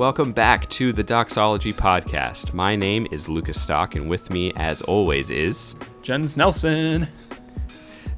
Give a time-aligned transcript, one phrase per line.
[0.00, 2.54] Welcome back to the Doxology Podcast.
[2.54, 7.06] My name is Lukas Stock, and with me, as always, is Jens Nelson.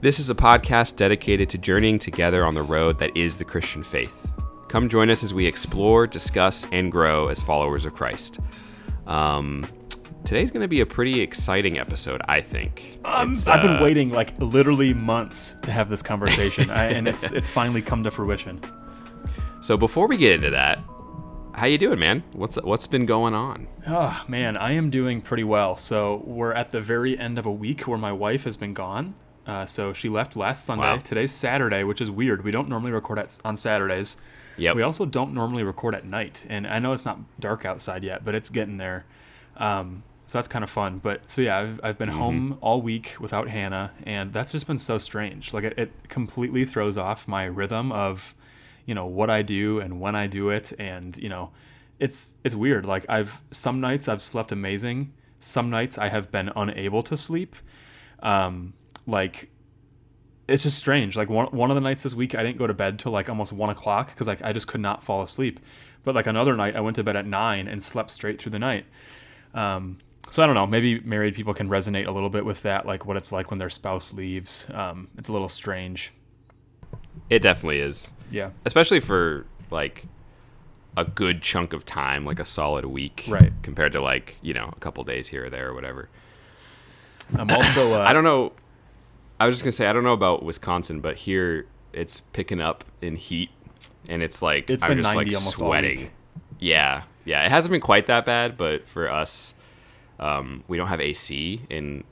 [0.01, 3.83] This is a podcast dedicated to journeying together on the road that is the Christian
[3.83, 4.31] faith.
[4.69, 8.39] Come join us as we explore, discuss, and grow as followers of Christ.
[9.09, 9.67] Um,
[10.25, 13.01] today's going to be a pretty exciting episode, I think.
[13.05, 17.33] Um, I've been uh, waiting like literally months to have this conversation, I, and it's
[17.33, 18.61] it's finally come to fruition.
[19.63, 20.79] So before we get into that,
[21.55, 22.23] how you doing, man?
[22.33, 23.69] What's what's been going on?
[23.87, 25.77] Oh man, I am doing pretty well.
[25.77, 29.15] So we're at the very end of a week where my wife has been gone.
[29.47, 30.85] Uh, so she left last Sunday.
[30.85, 30.99] Wow.
[30.99, 32.45] Today's Saturday, which is weird.
[32.45, 34.17] We don't normally record at, on Saturdays.
[34.57, 34.77] Yep.
[34.77, 38.25] We also don't normally record at night, and I know it's not dark outside yet,
[38.25, 39.05] but it's getting there.
[39.57, 40.99] Um, so that's kind of fun.
[40.99, 44.79] But so yeah, I've, I've been home all week without Hannah, and that's just been
[44.79, 45.53] so strange.
[45.53, 48.35] Like it, it completely throws off my rhythm of,
[48.87, 51.51] you know, what I do and when I do it, and you know,
[51.99, 52.85] it's it's weird.
[52.85, 57.57] Like I've some nights I've slept amazing, some nights I have been unable to sleep.
[58.21, 58.75] Um,
[59.07, 59.51] like
[60.49, 61.17] it's just strange.
[61.17, 63.29] Like one one of the nights this week, I didn't go to bed till like
[63.29, 65.61] almost one o'clock because like I just could not fall asleep.
[66.05, 68.59] But like another night, I went to bed at nine and slept straight through the
[68.59, 68.87] night.
[69.55, 69.99] Um,
[70.31, 70.67] so I don't know.
[70.67, 73.59] Maybe married people can resonate a little bit with that, like what it's like when
[73.59, 74.67] their spouse leaves.
[74.73, 76.13] Um, it's a little strange.
[77.31, 78.13] It definitely is.
[78.33, 78.51] Yeah.
[78.65, 80.05] especially for like
[80.97, 83.53] a good chunk of time, like a solid week, Right.
[83.63, 86.09] Compared to like you know a couple days here or there or whatever.
[87.37, 87.95] I'm also.
[88.01, 88.53] Uh, I don't know.
[89.41, 92.85] I was just gonna say I don't know about Wisconsin, but here it's picking up
[93.01, 93.51] in heat,
[94.09, 96.11] and it's like It's I'm just 90 like sweating.
[96.59, 97.45] Yeah, yeah.
[97.45, 99.55] It hasn't been quite that bad, but for us,
[100.21, 102.05] um, we don't have AC in.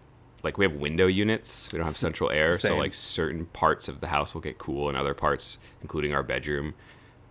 [0.42, 4.00] Like we have window units, we don't have central air, so like certain parts of
[4.00, 6.74] the house will get cool, and other parts, including our bedroom,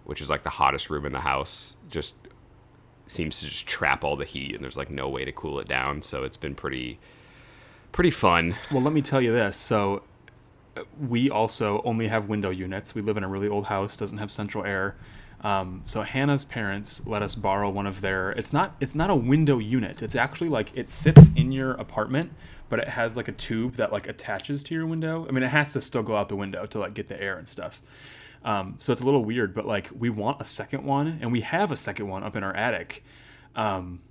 [0.06, 2.16] which is like the hottest room in the house, just
[3.08, 5.68] seems to just trap all the heat, and there's like no way to cool it
[5.68, 6.02] down.
[6.02, 7.00] So it's been pretty,
[7.92, 8.56] pretty fun.
[8.72, 9.58] Well, let me tell you this.
[9.58, 10.04] So,
[10.78, 12.94] uh, we also only have window units.
[12.94, 14.96] We live in a really old house, doesn't have central air.
[15.42, 18.32] Um, so Hannah's parents let us borrow one of their.
[18.32, 18.76] It's not.
[18.80, 20.02] It's not a window unit.
[20.02, 22.34] It's actually like it sits in your apartment,
[22.68, 25.26] but it has like a tube that like attaches to your window.
[25.28, 27.38] I mean, it has to still go out the window to like get the air
[27.38, 27.82] and stuff.
[28.44, 31.42] Um, so it's a little weird, but like we want a second one, and we
[31.42, 33.04] have a second one up in our attic.
[33.56, 34.02] Um,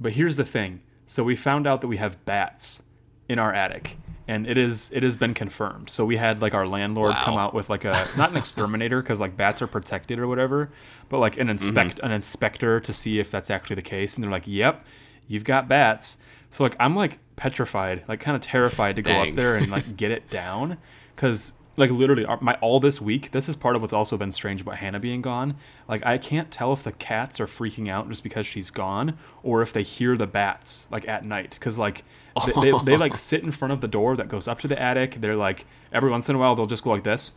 [0.00, 0.82] but here's the thing.
[1.06, 2.82] So we found out that we have bats
[3.28, 3.96] in our attic,
[4.28, 5.90] and it is it has been confirmed.
[5.90, 7.24] So we had like our landlord Wow.
[7.24, 10.70] come out with like a not an exterminator because like bats are protected or whatever,
[11.08, 11.50] but like an mm-hmm.
[11.50, 14.14] inspect an inspector to see if that's actually the case.
[14.14, 14.84] And they're like, "Yep,
[15.28, 16.18] you've got bats."
[16.50, 19.96] So like I'm like petrified, like kind of terrified to go up there and like
[19.96, 20.78] get it down
[21.14, 24.32] because like literally uh, my all this week this is part of what's also been
[24.32, 25.56] strange about hannah being gone.
[25.88, 29.62] Like i can't tell if the cats are freaking out just because she's gone or
[29.62, 31.56] if they hear the bats like at night.
[31.58, 32.04] Because like
[32.46, 34.80] they, they, they like sit in front of the door that goes up to the
[34.80, 35.20] attic.
[35.20, 37.36] They're like every once in a while they'll just go like this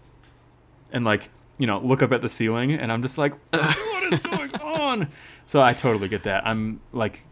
[0.92, 4.20] and like you know look up at the ceiling and i'm just like what is
[4.20, 5.08] going on?
[5.46, 6.46] So i totally get that.
[6.48, 7.26] I'm like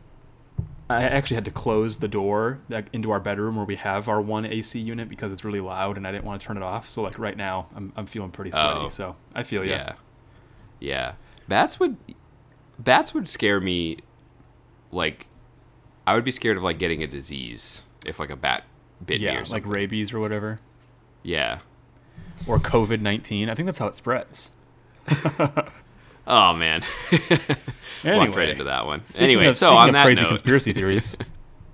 [0.90, 2.60] I actually had to close the door
[2.94, 6.08] into our bedroom where we have our one AC unit because it's really loud and
[6.08, 6.90] I didn't want to turn it off.
[6.90, 8.80] So like right now, I'm, I'm feeling pretty sweaty.
[8.86, 8.88] Oh.
[8.88, 9.76] So I feel yeah.
[9.76, 9.94] Yeah.
[10.80, 11.14] Yeah.
[11.48, 11.98] Bats would
[12.80, 13.98] bats would scare me
[14.92, 15.28] like
[16.06, 18.64] I would be scared of like getting a disease if like a bat
[19.06, 20.60] bit me Yeah, or like rabies or whatever,
[21.24, 21.60] yeah.
[22.48, 23.50] or COVID nineteen.
[23.50, 24.52] I think that's how it spreads.
[26.28, 26.84] Oh man.
[27.12, 27.58] Anyway,
[28.04, 29.02] Walked right into that one.
[29.18, 31.16] anyway, of, so on that crazy note, conspiracy theories,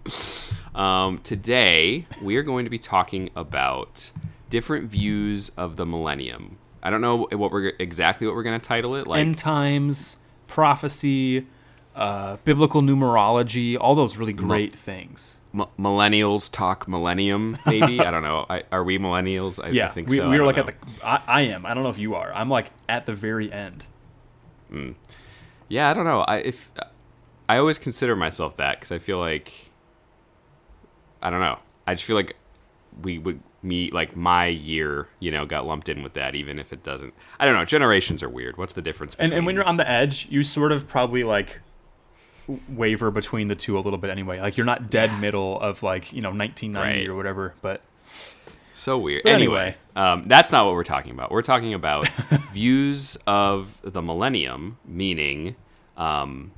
[0.75, 4.12] um, today we are going to be talking about
[4.52, 6.58] different views of the millennium.
[6.84, 9.08] I don't know what we're exactly what we're going to title it.
[9.08, 11.47] Like end times, prophecy,
[11.96, 15.38] uh, biblical numerology, all those really great things.
[15.54, 17.57] m- millennials talk millennium.
[17.66, 18.45] Maybe I don't know.
[18.50, 19.63] I, are we millennials?
[19.63, 20.30] I, Yeah, I think we, so.
[20.30, 20.66] We are like know.
[20.68, 21.06] at the.
[21.07, 21.66] I, I am.
[21.66, 22.31] I don't know if you are.
[22.33, 23.88] I'm like at the very end.
[24.74, 24.96] Mm.
[25.70, 26.22] Yeah, I don't know.
[26.22, 26.72] I if
[27.48, 29.72] I always consider myself that because I feel like
[31.22, 31.60] I don't know.
[31.88, 32.36] I just feel like
[33.02, 36.74] we would me like my year, you know, got lumped in with that, even if
[36.74, 37.14] it doesn't.
[37.40, 37.64] I don't know.
[37.66, 38.58] Generations are weird.
[38.58, 39.16] What's the difference?
[39.16, 41.62] And, Between, and when you're on the edge, you sort of probably like
[42.68, 44.40] waver between the two a little bit anyway.
[44.42, 47.08] Like you're not dead middle of like you know 1990 Right.
[47.10, 47.54] or whatever.
[47.62, 47.81] But
[48.74, 49.25] so weird.
[49.25, 49.75] Anyway, anyway.
[49.96, 51.31] um, that's not what we're talking about.
[51.31, 52.08] We're talking about
[52.52, 55.56] views of the millennium, meaning
[55.96, 56.52] um,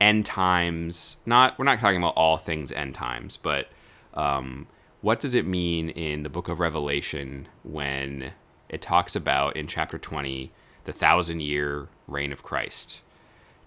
[0.00, 1.16] end times.
[1.24, 3.68] Not we're not talking about all things end times, but
[4.14, 4.66] um,
[5.00, 8.32] what does it mean in the book of Revelation when
[8.68, 10.52] it talks about in chapter 20
[10.84, 13.02] the thousand year reign of Christ?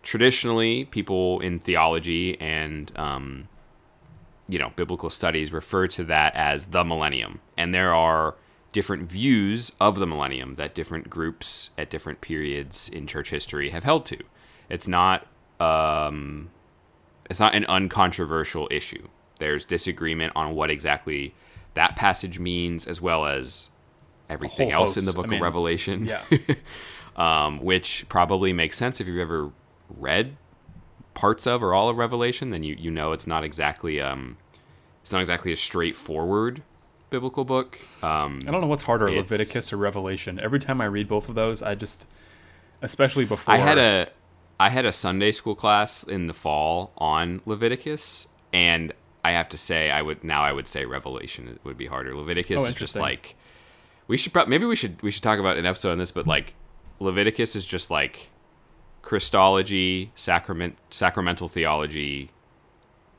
[0.03, 3.47] traditionally, people in theology and um,
[4.53, 8.35] you know biblical studies refer to that as the millennium, and there are
[8.71, 13.83] different views of the millennium that different groups at different periods in church history have
[13.83, 14.19] held to.
[14.69, 15.25] It's not
[15.59, 16.51] um,
[17.31, 19.07] it's not an uncontroversial issue.
[19.39, 21.33] There's disagreement on what exactly
[21.73, 23.69] that passage means, as well as
[24.29, 26.05] everything else in the book I mean, of Revelation.
[26.05, 26.23] Yeah.
[27.15, 29.49] um, which probably makes sense if you've ever
[29.89, 30.37] read
[31.15, 34.37] parts of or all of Revelation, then you, you know it's not exactly um,
[35.03, 36.63] it's not exactly a straightforward
[37.09, 37.77] biblical book.
[38.01, 40.39] Um, I don't know what's harder, Leviticus or Revelation.
[40.39, 42.07] Every time I read both of those, I just,
[42.81, 44.07] especially before I had a
[44.61, 48.93] I had a Sunday school class in the fall on Leviticus, and
[49.25, 52.15] I have to say, I would now I would say Revelation would be harder.
[52.15, 53.35] Leviticus oh, is just like
[54.07, 56.25] we should probably maybe we should we should talk about an episode on this, but
[56.25, 56.53] like
[57.01, 58.29] Leviticus is just like
[59.01, 62.31] Christology, sacrament, sacramental theology,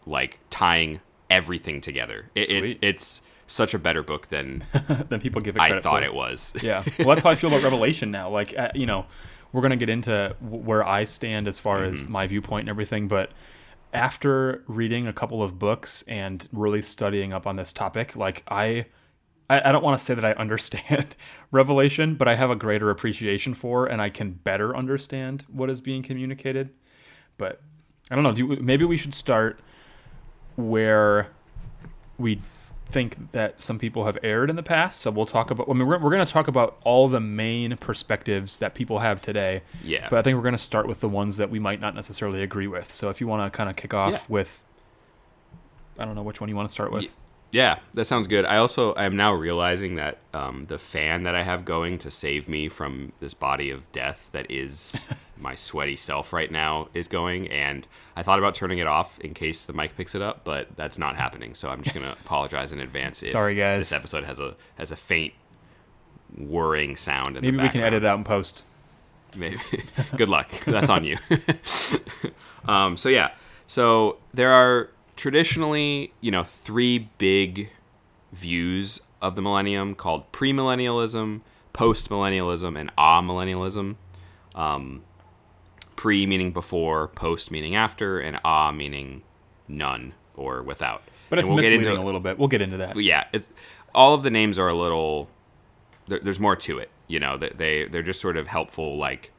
[0.07, 1.03] like tying
[1.35, 2.31] everything together.
[2.35, 4.65] It, it, it's such a better book than
[5.09, 5.59] than people give it.
[5.59, 5.89] Credit for.
[5.89, 6.07] I thought for.
[6.07, 6.55] it was.
[6.63, 8.31] yeah, well, that's how I feel about Revelation now.
[8.31, 9.07] Like, uh, you know,
[9.53, 11.95] we're gonna get into where I stand as far mm-hmm.
[11.95, 13.33] as my viewpoint and everything, but
[13.93, 18.87] after reading a couple of books and really studying up on this topic, like I
[19.49, 21.15] I, I don't want to say that I understand
[21.51, 25.81] Revelation, but I have a greater appreciation for, and I can better understand what is
[25.81, 26.71] being communicated.
[27.37, 27.61] But
[28.11, 28.33] I don't know.
[28.33, 29.61] Do maybe we should start
[30.57, 31.31] where
[32.19, 32.41] we
[32.87, 35.01] think that some people have erred in the past.
[35.01, 35.69] So we'll talk about.
[35.69, 39.21] I mean, we're, we're going to talk about all the main perspectives that people have
[39.21, 39.63] today.
[39.83, 40.09] Yeah.
[40.09, 42.43] But I think we're going to start with the ones that we might not necessarily
[42.43, 42.93] agree with.
[42.93, 44.21] So if you want to kind of kick off yeah.
[44.29, 44.65] with,
[45.99, 47.09] I don't know which one you want to start with.
[47.55, 48.45] Yeah, that sounds good.
[48.45, 52.11] I also I am now realizing that um, the fan that I have going to
[52.11, 55.07] save me from this body of death that is
[55.37, 57.87] my sweaty self right now is going, and
[58.17, 60.99] I thought about turning it off in case the mic picks it up, but that's
[60.99, 61.55] not happening.
[61.55, 63.19] So I'm just gonna apologize in advance.
[63.21, 63.91] Sorry, guys.
[63.91, 65.33] This episode has a has a faint
[66.37, 67.41] whirring sound.
[67.41, 68.65] Maybe we can edit it out in post.
[69.37, 69.59] Maybe.
[70.17, 70.51] Good luck.
[70.65, 71.19] That's on you.
[72.65, 73.31] um, so yeah.
[73.69, 77.71] So there are traditionally, you know, three big
[78.33, 81.41] views of the millennium called premillennialism,
[81.73, 83.97] postmillennialism, and amillennialism.
[84.55, 85.03] Um,
[85.97, 89.23] pre meaning before, post meaning after, and ah meaning
[89.69, 91.03] none or without.
[91.31, 92.39] But it's we'll misleading into, a little bit.
[92.39, 92.97] We'll get into that.
[93.01, 93.49] Yeah, it's
[93.95, 95.29] all of the names are a little.
[96.07, 97.37] There, there's more to it, you know.
[97.37, 99.33] That they they're just sort of helpful like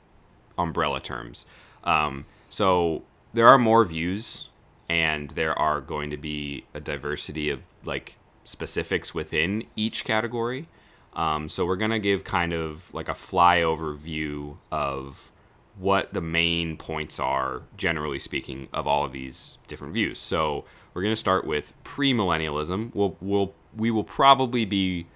[0.57, 1.45] umbrella terms.
[1.83, 4.49] Um, so there are more views
[4.89, 10.67] and there are going to be a diversity of like specifics within each category.
[11.13, 15.31] Um, so we're gonna give kind of like a flyover view of
[15.77, 20.19] what the main points are, generally speaking, of all of these different views.
[20.19, 22.93] So we're gonna start with premillennialism.
[22.93, 25.07] We'll we'll we will probably be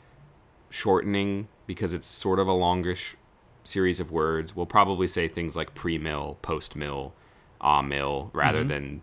[0.69, 3.15] shortening because it's sort of a longish
[3.63, 4.55] series of words.
[4.55, 7.13] We'll probably say things like pre-mill, post-mill,
[7.61, 8.67] ah-mill, rather mm-hmm.
[8.69, 9.01] than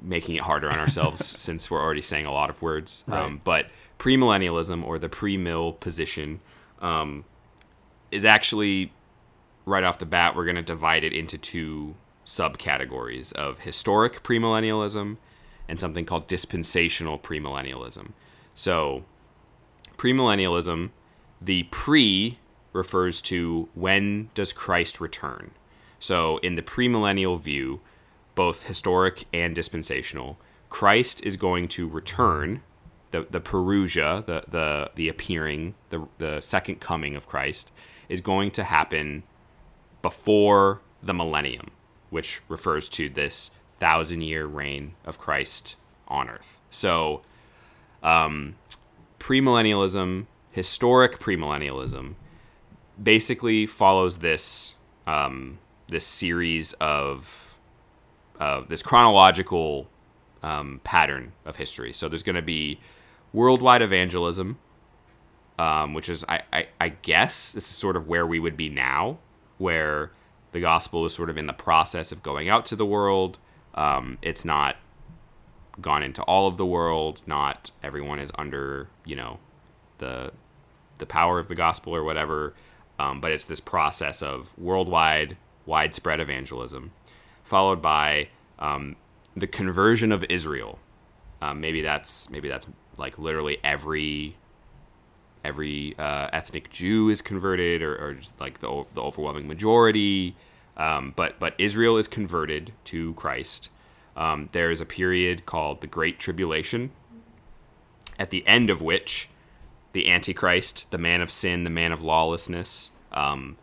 [0.00, 3.04] making it harder on ourselves since we're already saying a lot of words.
[3.06, 3.22] Right.
[3.22, 3.66] Um, but
[3.98, 6.40] premillennialism or the pre-mill position
[6.80, 7.24] um,
[8.10, 8.92] is actually
[9.64, 11.94] right off the bat we're going to divide it into two
[12.26, 15.16] subcategories of historic premillennialism
[15.68, 18.10] and something called dispensational premillennialism.
[18.54, 19.04] So
[19.96, 20.90] premillennialism,
[21.40, 22.38] the pre
[22.72, 25.52] refers to when does Christ return.
[25.98, 27.80] So in the premillennial view,
[28.34, 30.38] both historic and dispensational.
[30.68, 32.62] Christ is going to return,
[33.10, 37.70] the, the Parousia, the, the, the appearing, the, the second coming of Christ,
[38.08, 39.22] is going to happen
[40.00, 41.70] before the millennium,
[42.10, 45.76] which refers to this thousand year reign of Christ
[46.08, 46.60] on earth.
[46.70, 47.22] So,
[48.02, 48.56] um,
[49.18, 52.14] premillennialism, historic premillennialism,
[53.02, 54.74] basically follows this
[55.06, 55.58] um,
[55.88, 57.51] this series of
[58.40, 59.88] uh, this chronological
[60.42, 61.92] um, pattern of history.
[61.92, 62.80] So there's going to be
[63.32, 64.58] worldwide evangelism,
[65.58, 68.68] um, which is, I, I, I, guess, this is sort of where we would be
[68.68, 69.18] now,
[69.58, 70.10] where
[70.52, 73.38] the gospel is sort of in the process of going out to the world.
[73.74, 74.76] Um, it's not
[75.80, 77.22] gone into all of the world.
[77.26, 79.38] Not everyone is under, you know,
[79.98, 80.32] the
[80.98, 82.54] the power of the gospel or whatever.
[82.98, 85.36] Um, but it's this process of worldwide,
[85.66, 86.92] widespread evangelism
[87.44, 88.96] followed by um,
[89.36, 90.78] the conversion of Israel.
[91.40, 94.36] Um, maybe that's maybe that's like literally every
[95.44, 100.36] every uh, ethnic Jew is converted, or, or like the the overwhelming majority.
[100.76, 103.70] Um, but but Israel is converted to Christ.
[104.16, 106.90] Um, there is a period called the Great Tribulation,
[108.18, 109.28] at the end of which
[109.92, 113.56] the Antichrist, the man of sin, the man of lawlessness, um,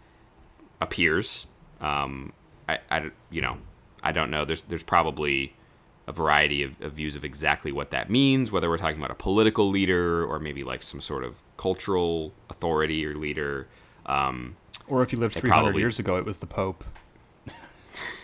[0.81, 1.47] appears.
[1.81, 2.33] Um,
[2.67, 3.57] I, I, you know,
[4.03, 4.45] I don't know.
[4.45, 5.55] There's there's probably
[6.07, 9.15] a variety of, of, views of exactly what that means, whether we're talking about a
[9.15, 13.67] political leader or maybe like some sort of cultural authority or leader.
[14.07, 14.55] Um,
[14.87, 16.83] or if you lived 300 probably, years ago, it was the Pope.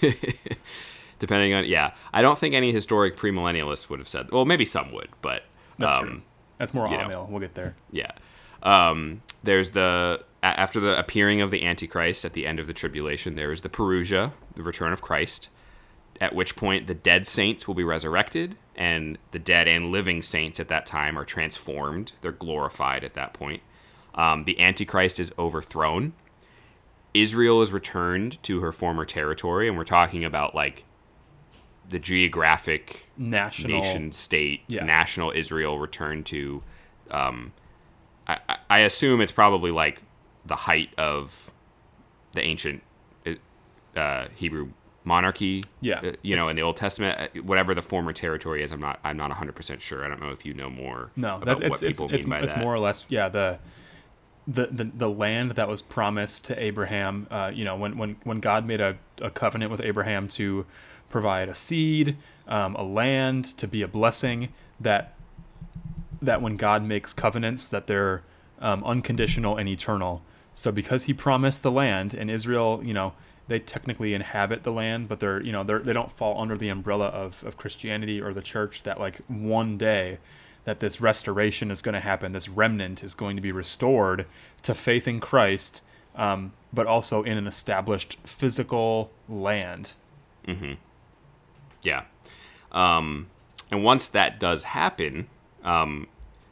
[1.20, 1.94] Depending on, yeah.
[2.12, 5.44] I don't think any historic premillennialists would have said, well, maybe some would, but.
[5.78, 6.22] That's um, true.
[6.58, 7.30] That's more Amil.
[7.30, 7.76] We'll get there.
[7.92, 8.12] Yeah.
[8.64, 13.36] Um, there's the after the appearing of the Antichrist at the end of the tribulation,
[13.36, 15.50] there is the Parousia, the return of Christ,
[16.22, 20.60] at which point the dead saints will be resurrected, and the dead and living saints
[20.60, 22.14] at that time are transformed.
[22.22, 23.62] They're glorified at that point.
[24.14, 26.14] Um, the Antichrist is overthrown.
[27.14, 30.84] Israel is returned to her former territory, and we're talking about like
[31.90, 34.84] the geographic national nation state, yeah.
[34.84, 36.64] national Israel returned to.
[37.12, 37.54] Um,
[38.28, 40.02] I, I assume it's probably like
[40.46, 41.52] the height of
[42.34, 42.82] the ancient
[43.96, 44.72] uh, Hebrew
[45.06, 45.64] monarchy.
[45.82, 48.82] Yeah, uh, you know, in the Old Testament, uh, whatever the former territory is, I'm
[48.82, 50.04] not I'm not 100 percent sure.
[50.04, 51.12] I don't know if you know more.
[51.16, 53.60] No, that's it's it's, it's, it's more or less yeah the.
[54.48, 58.42] The, the, the land that was promised to Abraham, uh, you know, when, when, when
[58.42, 60.68] God made a, a covenant with Abraham to
[61.10, 62.16] provide a seed,
[62.48, 65.16] um, a land, to be a blessing, that
[66.22, 68.22] that when God makes covenants, that they're
[68.60, 70.22] um, unconditional and eternal.
[70.54, 73.14] So because he promised the land, and Israel, you know,
[73.48, 76.70] they technically inhabit the land, but they're you know they're they don't fall under the
[76.70, 78.84] umbrella of, of Christianity or the church.
[78.84, 80.20] That like one day
[80.64, 84.26] that this restoration is going to happen, this remnant is going to be restored
[84.64, 85.82] to faith in Christ,
[86.16, 89.94] um, but also in an established physical land.
[90.48, 90.74] Mm-hmm.
[91.84, 92.06] Yeah,
[92.72, 93.28] um,
[93.70, 95.28] and once that does happen,
[95.64, 96.08] um,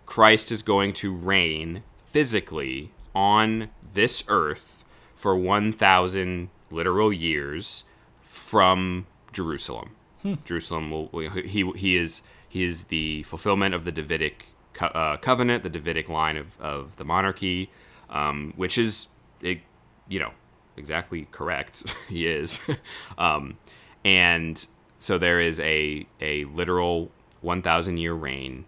[0.05, 4.83] Christ is going to reign physically on this earth
[5.15, 7.83] for 1,000 literal years
[8.21, 9.95] from Jerusalem.
[10.21, 10.35] Hmm.
[10.45, 15.63] Jerusalem will, he, he is he is the fulfillment of the Davidic co- uh, covenant,
[15.63, 17.69] the Davidic line of, of the monarchy,
[18.09, 19.09] um, which is
[19.41, 19.59] it,
[20.07, 20.31] you know
[20.77, 21.83] exactly correct.
[22.09, 22.61] he is,
[23.17, 23.57] um,
[24.05, 24.67] and
[24.99, 27.11] so there is a a literal
[27.41, 28.65] 1,000 year reign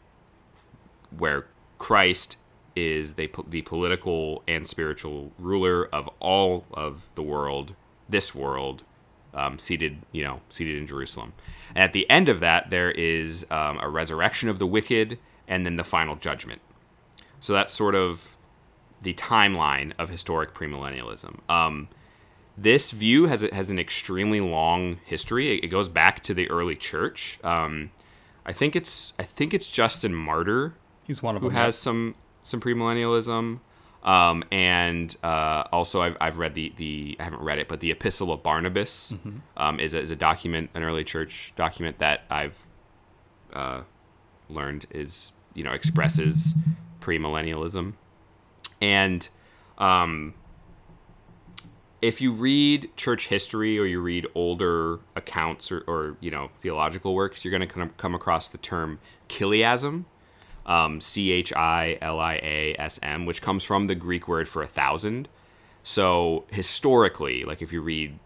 [1.18, 1.48] where
[1.78, 2.38] Christ
[2.76, 7.74] is the, the political and spiritual ruler of all of the world,
[8.10, 8.84] this world,
[9.34, 11.34] um, seated, you know, seated in Jerusalem.
[11.70, 15.66] And at the end of that, there is um, a resurrection of the wicked and
[15.66, 16.62] then the final judgment.
[17.40, 18.38] So that's sort of
[19.02, 21.40] the timeline of historic premillennialism.
[21.50, 21.90] Um,
[22.58, 25.60] this view has has an extremely long history.
[25.60, 27.38] It, goes back to the early church.
[27.44, 27.92] Um,
[28.46, 31.56] I think it's I think it's Justin Martyr He's one of who them.
[31.56, 33.60] Who has some some premillennialism.
[34.06, 37.90] Um, and uh, also, I've, I've read the, the I haven't read it, but the
[37.90, 39.38] Epistle of Barnabas mm-hmm.
[39.58, 42.70] um, is, a, is a document, an early church document that I've
[43.52, 43.82] uh,
[44.48, 46.54] learned is you know expresses
[47.02, 47.94] premillennialism,
[48.80, 49.28] and
[49.80, 50.36] um,
[52.02, 57.16] if you read church history or you read older accounts or, or you know theological
[57.16, 60.06] works, you're going to kind of come across the term chiliasm,
[60.66, 64.48] um, C H I L I A S M, which comes from the Greek word
[64.48, 65.28] for a thousand.
[65.84, 68.18] So historically, like if you read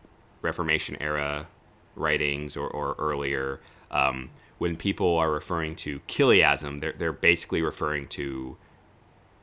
[0.41, 1.47] Reformation era
[1.95, 3.59] writings or, or earlier,
[3.91, 8.57] um, when people are referring to chiliasm, they're, they're basically referring to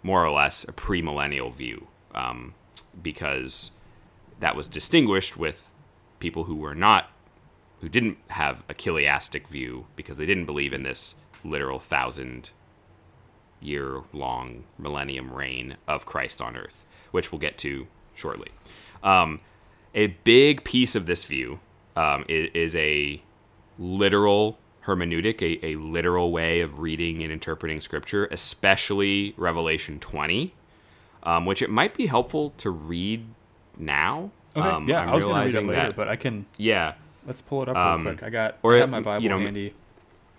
[0.02, 2.54] more or less a premillennial view um,
[3.02, 3.72] because
[4.40, 5.74] that was distinguished with
[6.18, 7.10] people who were not,
[7.80, 12.50] who didn't have a chiliastic view because they didn't believe in this literal thousand
[13.60, 18.48] year long millennium reign of Christ on earth, which we'll get to shortly.
[19.02, 19.40] Um,
[19.94, 21.60] a big piece of this view
[21.96, 23.22] um, is, is, a
[23.78, 30.54] literal hermeneutic, a, a, literal way of reading and interpreting scripture, especially Revelation 20,
[31.22, 33.26] um, which it might be helpful to read
[33.78, 34.30] now.
[34.54, 36.46] Okay, um, yeah, I'm i was going to read it later, that, but I can.
[36.56, 36.94] Yeah.
[37.26, 38.22] Let's pull it up real um, quick.
[38.22, 39.74] I got, or, I have my Bible you know, handy.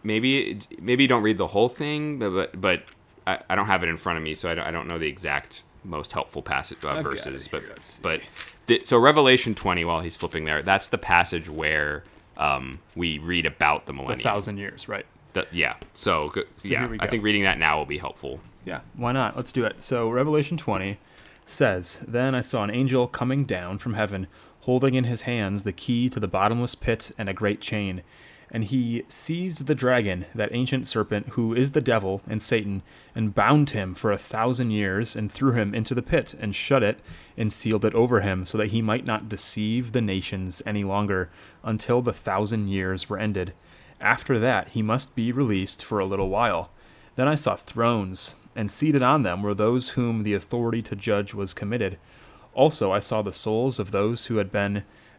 [0.04, 2.84] Maybe maybe don't read the whole thing, but but
[3.28, 4.98] I, I don't have it in front of me, so I don't, I don't know
[4.98, 7.64] the exact most helpful passage uh, verses, but
[8.02, 8.22] but
[8.68, 12.04] th- so Revelation 20, while he's flipping there, that's the passage where
[12.38, 15.06] um, we read about the millennium, the thousand years, right?
[15.34, 15.76] The, yeah.
[15.94, 18.40] So, so yeah, I think reading that now will be helpful.
[18.66, 19.36] Yeah, why not?
[19.36, 19.84] Let's do it.
[19.84, 20.98] So Revelation 20
[21.46, 24.28] says, "Then I saw an angel coming down from heaven."
[24.68, 28.04] holding in his hands the key to the bottomless pit and a great chain.
[28.50, 32.82] And he seized the dragon, that ancient serpent, who is the devil and Satan,
[33.14, 36.82] and bound him for a thousand years, and threw him into the pit, and shut
[36.82, 37.00] it,
[37.36, 41.30] and sealed it over him, so that he might not deceive the nations any longer,
[41.62, 43.54] until the thousand years were ended.
[44.00, 46.72] After that, he must be released for a little while.
[47.16, 51.34] Then I saw thrones, and seated on them were those whom the authority to judge
[51.34, 51.98] was committed.
[52.54, 54.84] Also, I saw the souls of those who had been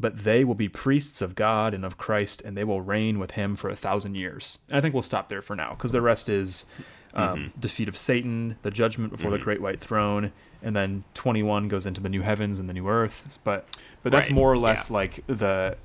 [0.00, 3.32] but they will be priests of God and of Christ, and they will reign with
[3.32, 4.58] him for a thousand years.
[4.68, 6.66] And I think we'll stop there for now, because the rest is
[7.14, 7.60] um, mm-hmm.
[7.60, 9.38] defeat of Satan, the judgment before mm-hmm.
[9.38, 12.88] the great white throne, and then 21 goes into the new heavens and the new
[12.88, 13.38] earth.
[13.44, 13.66] But
[14.02, 14.36] but that's right.
[14.36, 14.96] more or less yeah.
[14.96, 15.76] like the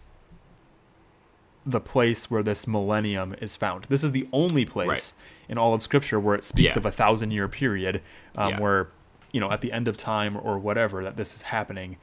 [1.65, 3.85] the place where this millennium is found.
[3.89, 5.13] This is the only place right.
[5.49, 6.79] in all of Scripture where it speaks yeah.
[6.79, 8.01] of a thousand year period,
[8.37, 8.59] um, yeah.
[8.59, 8.89] where
[9.31, 11.97] you know at the end of time or whatever that this is happening.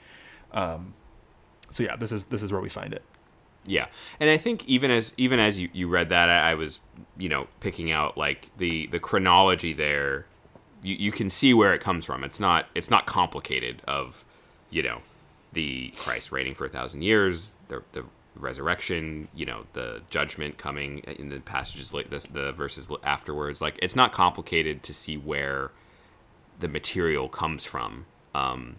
[0.52, 0.94] Um,
[1.70, 3.02] so yeah, this is this is where we find it.
[3.66, 3.86] Yeah,
[4.18, 6.80] and I think even as even as you, you read that, I, I was
[7.18, 10.26] you know picking out like the the chronology there.
[10.82, 12.24] You, you can see where it comes from.
[12.24, 13.82] It's not it's not complicated.
[13.86, 14.24] Of
[14.70, 15.02] you know
[15.52, 21.00] the Christ reigning for a thousand years, the the resurrection, you know the judgment coming
[21.00, 23.60] in the passages like this, the verses afterwards.
[23.60, 25.70] Like it's not complicated to see where
[26.58, 28.06] the material comes from.
[28.34, 28.76] Um,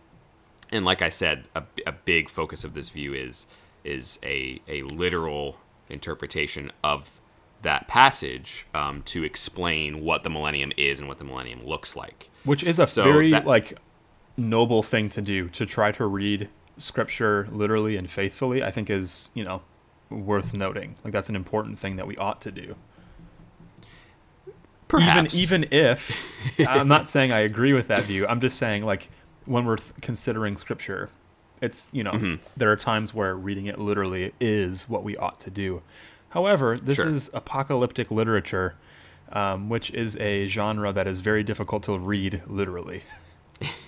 [0.72, 3.48] and like I said, a, a big focus of this view is
[3.84, 5.58] is a a literal
[5.90, 7.20] interpretation of
[7.62, 12.30] that passage um, to explain what the millennium is and what the millennium looks like.
[12.44, 13.78] Which is a so very that, like
[14.38, 18.64] noble thing to do to try to read scripture literally and faithfully.
[18.64, 19.62] I think is you know
[20.10, 20.96] worth noting.
[21.04, 22.76] Like that's an important thing that we ought to do.
[24.88, 25.36] Perhaps.
[25.36, 29.08] Even even if I'm not saying I agree with that view, I'm just saying like
[29.46, 31.10] when we're considering scripture,
[31.62, 32.36] it's you know mm-hmm.
[32.58, 35.82] there are times where reading it literally is what we ought to do.
[36.30, 37.10] However, this sure.
[37.10, 38.76] is apocalyptic literature,
[39.32, 43.04] um, which is a genre that is very difficult to read literally.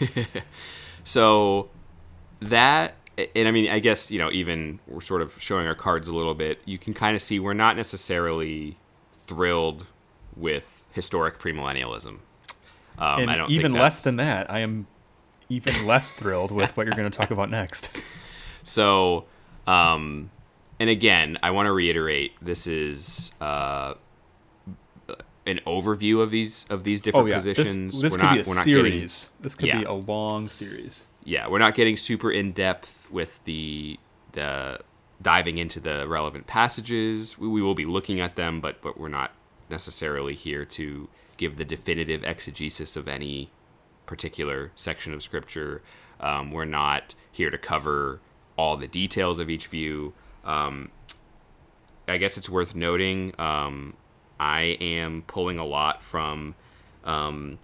[1.04, 1.70] so
[2.42, 6.08] that and I mean, I guess you know, even we're sort of showing our cards
[6.08, 6.62] a little bit.
[6.66, 8.78] You can kind of see we're not necessarily
[9.14, 9.86] thrilled
[10.36, 12.20] with historic premillennialism.
[12.98, 14.52] Um, and I don't even less than that.
[14.52, 14.88] I am
[15.54, 17.90] even less thrilled with what you're going to talk about next.
[18.64, 19.26] So,
[19.68, 20.30] um,
[20.80, 23.94] and again, I want to reiterate this is uh,
[25.46, 27.36] an overview of these of these different oh, yeah.
[27.36, 27.94] positions.
[27.94, 29.26] This, this could not, be a series.
[29.26, 29.80] Getting, this could yeah.
[29.80, 31.08] be a long series.
[31.24, 34.00] Yeah, we're not getting super in depth with the
[34.34, 34.80] the
[35.22, 37.38] diving into the relevant passages.
[37.38, 39.32] We, we will be looking at them, but but we're not
[39.70, 43.50] necessarily here to give the definitive exegesis of any
[44.06, 45.82] particular section of scripture.
[46.20, 48.20] Um, we're not here to cover
[48.58, 50.14] all the details of each view.
[50.46, 50.92] Um,
[52.08, 53.96] I guess it's worth noting um,
[54.40, 56.56] I am pulling a lot from.
[57.04, 57.60] Um,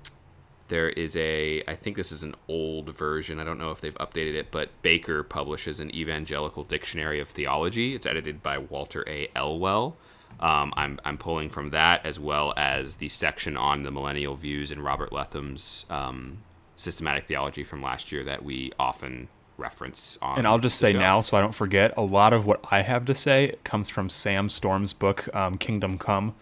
[0.70, 3.40] there is a, I think this is an old version.
[3.40, 7.96] I don't know if they've updated it, but Baker publishes an Evangelical Dictionary of Theology.
[7.96, 9.30] It's edited by Walter A.
[9.36, 9.98] Elwell.
[10.40, 14.72] Um, I'm, I'm pulling from that as well as the section on the millennial views
[14.72, 16.44] in Robert Letham's um,
[16.78, 20.38] systematic theology from last year that we often reference on.
[20.38, 21.00] And I'll just say show.
[21.00, 24.10] now, so I don't forget, a lot of what I have to say comes from
[24.10, 26.36] Sam Storms' book, um, Kingdom Come.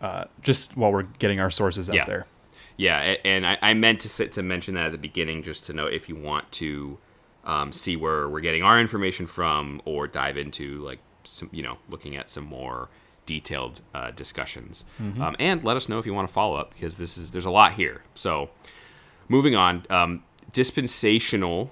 [0.00, 2.04] Uh, just while we're getting our sources out yeah.
[2.04, 2.26] there.
[2.76, 5.72] Yeah, and I, I meant to sit, to mention that at the beginning, just to
[5.72, 6.98] know if you want to
[7.44, 11.78] um, see where we're getting our information from, or dive into like some, you know,
[11.90, 12.88] looking at some more
[13.28, 14.86] detailed uh, discussions.
[14.98, 15.20] Mm-hmm.
[15.20, 17.44] Um, and let us know if you want to follow up because this is there's
[17.44, 18.02] a lot here.
[18.14, 18.48] So
[19.28, 21.70] moving on, um, dispensational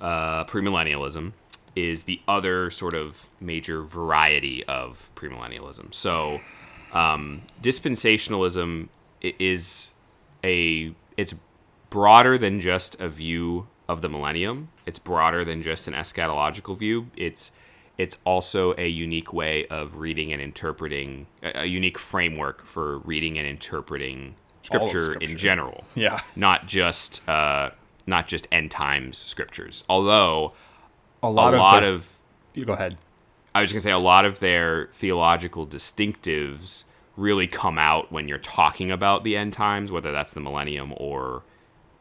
[0.00, 1.34] uh, premillennialism
[1.76, 5.94] is the other sort of major variety of premillennialism.
[5.94, 6.40] So
[6.94, 8.88] um, dispensationalism
[9.20, 9.92] is
[10.42, 11.34] a it's
[11.90, 14.70] broader than just a view of the millennium.
[14.86, 17.10] It's broader than just an eschatological view.
[17.16, 17.52] It's
[17.98, 23.46] it's also a unique way of reading and interpreting a, unique framework for reading and
[23.46, 25.84] interpreting scripture, scripture, in general.
[25.94, 27.70] Yeah, not just uh,
[28.06, 29.84] not just end times scriptures.
[29.88, 30.52] Although
[31.22, 32.12] a lot, a of, lot of,
[32.54, 32.98] you go ahead.
[33.54, 36.84] I was going to say a lot of their theological distinctives
[37.16, 41.42] really come out when you're talking about the end times, whether that's the millennium or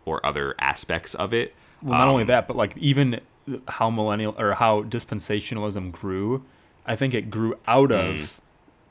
[0.04, 1.56] or other aspects of it.
[1.82, 3.22] Well, not um, only that, but like even
[3.68, 6.44] how millennial or how dispensationalism grew,
[6.86, 8.30] I think it grew out of mm.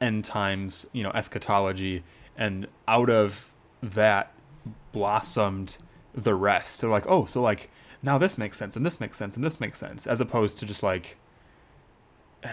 [0.01, 2.03] end times, you know, eschatology,
[2.37, 4.33] and out of that
[4.93, 5.79] blossomed
[6.15, 6.81] the rest.
[6.81, 7.71] They're like, oh, so like
[8.03, 10.67] now this makes sense, and this makes sense, and this makes sense, as opposed to
[10.67, 11.17] just like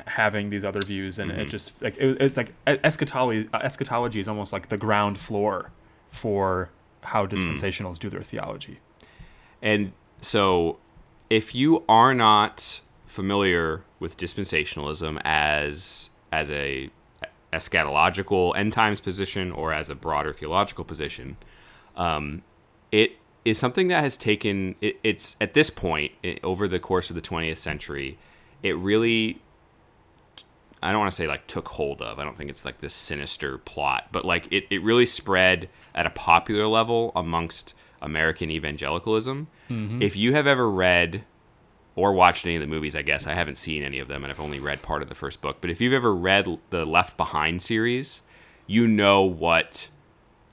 [0.08, 1.42] having these other views, and mm-hmm.
[1.42, 3.50] it just like it, it's like eschatology.
[3.54, 5.72] Uh, eschatology is almost like the ground floor
[6.12, 6.70] for
[7.02, 7.30] how mm.
[7.30, 8.00] dispensationals mm.
[8.00, 8.80] do their theology.
[9.62, 10.78] And so,
[11.32, 16.90] if you are not familiar with dispensationalism as as a
[17.54, 21.38] eschatological end times position or as a broader theological position,
[21.96, 22.42] um,
[22.92, 23.14] it
[23.46, 27.16] is something that has taken it, it's at this point it, over the course of
[27.16, 28.18] the 20th century
[28.62, 29.42] it really
[30.84, 32.94] i don't want to say like took hold of i don't think it's like this
[32.94, 39.48] sinister plot but like it, it really spread at a popular level amongst american evangelicalism
[39.70, 40.02] mm-hmm.
[40.02, 41.24] if you have ever read
[41.96, 44.32] or watched any of the movies i guess i haven't seen any of them and
[44.32, 47.18] i've only read part of the first book but if you've ever read the left
[47.18, 48.22] behind series
[48.68, 49.90] you know what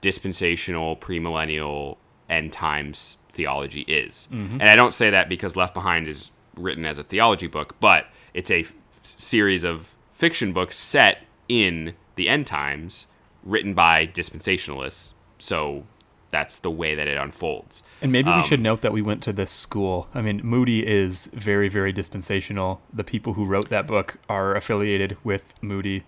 [0.00, 1.96] dispensational premillennial
[2.28, 4.28] end times theology is.
[4.32, 4.60] Mm-hmm.
[4.60, 8.06] And I don't say that because Left Behind is written as a theology book, but
[8.34, 13.06] it's a f- series of fiction books set in the end times
[13.44, 15.14] written by dispensationalists.
[15.38, 15.84] So
[16.30, 17.82] that's the way that it unfolds.
[18.02, 20.08] And maybe um, we should note that we went to this school.
[20.14, 22.80] I mean, Moody is very, very dispensational.
[22.92, 26.04] The people who wrote that book are affiliated with Moody.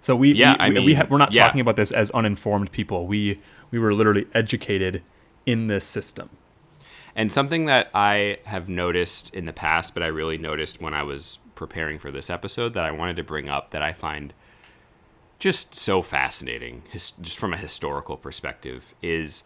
[0.00, 1.46] So we, yeah, we, I mean, we ha- we're not yeah.
[1.46, 3.06] talking about this as uninformed people.
[3.06, 5.02] We we were literally educated
[5.46, 6.30] in this system.
[7.14, 11.02] And something that I have noticed in the past, but I really noticed when I
[11.02, 14.32] was preparing for this episode that I wanted to bring up that I find
[15.40, 19.42] just so fascinating, just from a historical perspective, is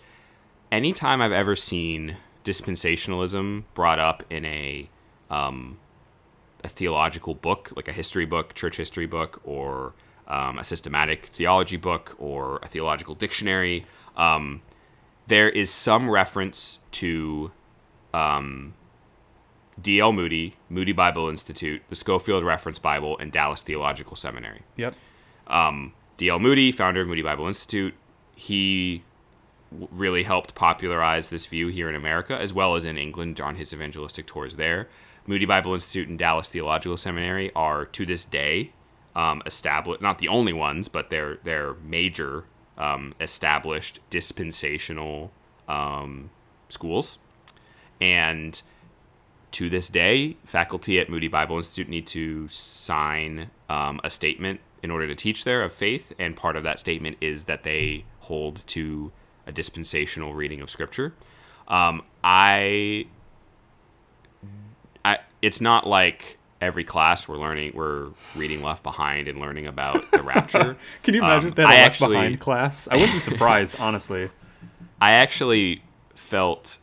[0.70, 4.90] anytime I've ever seen dispensationalism brought up in a
[5.30, 5.78] um,
[6.62, 9.94] a theological book, like a history book, church history book, or
[10.26, 14.62] um, a systematic theology book, or a theological dictionary, um,
[15.26, 17.52] there is some reference to
[18.12, 18.74] um,
[19.80, 20.12] D.L.
[20.12, 24.62] Moody, Moody Bible Institute, the Scofield Reference Bible, and Dallas Theological Seminary.
[24.76, 24.94] Yep.
[25.46, 26.38] Um, D.L.
[26.38, 27.94] Moody, founder of Moody Bible Institute,
[28.34, 29.02] he
[29.90, 33.72] really helped popularize this view here in America as well as in England on his
[33.72, 34.88] evangelistic tours there.
[35.26, 38.72] Moody Bible Institute and Dallas Theological Seminary are to this day
[39.16, 42.44] um, established, not the only ones, but they're they're major
[42.76, 45.30] um, established dispensational
[45.68, 46.30] um,
[46.68, 47.18] schools.
[48.00, 48.60] And
[49.52, 54.90] to this day, faculty at Moody Bible Institute need to sign um, a statement in
[54.90, 56.12] order to teach there of faith.
[56.18, 59.12] And part of that statement is that they hold to
[59.46, 61.14] a dispensational reading of Scripture.
[61.66, 63.06] Um, I,
[65.02, 70.10] I, it's not like every class we're learning we're reading left behind and learning about
[70.12, 73.20] the rapture can you imagine um, that I left actually, behind class i wouldn't be
[73.32, 74.30] surprised honestly
[74.98, 75.82] i actually
[76.14, 76.78] felt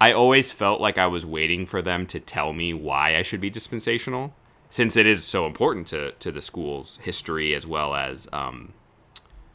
[0.00, 3.40] i always felt like i was waiting for them to tell me why i should
[3.40, 4.32] be dispensational
[4.72, 8.72] since it is so important to to the school's history as well as um,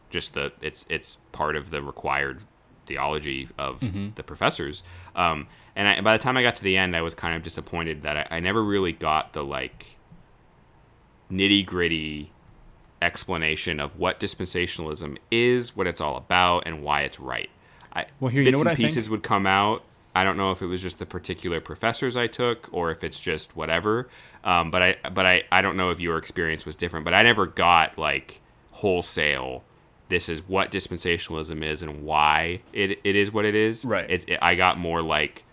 [0.10, 2.44] just the it's it's part of the required
[2.86, 4.10] theology of mm-hmm.
[4.16, 4.84] the professors
[5.16, 7.44] um, and I, by the time I got to the end, I was kind of
[7.44, 9.98] disappointed that I, I never really got the like
[11.32, 12.32] nitty gritty
[13.00, 17.50] explanation of what dispensationalism is, what it's all about, and why it's right.
[17.94, 19.84] I, well, here, bits and pieces would come out.
[20.18, 23.20] I don't know if it was just the particular professors I took or if it's
[23.20, 24.10] just whatever.
[24.44, 27.06] Um, but I, but I, I don't know if your experience was different.
[27.06, 29.64] But I never got like wholesale.
[30.10, 33.86] This is what dispensationalism is and why it, it is what it is.
[33.86, 34.10] Right.
[34.10, 35.44] It, it, I got more like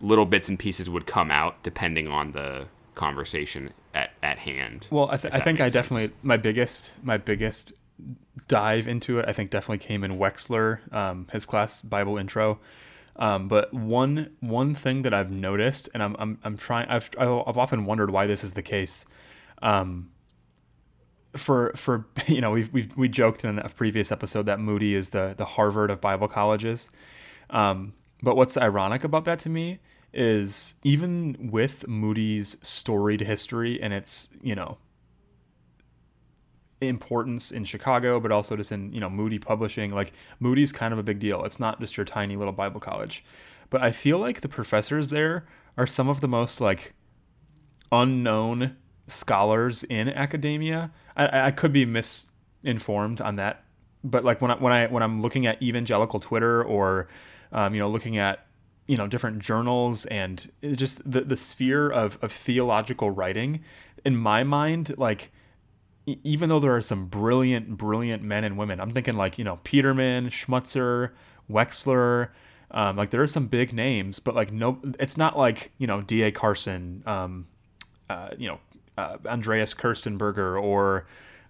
[0.00, 4.86] little bits and pieces would come out depending on the conversation at, at hand.
[4.90, 5.74] Well, I, th- I think I sense.
[5.74, 7.74] definitely my biggest my biggest
[8.48, 12.60] dive into it I think definitely came in Wechsler, um, his class Bible intro.
[13.16, 17.58] Um, but one one thing that I've noticed, and I'm I'm, I'm trying I've I've
[17.58, 19.04] often wondered why this is the case.
[19.62, 20.10] Um,
[21.36, 25.10] for for you know we've we've we joked in a previous episode that Moody is
[25.10, 26.90] the the Harvard of Bible colleges.
[27.50, 29.80] Um, but what's ironic about that to me
[30.14, 34.78] is even with Moody's storied history and its, you know,
[36.80, 40.98] importance in Chicago, but also just in, you know, Moody publishing, like Moody's kind of
[40.98, 41.44] a big deal.
[41.44, 43.24] It's not just your tiny little Bible college.
[43.70, 46.94] But I feel like the professors there are some of the most like
[47.90, 50.92] unknown scholars in academia.
[51.16, 53.64] I, I could be misinformed on that,
[54.02, 57.08] but like when I when I when I'm looking at evangelical Twitter or
[57.52, 58.46] um, you know looking at
[58.86, 63.64] you know different journals and just the the sphere of of theological writing,
[64.04, 65.32] in my mind, like
[66.06, 69.58] even though there are some brilliant, brilliant men and women, I'm thinking like, you know,
[69.64, 71.10] Peterman, Schmutzer,
[71.50, 72.28] Wechsler,
[72.70, 76.02] um, like there are some big names, but like no, it's not like, you know,
[76.02, 76.32] D.A.
[76.32, 77.46] Carson, um,
[78.10, 78.58] uh, you know,
[78.98, 81.06] uh, Andreas Köstenberger or,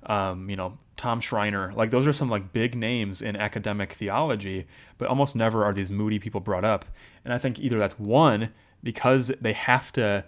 [0.07, 1.73] um, you know, Tom Schreiner.
[1.75, 4.67] Like those are some like big names in academic theology,
[4.99, 6.85] but almost never are these moody people brought up.
[7.25, 8.51] And I think either that's one,
[8.83, 10.25] because they have to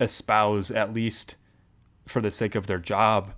[0.00, 1.36] espouse at least
[2.06, 3.34] for the sake of their job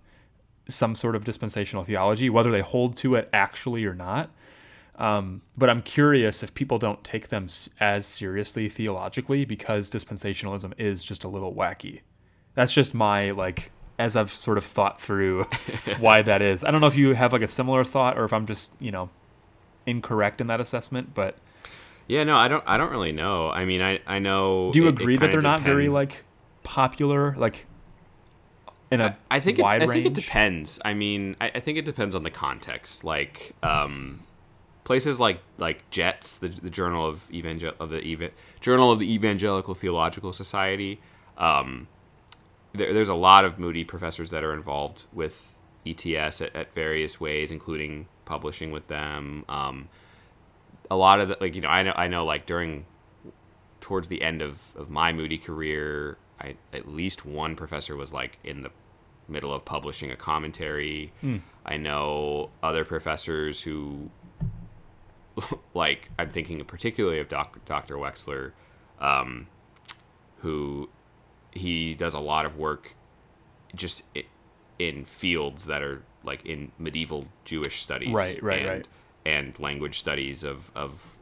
[0.74, 4.30] some sort of dispensational theology, whether they hold to it actually or not.
[4.96, 7.48] Um, but I'm curious if people don't take them
[7.80, 12.00] as seriously theologically because dispensationalism is just a little wacky.
[12.54, 15.44] That's just my like as I've sort of thought through
[15.98, 16.62] why that is.
[16.62, 18.90] I don't know if you have like a similar thought or if I'm just you
[18.90, 19.10] know
[19.86, 21.36] incorrect in that assessment, but
[22.08, 22.62] yeah, no, I don't.
[22.66, 23.50] I don't really know.
[23.50, 24.70] I mean, I I know.
[24.72, 25.62] Do you it, agree it that they're depends.
[25.64, 26.24] not very like
[26.62, 27.34] popular?
[27.36, 27.66] Like
[28.92, 30.78] in a I, I think it, I think it depends.
[30.84, 33.04] I mean, I, I, think it depends on the context.
[33.04, 34.22] Like um,
[34.84, 39.12] places like like JETS, the, the Journal of Evangel of the Eva- Journal of the
[39.12, 41.00] Evangelical Theological Society.
[41.38, 41.88] Um,
[42.74, 47.18] there, there's a lot of Moody professors that are involved with ETS at, at various
[47.18, 49.44] ways, including publishing with them.
[49.48, 49.88] Um,
[50.90, 52.84] a lot of the, like you know I know I know like during
[53.80, 58.38] towards the end of, of my Moody career, I, at least one professor was like
[58.44, 58.70] in the
[59.32, 61.12] middle of publishing a commentary.
[61.22, 61.42] Mm.
[61.64, 64.10] I know other professors who,
[65.74, 67.96] like, I'm thinking particularly of doc, Dr.
[67.96, 68.52] Wechsler,
[69.00, 69.48] um,
[70.38, 70.88] who
[71.52, 72.94] he does a lot of work
[73.74, 74.04] just
[74.78, 78.88] in fields that are like in medieval Jewish studies, right, right, and, right,
[79.24, 81.16] and language studies of of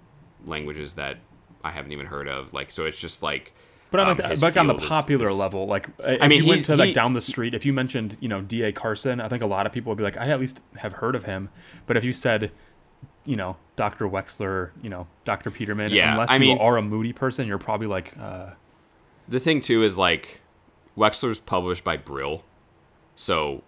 [0.47, 1.19] languages that
[1.63, 2.53] I haven't even heard of.
[2.53, 3.53] Like, so it's just like
[3.91, 6.49] but on, um, the, like on the popular is, level, like if I mean, you
[6.49, 8.73] went to he, like down the street, if you mentioned you know D.A.
[8.73, 11.15] Carson, I think a lot of people would be like, I at least have heard
[11.15, 11.49] of him.
[11.87, 12.53] But if you said,
[13.25, 14.09] you know, Dr.
[14.09, 15.51] Wechsler, you know, Dr.
[15.51, 18.17] Peterman, yeah, unless I you mean, are a moody person, you're probably like.
[18.19, 18.51] Uh,
[19.29, 20.41] the thing too is like,
[20.97, 22.45] Wechsler's published by Brill,
[23.17, 23.63] so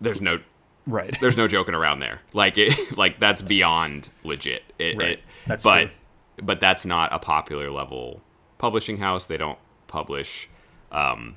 [0.00, 0.40] there's no
[0.86, 1.16] right.
[1.22, 2.20] There's no joking around there.
[2.34, 4.62] Like it, like that's beyond legit.
[4.78, 5.10] It, right.
[5.12, 5.90] It, that's but true.
[6.42, 8.20] but that's not a popular level
[8.60, 9.24] publishing house.
[9.24, 10.48] They don't publish
[10.92, 11.36] um,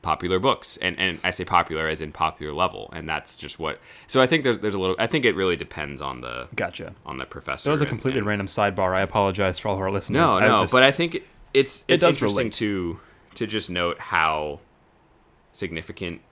[0.00, 3.78] popular books, and and I say popular as in popular level, and that's just what.
[4.06, 4.96] So I think there's there's a little.
[4.98, 7.68] I think it really depends on the gotcha on the professor.
[7.68, 8.94] That was a completely and, random sidebar.
[8.94, 10.16] I apologize for all of our listeners.
[10.16, 11.22] No, no, just, but I think
[11.54, 12.52] it's it's it interesting relate.
[12.54, 13.00] to
[13.34, 14.60] to just note how
[15.52, 16.22] significant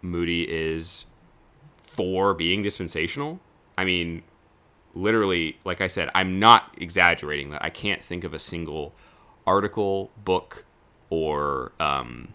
[0.00, 1.04] Moody is
[1.78, 3.40] for being dispensational.
[3.78, 4.22] I mean,
[4.96, 7.62] literally, like I said, I'm not exaggerating that.
[7.62, 8.94] I can't think of a single
[9.46, 10.64] article, book,
[11.10, 12.34] or um,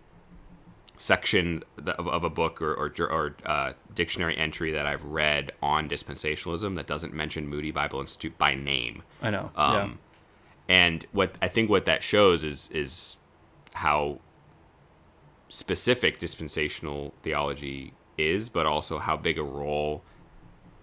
[0.97, 5.89] section of, of, a book or, or, or uh, dictionary entry that I've read on
[5.89, 9.03] dispensationalism that doesn't mention Moody Bible Institute by name.
[9.21, 9.51] I know.
[9.55, 9.89] Um, yeah.
[10.69, 13.17] And what I think what that shows is is
[13.73, 14.19] how
[15.49, 20.03] specific dispensational theology is, but also how big a role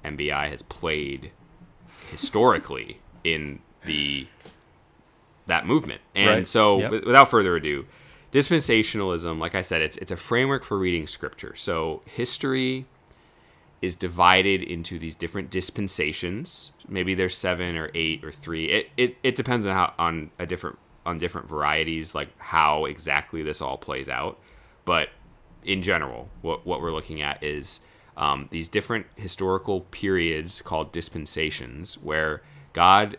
[0.05, 1.31] MBI has played
[2.11, 4.27] historically in the
[5.47, 6.01] that movement.
[6.15, 6.47] And right.
[6.47, 6.91] so, yep.
[7.05, 7.87] without further ado,
[8.33, 11.55] dispensationalism, like I said, it's it's a framework for reading scripture.
[11.55, 12.87] So history
[13.81, 16.73] is divided into these different dispensations.
[16.89, 18.67] Maybe there's seven or eight or three.
[18.67, 23.43] It it, it depends on how on a different on different varieties, like how exactly
[23.43, 24.39] this all plays out.
[24.85, 25.09] But
[25.65, 27.81] in general, what what we're looking at is
[28.19, 33.17] um, these different historical periods called dispensations where God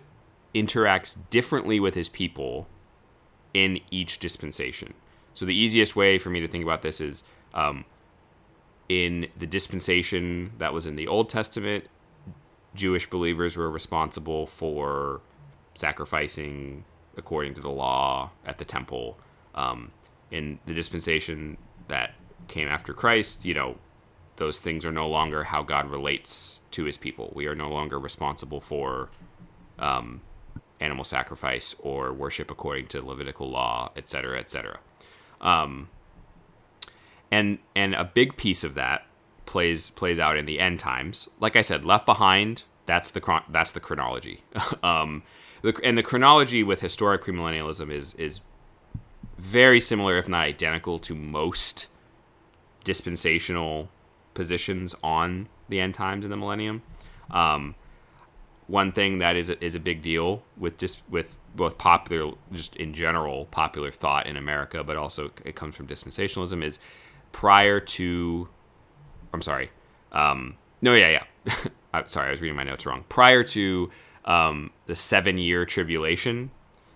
[0.54, 2.68] interacts differently with his people
[3.54, 4.94] in each dispensation.
[5.34, 7.86] So the easiest way for me to think about this is um,
[8.90, 11.86] in the dispensation that was in the Old Testament,
[12.76, 15.22] Jewish believers were responsible for
[15.76, 16.84] sacrificing
[17.16, 19.18] according to the law at the temple.
[19.56, 19.92] Um,
[20.30, 21.58] in the dispensation
[21.88, 22.14] that
[22.48, 23.78] came after Christ, you know,
[24.40, 27.32] those things are no longer how God relates to his people.
[27.36, 29.10] We are no longer responsible for
[29.78, 30.22] um,
[30.80, 34.80] animal sacrifice or worship according to Levitical law, etc., etc.
[35.42, 35.90] Um,
[37.32, 39.06] and and a big piece of that
[39.46, 41.30] plays plays out in the end times.
[41.40, 42.64] Like I said, left behind.
[42.86, 44.44] That's the chron- that's the chronology.
[44.84, 45.24] um,
[45.62, 48.40] the, and the chronology with historic premillennialism is is
[49.38, 51.88] very similar, if not identical, to most
[52.84, 53.90] dispensational
[54.40, 56.82] positions on the end times and the millennium.
[57.30, 57.76] Um,
[58.68, 62.74] one thing that is a, is a big deal with just with both popular, just
[62.78, 66.64] in general, popular thought in America, but also it comes from dispensationalism.
[66.64, 66.80] Is
[67.34, 68.48] prior to,
[69.34, 69.72] I'm sorry,
[70.14, 71.56] um, no, yeah, yeah,
[71.94, 73.04] I'm sorry, I was reading my notes wrong.
[73.10, 73.92] Prior to
[74.24, 76.52] um, the seven year tribulation,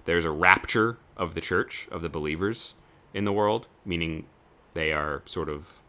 [0.06, 2.76] there's a rapture of the church of the believers
[3.14, 4.28] in the world, meaning
[4.76, 5.83] they are sort of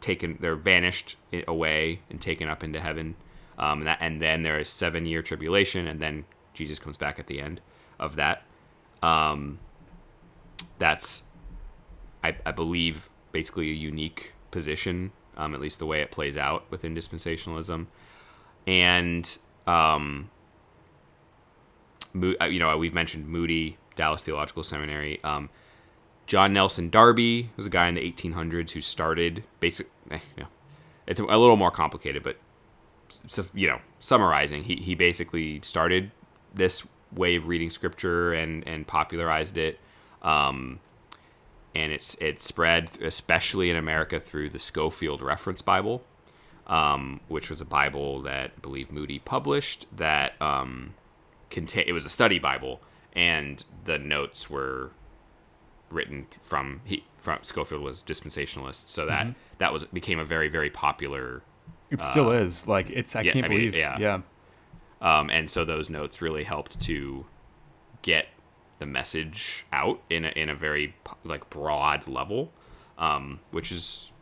[0.00, 3.16] taken, they're vanished away and taken up into heaven.
[3.58, 7.18] Um, and, that, and then there is seven year tribulation, and then Jesus comes back
[7.18, 7.60] at the end
[7.98, 8.42] of that.
[9.02, 9.58] Um,
[10.78, 11.24] that's,
[12.22, 16.64] I, I believe, basically a unique position, um, at least the way it plays out
[16.70, 17.86] within dispensationalism.
[18.66, 20.30] And, um,
[22.14, 25.22] uh, you know, we've mentioned Moody, Dallas Theological Seminary.
[25.24, 25.50] Um,
[26.28, 29.88] John Nelson Darby was a guy in the 1800s who started basic.
[30.10, 30.48] Eh, you know,
[31.06, 32.36] it's a little more complicated, but
[33.08, 36.12] so, you know, summarizing, he he basically started
[36.54, 39.80] this way of reading scripture and and popularized it.
[40.20, 40.80] Um,
[41.74, 46.04] and it's it spread especially in America through the Scofield Reference Bible,
[46.66, 49.86] um, which was a Bible that I believe Moody published.
[49.96, 50.92] That um,
[51.48, 52.82] contain it was a study Bible,
[53.14, 54.90] and the notes were
[55.90, 59.38] written from he from Scofield was dispensationalist, so that mm-hmm.
[59.58, 61.42] that was became a very very popular.
[61.90, 64.20] It still uh, is like it's I yeah, can't I mean, believe yeah yeah.
[65.00, 67.24] Um, and so those notes really helped to
[68.02, 68.26] get
[68.78, 72.52] the message out in a, in a very like broad level,
[72.98, 74.12] um, which is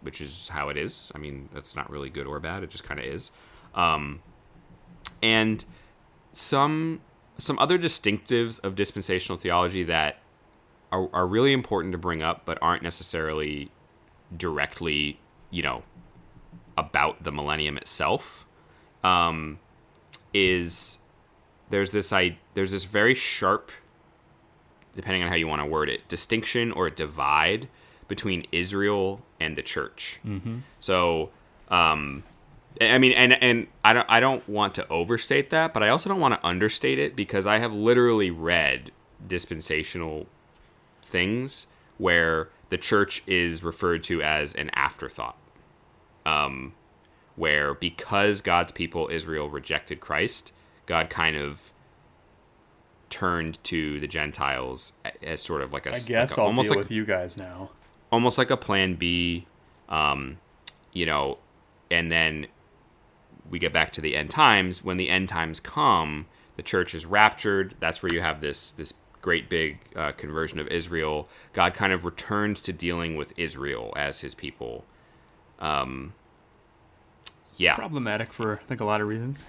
[0.00, 1.10] which is how it is.
[1.14, 2.62] I mean, that's not really good or bad.
[2.62, 3.30] It just kind of is.
[3.74, 4.22] Um,
[5.22, 5.64] and
[6.32, 7.00] some
[7.38, 10.18] some other distinctives of dispensational theology that
[10.92, 13.70] are, are really important to bring up, but aren't necessarily
[14.36, 15.18] directly,
[15.50, 15.82] you know,
[16.76, 18.46] about the millennium itself.
[19.04, 19.58] Um,
[20.34, 20.98] is
[21.70, 23.70] there's this I there's this very sharp,
[24.94, 27.68] depending on how you want to word it, distinction or divide
[28.08, 30.18] between Israel and the church.
[30.26, 30.58] Mm-hmm.
[30.80, 31.30] So,
[31.68, 32.24] um,
[32.80, 36.08] I mean, and and I don't I don't want to overstate that, but I also
[36.08, 38.92] don't want to understate it because I have literally read
[39.26, 40.26] dispensational
[41.08, 41.66] things
[41.96, 45.36] where the church is referred to as an afterthought.
[46.24, 46.74] Um,
[47.36, 50.52] where because God's people, Israel, rejected Christ,
[50.86, 51.72] God kind of
[53.10, 54.92] turned to the Gentiles
[55.22, 55.90] as sort of like a.
[55.90, 57.70] I guess like a, I'll almost deal like, with you guys now.
[58.10, 59.46] Almost like a plan B,
[59.88, 60.38] um,
[60.92, 61.38] you know,
[61.90, 62.46] and then
[63.48, 64.82] we get back to the end times.
[64.82, 67.74] When the end times come, the church is raptured.
[67.80, 68.92] That's where you have this this
[69.28, 74.22] great big uh, conversion of Israel, God kind of returns to dealing with Israel as
[74.22, 74.86] his people.
[75.58, 76.14] Um,
[77.58, 77.74] yeah.
[77.74, 79.46] Problematic for, I think, a lot of reasons.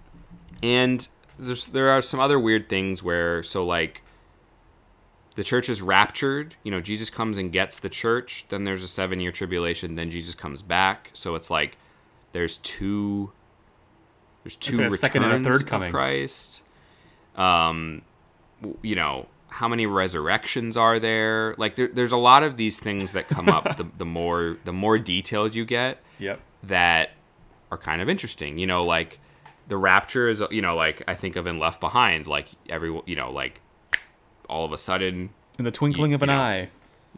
[0.62, 1.06] and
[1.38, 4.00] there are some other weird things where, so like,
[5.34, 6.54] the church is raptured.
[6.62, 8.46] You know, Jesus comes and gets the church.
[8.48, 9.94] Then there's a seven year tribulation.
[9.94, 11.10] Then Jesus comes back.
[11.12, 11.76] So it's like
[12.32, 13.30] there's two.
[14.42, 15.88] There's two returns second and a third coming.
[15.88, 16.62] of Christ.
[17.36, 18.00] Um,
[18.82, 21.54] you know how many resurrections are there?
[21.58, 24.72] Like there, there's a lot of these things that come up the, the more the
[24.72, 26.40] more detailed you get yep.
[26.62, 27.10] that
[27.70, 28.58] are kind of interesting.
[28.58, 29.20] You know like
[29.68, 33.14] the rapture is you know like i think of in left behind like every you
[33.14, 33.60] know like
[34.48, 36.70] all of a sudden in the twinkling you, of an know, eye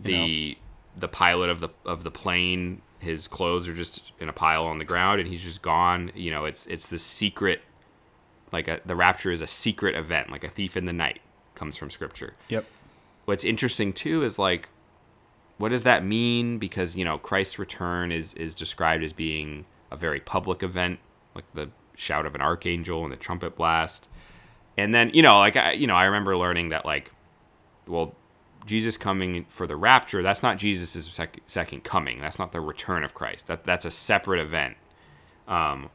[0.03, 1.00] the know.
[1.00, 4.79] the pilot of the of the plane his clothes are just in a pile on
[4.79, 6.12] the ground and he's just gone.
[6.14, 7.62] You know it's it's the secret
[8.53, 11.20] like a, the rapture is a secret event like a thief in the night
[11.61, 12.35] comes from scripture.
[12.49, 12.64] Yep.
[13.27, 14.70] What's interesting too is like
[15.59, 19.97] what does that mean because you know Christ's return is is described as being a
[19.97, 21.01] very public event
[21.35, 24.09] like the shout of an archangel and the trumpet blast.
[24.78, 27.12] And then, you know, like I you know, I remember learning that like
[27.87, 28.14] well
[28.64, 32.20] Jesus coming for the rapture, that's not Jesus' sec- second coming.
[32.22, 33.49] That's not the return of Christ.
[33.49, 34.78] That that's a separate event.
[35.47, 35.91] Um,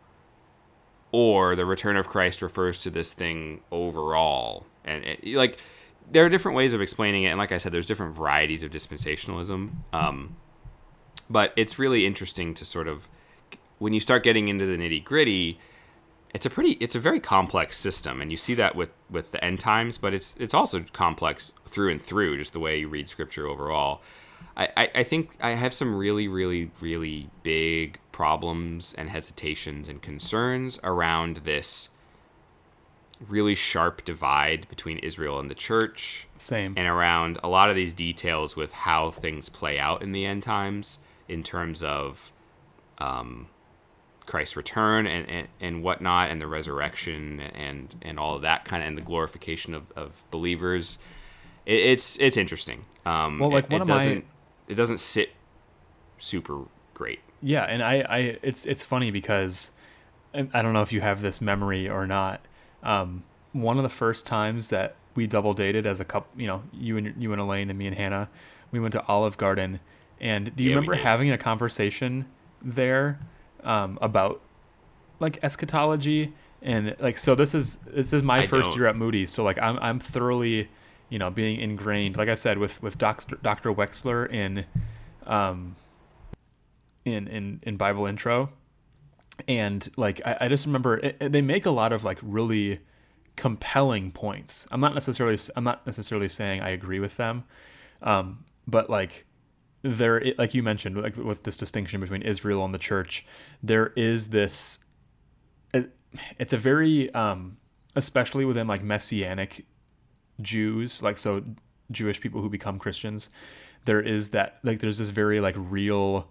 [1.12, 5.58] or the return of Christ refers to this thing overall and it, like
[6.10, 8.72] there are different ways of explaining it and like i said there's different varieties of
[8.72, 10.36] dispensationalism um,
[11.30, 13.10] but it's really interesting to sort of
[13.80, 15.60] when you start getting into the nitty gritty
[16.34, 19.44] it's a pretty it's a very complex system and you see that with with the
[19.44, 23.10] end times but it's it's also complex through and through just the way you read
[23.10, 24.02] scripture overall.
[24.56, 30.02] I, I, I think I have some really, really, really big problems and hesitations and
[30.02, 31.90] concerns around this
[33.28, 36.28] really sharp divide between Israel and the church.
[36.38, 36.74] Same.
[36.78, 40.44] And around a lot of these details with how things play out in the end
[40.44, 42.32] times in terms of
[42.98, 43.48] um,
[44.26, 48.84] Christ's return and, and, and whatnot, and the resurrection and, and all of that kind
[48.84, 51.00] of, and the glorification of, of believers.
[51.66, 52.86] It, it's it's interesting.
[53.06, 54.26] Um, Well, like, it, one it of doesn't
[54.68, 55.32] it doesn't sit
[56.18, 56.64] super
[56.94, 57.20] great.
[57.42, 59.72] Yeah, and I, I it's it's funny because
[60.34, 62.42] I don't know if you have this memory or not.
[62.86, 63.24] Um,
[63.54, 66.98] one of the first times that we double dated as a couple, you know, you
[66.98, 68.30] and you and Elaine and me and Hannah,
[68.72, 69.80] we went to Olive Garden,
[70.22, 72.26] and do you Yeah, remember having a conversation
[72.62, 73.20] there
[73.64, 74.42] um, about
[75.20, 78.76] like eschatology and like so this is this is my I 1st don't.
[78.76, 80.70] year at Moody, so like I'm I'm thoroughly,
[81.10, 82.18] you know, being ingrained.
[82.18, 83.38] Like I said, with with Dr.
[83.38, 83.74] Dr.
[83.74, 84.66] Wechsler in,
[85.26, 85.76] um,
[87.06, 88.50] in in in Bible intro,
[89.48, 92.80] and like I, I just remember it, it- they make a lot of like really
[93.36, 94.68] compelling points.
[94.72, 97.44] I'm not necessarily I'm not necessarily saying I agree with them,
[98.02, 99.26] um, but like
[99.82, 103.26] there like you mentioned like with this distinction between Israel and the church,
[103.62, 104.80] there is this.
[105.74, 105.92] It,
[106.40, 107.58] it's a very um,
[107.96, 109.66] especially within like messianic
[110.42, 111.44] Jews, like so
[111.92, 113.30] Jewish people who become Christians,
[113.86, 116.28] there is that like there's this very like real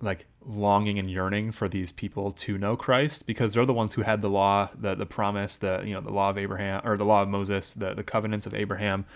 [0.00, 4.02] like longing and yearning for these people to know Christ because they're the ones who
[4.02, 7.04] had the law, the the promise, the you know the law of Abraham or the
[7.04, 9.06] law of Moses, the the covenants of Abraham.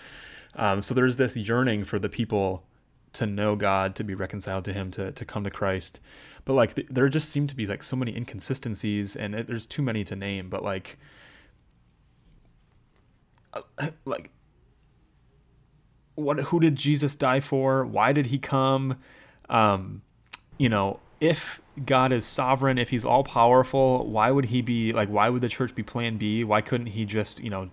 [0.55, 2.63] Um, so there's this yearning for the people
[3.13, 5.99] to know God, to be reconciled to Him, to to come to Christ.
[6.45, 9.65] But like th- there just seem to be like so many inconsistencies, and it, there's
[9.65, 10.49] too many to name.
[10.49, 10.97] But like,
[13.53, 14.31] uh, like
[16.15, 17.85] what who did Jesus die for?
[17.85, 18.97] Why did he come?
[19.49, 20.01] Um,
[20.61, 25.09] you know, if God is sovereign, if he's all powerful, why would he be like
[25.09, 26.43] why would the church be plan B?
[26.43, 27.71] Why couldn't he just, you know,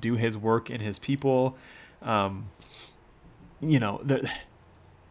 [0.00, 1.56] do his work in his people?
[2.02, 2.50] Um,
[3.60, 4.28] you know, the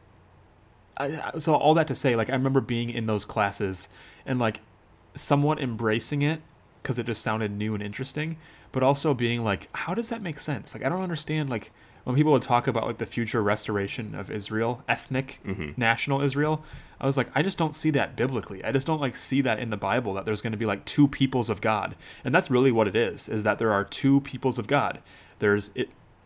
[0.97, 3.88] I, so all that to say, like I remember being in those classes
[4.26, 4.59] and like
[5.15, 6.41] somewhat embracing it
[6.84, 8.36] because it just sounded new and interesting,
[8.74, 10.74] but also being like, how does that make sense?
[10.74, 11.49] Like I don't understand.
[11.49, 11.72] Like
[12.08, 15.72] when people would talk about like the future restoration of Israel, ethnic mm-hmm.
[15.76, 16.64] national Israel,
[17.01, 18.64] I was like, I just don't see that biblically.
[18.64, 20.86] I just don't like see that in the Bible that there's going to be like
[20.86, 23.28] two peoples of God, and that's really what it is.
[23.28, 24.99] Is that there are two peoples of God.
[25.39, 25.70] There's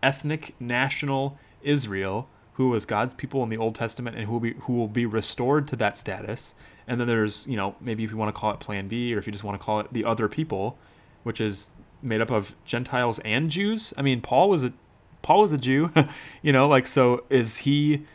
[0.04, 4.54] ethnic national Israel who was God's people in the Old Testament and who will be
[4.54, 6.54] who will be restored to that status.
[6.88, 9.18] And then there's, you know, maybe if you want to call it plan B or
[9.18, 10.78] if you just want to call it the other people,
[11.24, 11.72] which is
[12.04, 13.96] made up of Gentiles and Jews.
[13.98, 14.74] I mean, Paul was a
[15.22, 15.92] Paul was a Jew,
[16.42, 18.06] you know, like so is he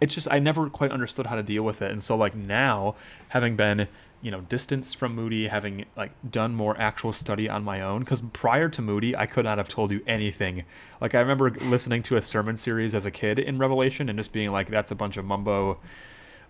[0.00, 1.90] it's just I never quite understood how to deal with it.
[1.90, 2.94] And so like now,
[3.28, 3.88] having been
[4.20, 8.20] you know distanced from Moody, having like done more actual study on my own, because
[8.20, 10.64] prior to Moody, I could not have told you anything.
[11.00, 14.32] Like I remember listening to a sermon series as a kid in Revelation and just
[14.32, 15.78] being like, that's a bunch of mumbo,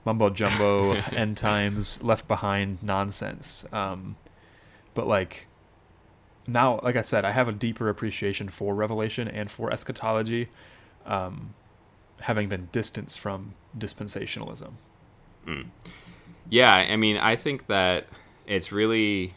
[0.04, 3.66] mumbo jumbo, end times, left behind nonsense.
[3.72, 4.16] Um,
[4.94, 5.47] but like
[6.48, 10.48] now, like I said, I have a deeper appreciation for Revelation and for eschatology.
[11.06, 11.54] Um,
[12.20, 14.72] having been distanced from dispensationalism.
[16.50, 18.06] Yeah, I mean, I think that
[18.46, 19.34] it's really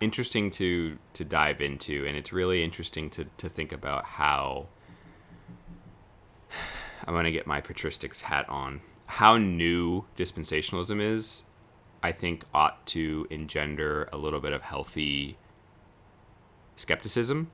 [0.00, 4.66] interesting to to dive into, and it's really interesting to to think about how
[7.06, 8.82] I'm gonna get my patristics hat on.
[9.06, 11.44] How new dispensationalism is,
[12.02, 15.36] I think, ought to engender a little bit of healthy
[16.80, 17.50] skepticism.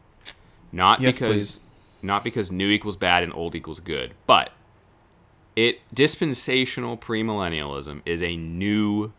[0.73, 1.61] Not Yes, because please.
[2.03, 4.51] not because new equals bad and old equals good, but
[5.55, 9.13] it dispensational premillennialism is a new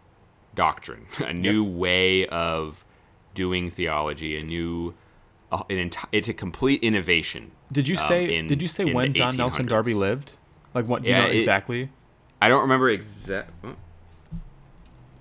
[0.56, 2.84] doctrine, a new way of
[3.34, 4.94] doing theology, a new
[5.52, 7.52] uh, an enti- it's a complete innovation.
[7.72, 8.38] Did you um, say?
[8.38, 10.36] in- did you say when John Nelson Darby lived?
[10.74, 11.04] Like what?
[11.04, 11.90] Do Yeah, you know it- exactly?
[12.42, 13.50] I don't remember exact.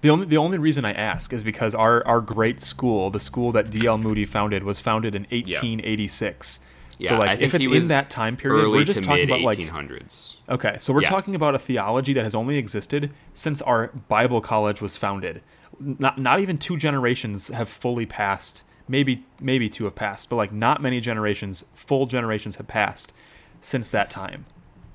[0.03, 3.53] The only the only reason I ask is because our our great school, the school
[3.53, 3.99] that D.L.
[3.99, 6.61] Moody founded, was founded in 1886.
[6.99, 9.05] Yeah, so like I think if it's in that time period, Early we're just to
[9.05, 10.36] talking mid about like 1800s.
[10.49, 11.11] Okay, so we're Yeah.
[11.11, 15.42] talking about a theology that has only existed since our Bible college was founded.
[15.78, 18.62] Not not even two generations have fully passed.
[18.88, 23.12] Maybe maybe two have passed, but like not many generations, full generations have passed
[23.61, 24.47] since that time.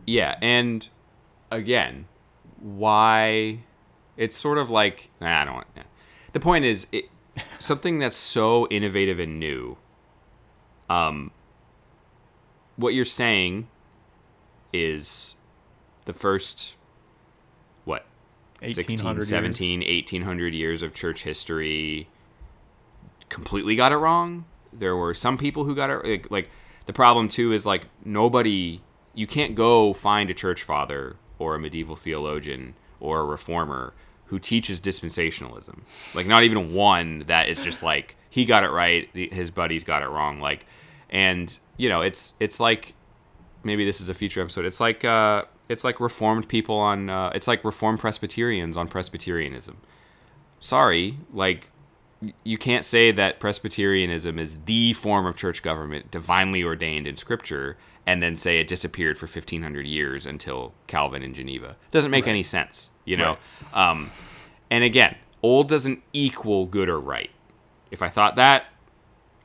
[0.08, 0.88] Yeah, and
[1.52, 2.08] again,
[2.60, 3.60] why?
[4.22, 5.56] It's sort of like nah, I don't.
[5.56, 5.84] want yeah.
[6.34, 7.06] The point is, it,
[7.60, 9.78] something that's so innovative and new.
[10.90, 11.32] Um,
[12.76, 13.68] what you're saying
[14.72, 15.36] is
[16.06, 16.76] the first
[17.86, 18.06] what
[18.62, 19.30] 16, 1800 years.
[19.30, 22.08] 17, 1800 years of church history
[23.30, 24.46] completely got it wrong.
[24.72, 26.50] There were some people who got it like, like
[26.86, 28.82] the problem too is like nobody
[29.14, 33.94] you can't go find a church father or a medieval theologian or a reformer
[34.32, 35.82] who teaches dispensationalism.
[36.16, 40.02] Like not even one that is just like he got it right, his buddies got
[40.02, 40.40] it wrong.
[40.40, 40.66] Like,
[41.10, 42.94] and you know, it's it's like
[43.62, 44.64] maybe this is a future episode.
[44.64, 49.76] It's like uh, it's like reformed people on uh, it's like reformed Presbyterians on Presbyterianism.
[50.62, 51.70] Sorry, like
[52.46, 57.76] you can't say that Presbyterianism is the form of church government divinely ordained in Scripture
[58.12, 61.70] and then say it disappeared for 1500 years until Calvin in Geneva.
[61.70, 62.32] It doesn't make right.
[62.32, 63.38] any sense, you know?
[63.74, 63.90] Right.
[63.90, 64.12] Um,
[64.70, 67.30] and again, old doesn't equal good or right.
[67.90, 68.66] If I thought that,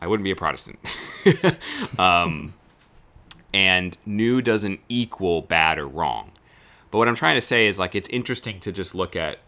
[0.01, 0.81] I wouldn't be a Protestant.
[1.99, 2.55] um,
[3.55, 6.33] and new doesn't equal bad or wrong.
[6.91, 9.39] But what I'm trying to say is like it's interesting to just look at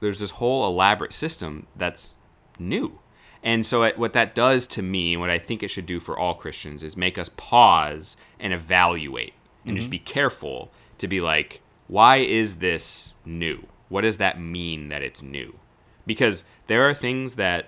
[0.00, 2.16] there's this whole elaborate system that's
[2.58, 2.98] new.
[3.42, 6.00] And so, it, what that does to me, and what I think it should do
[6.00, 9.34] for all Christians, is make us pause and evaluate
[9.64, 9.76] and mm-hmm.
[9.76, 13.66] just be careful to be like, why is this new?
[13.88, 15.58] What does that mean that it's new?
[16.06, 17.66] Because there are things that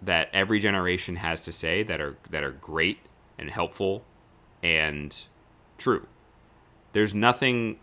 [0.00, 2.98] that every generation has to say that are that are great
[3.38, 4.04] and helpful
[4.62, 5.24] and
[5.78, 6.06] true.
[6.92, 7.78] There's nothing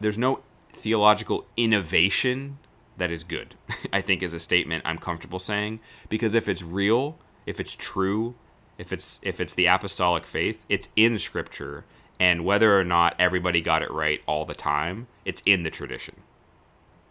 [0.00, 0.40] there's no
[0.72, 2.58] theological innovation
[2.96, 3.54] that is good.
[3.92, 8.34] I think is a statement I'm comfortable saying because if it's real, if it's true,
[8.78, 11.84] if it's if it's the apostolic faith, it's in scripture
[12.18, 16.16] and whether or not everybody got it right all the time, it's in the tradition.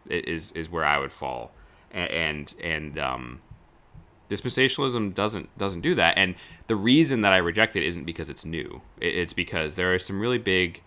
[0.10, 1.52] It is is where I would fall.
[1.92, 3.42] And and um
[4.30, 6.34] dispensationalism doesn't doesn't do that and
[6.66, 8.82] the reason that I reject it isn't because it's new.
[9.00, 10.82] It's because there are some really big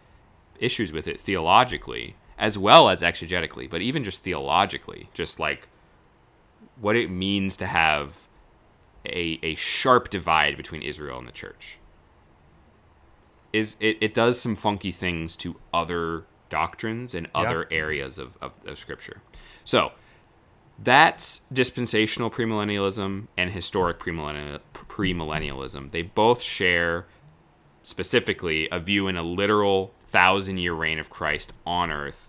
[0.58, 5.68] issues with it theologically as well as exegetically, but even just theologically, just like
[6.80, 8.28] what it means to have
[9.04, 11.78] a, a sharp divide between Israel and the church.
[13.52, 17.76] Is it, it does some funky things to other doctrines and other yeah.
[17.76, 19.20] areas of, of, of scripture.
[19.64, 19.92] So
[20.78, 25.90] that's dispensational premillennialism and historic premillennialism.
[25.90, 27.06] They both share
[27.82, 32.27] specifically a view in a literal thousand year reign of Christ on earth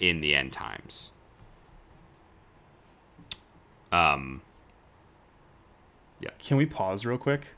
[0.00, 1.12] in the end times.
[3.92, 4.42] Um,
[6.20, 6.30] yeah.
[6.38, 7.48] Can we pause real quick?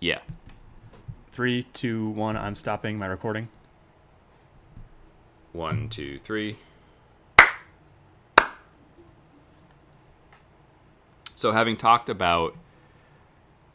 [0.00, 0.20] Yeah.
[1.32, 2.36] Three, two, one.
[2.36, 3.48] I'm stopping my recording.
[5.52, 6.56] One, two, three.
[11.34, 12.56] So, having talked about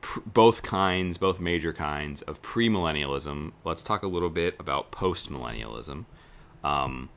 [0.01, 6.05] pr- both kinds, both major kinds of premillennialism, let's talk a little bit about postmillennialism.
[6.63, 7.09] Um,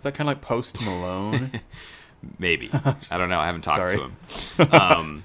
[0.00, 1.60] Is that kind of like Post Malone?
[2.38, 2.70] Maybe
[3.10, 3.38] I don't know.
[3.38, 4.16] I haven't talked to him.
[4.72, 5.24] Um,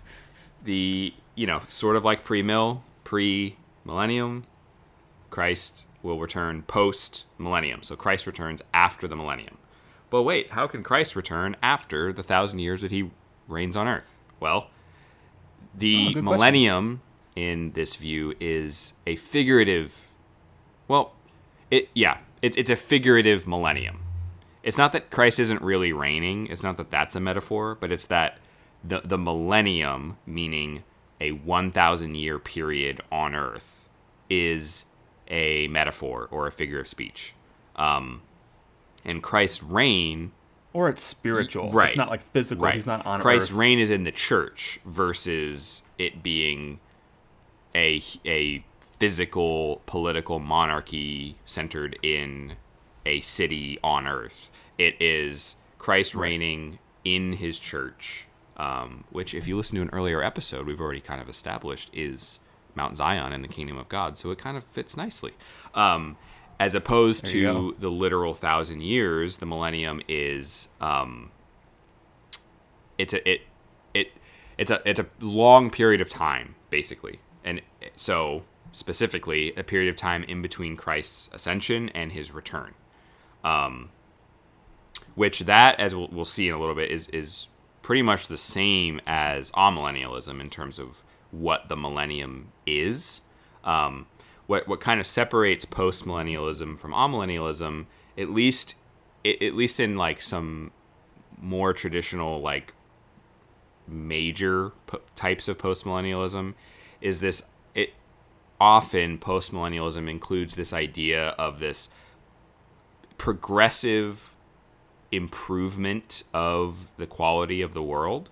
[0.65, 4.43] the you know sort of like pre-mill, pre-millennium.
[5.29, 7.83] Christ will return post millennium.
[7.83, 9.59] So Christ returns after the millennium.
[10.09, 13.11] But wait, how can Christ return after the thousand years that he
[13.47, 14.17] reigns on earth?
[14.41, 14.71] Well,
[15.73, 17.01] the oh, millennium
[17.33, 17.43] question.
[17.43, 20.11] in this view is a figurative.
[20.89, 21.13] Well,
[21.71, 24.04] it yeah, it's it's a figurative millennium.
[24.65, 26.47] It's not that Christ isn't really reigning.
[26.47, 28.39] It's not that that's a metaphor, but it's that
[28.83, 30.83] the the millennium, meaning
[31.21, 33.87] a one thousand year period on Earth,
[34.29, 34.85] is
[35.29, 37.35] a metaphor or a figure of speech.
[37.75, 38.23] Um,
[39.05, 40.31] and Christ's reign
[40.73, 41.71] or it's spiritual.
[41.71, 41.87] Right.
[41.87, 42.65] It's not like physical.
[42.65, 42.73] Right.
[42.73, 43.21] He's not on earth.
[43.21, 43.57] Christ's Earth.
[43.57, 46.79] reign is in the church versus it being
[47.75, 52.55] a a physical political monarchy centered in
[53.05, 54.51] a city on earth.
[54.77, 58.27] It is Christ reigning in his church,
[58.57, 62.39] um, which, if you listen to an earlier episode, we've already kind of established is
[62.75, 64.17] Mount Zion in the kingdom of God.
[64.17, 65.33] So it kind of fits nicely.
[65.73, 66.17] Um,
[66.59, 71.31] as opposed to the literal thousand years, the millennium is um,
[72.97, 73.41] it's a it
[73.93, 74.11] it
[74.57, 77.61] it's a it's a long period of time basically, and
[77.95, 82.73] so specifically a period of time in between Christ's ascension and his return,
[83.45, 83.89] um,
[85.13, 87.47] which that as we'll, we'll see in a little bit is is
[87.81, 93.21] pretty much the same as amillennialism in terms of what the millennium is.
[93.63, 94.07] Um,
[94.47, 97.85] what what kind of separates post millennialism from amillennialism,
[98.17, 98.75] at least
[99.23, 100.71] at least in like some
[101.39, 102.73] more traditional like
[103.87, 106.55] major po- types of post millennialism,
[106.99, 107.93] is this it
[108.59, 111.89] often post millennialism includes this idea of this
[113.17, 114.35] progressive
[115.11, 118.29] improvement of the quality of the world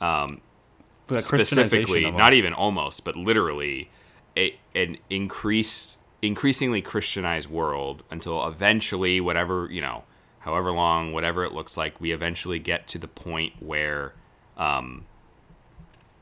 [0.00, 0.40] Um,
[1.06, 3.90] Christianization specifically, not even almost, but literally,
[4.36, 10.04] a, an increased, increasingly Christianized world until eventually, whatever you know,
[10.40, 14.14] however long, whatever it looks like, we eventually get to the point where
[14.56, 15.04] um,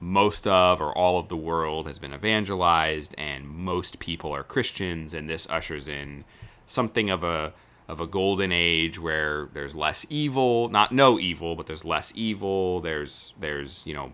[0.01, 5.15] most of or all of the world has been evangelized, and most people are Christians,
[5.15, 6.25] and this ushers in
[6.67, 7.53] something of a
[7.93, 12.81] of a golden age where there's less evil, not no evil, but there's less evil.
[12.81, 14.13] There's there's you know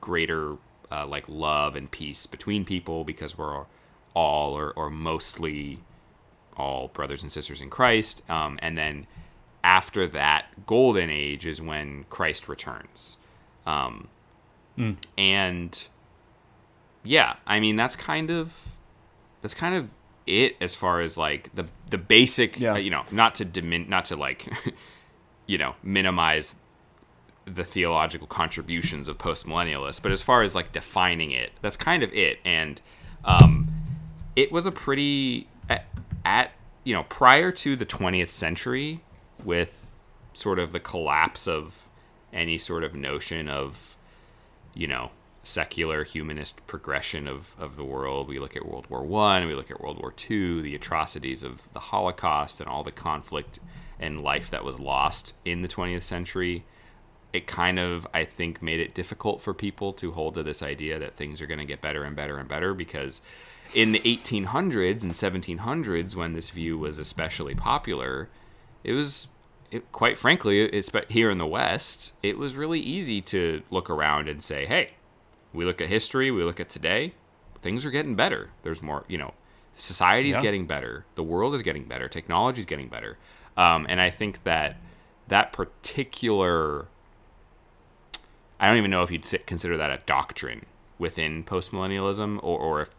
[0.00, 0.56] greater
[0.90, 3.64] uh, like love and peace between people because we're
[4.14, 5.78] all or, or mostly
[6.56, 8.28] all brothers and sisters in Christ.
[8.28, 9.06] Um, and then
[9.62, 13.16] after that golden age is when Christ returns.
[13.66, 14.08] Um,
[15.16, 15.86] And
[17.04, 18.76] yeah, I mean that's kind of
[19.42, 19.90] that's kind of
[20.26, 22.72] it as far as like the the basic Yeah.
[22.74, 24.46] uh, you know not to dimin not to like
[25.46, 26.56] you know minimize
[27.46, 32.10] the theological contributions of postmillennialists, but as far as like defining it, that's kind of
[32.14, 32.38] it.
[32.42, 32.80] And
[33.22, 33.68] um,
[34.34, 35.84] it was a pretty at,
[36.24, 36.52] at
[36.84, 39.02] you know prior to the 20th century,
[39.44, 40.00] with
[40.32, 41.90] sort of the collapse of
[42.32, 43.94] any sort of notion of
[44.74, 45.10] you know
[45.44, 48.28] secular humanist progression of, of the world.
[48.28, 51.72] We look at World War One, we look at World War Two, the atrocities of
[51.72, 53.60] the Holocaust, and all the conflict
[54.00, 56.64] and life that was lost in the 20th century
[57.34, 60.98] it kind of I think made it difficult for people to hold to this idea
[61.00, 63.20] that things are going to get better and better and better because
[63.74, 68.28] in the 1800s and 1700s when this view was especially popular,
[68.84, 69.26] it was
[69.72, 73.90] it, quite frankly, it's but here in the West, it was really easy to look
[73.90, 74.92] around and say, "Hey,
[75.54, 77.14] we look at history, we look at today,
[77.60, 78.50] things are getting better.
[78.62, 79.32] There's more, you know,
[79.76, 80.42] society's Yeah.
[80.42, 83.16] getting better, the world is getting better, technology's getting better."
[83.56, 84.76] Um, and I think that
[85.28, 86.88] that particular
[88.60, 90.64] I don't even know if you'd consider that a doctrine
[90.98, 92.90] within postmillennialism or, or if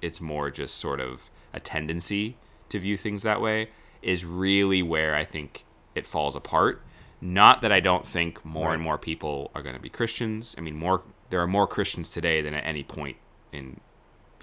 [0.00, 2.36] it's more just sort of a tendency
[2.68, 3.70] to view things that way
[4.02, 6.82] is really where I think it falls apart.
[7.20, 10.54] Not that I don't think more and more people are going to be Christians.
[10.56, 13.16] I mean, more there are more Christians today than at any point
[13.52, 13.80] in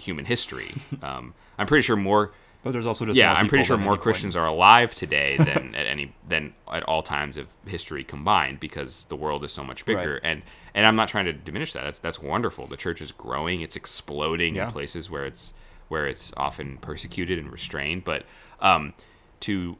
[0.00, 0.74] human history.
[1.02, 2.32] Um, I'm pretty sure more
[2.64, 4.02] But there's also just yeah, I'm pretty sure more any point.
[4.02, 9.04] Christians are alive today than at any than at all times of history combined because
[9.04, 10.14] the world is so much bigger.
[10.14, 10.20] Right.
[10.30, 10.42] And
[10.74, 11.84] and I'm not trying to diminish that.
[11.84, 12.66] That's that's wonderful.
[12.66, 13.60] The church is growing.
[13.60, 14.66] It's exploding Yeah.
[14.66, 15.54] in places where it's
[15.88, 18.04] where it's often persecuted and restrained.
[18.04, 18.24] But
[18.60, 18.92] um,
[19.40, 19.76] to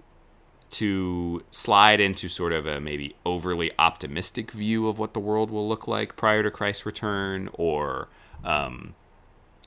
[0.70, 5.68] to slide into sort of a maybe overly optimistic view of what the world will
[5.68, 8.08] look like prior to Christ's return, or
[8.44, 8.94] um,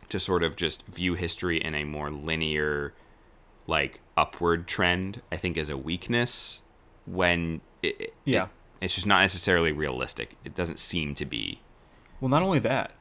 [0.09, 2.93] to sort of just view history in a more linear,
[3.67, 6.61] like upward trend, I think is a weakness
[7.05, 8.43] when it, Yeah.
[8.43, 8.49] it-
[8.81, 10.35] it's just not necessarily realistic.
[10.43, 11.61] It doesn't seem to be.
[12.19, 12.91] Well, not only that,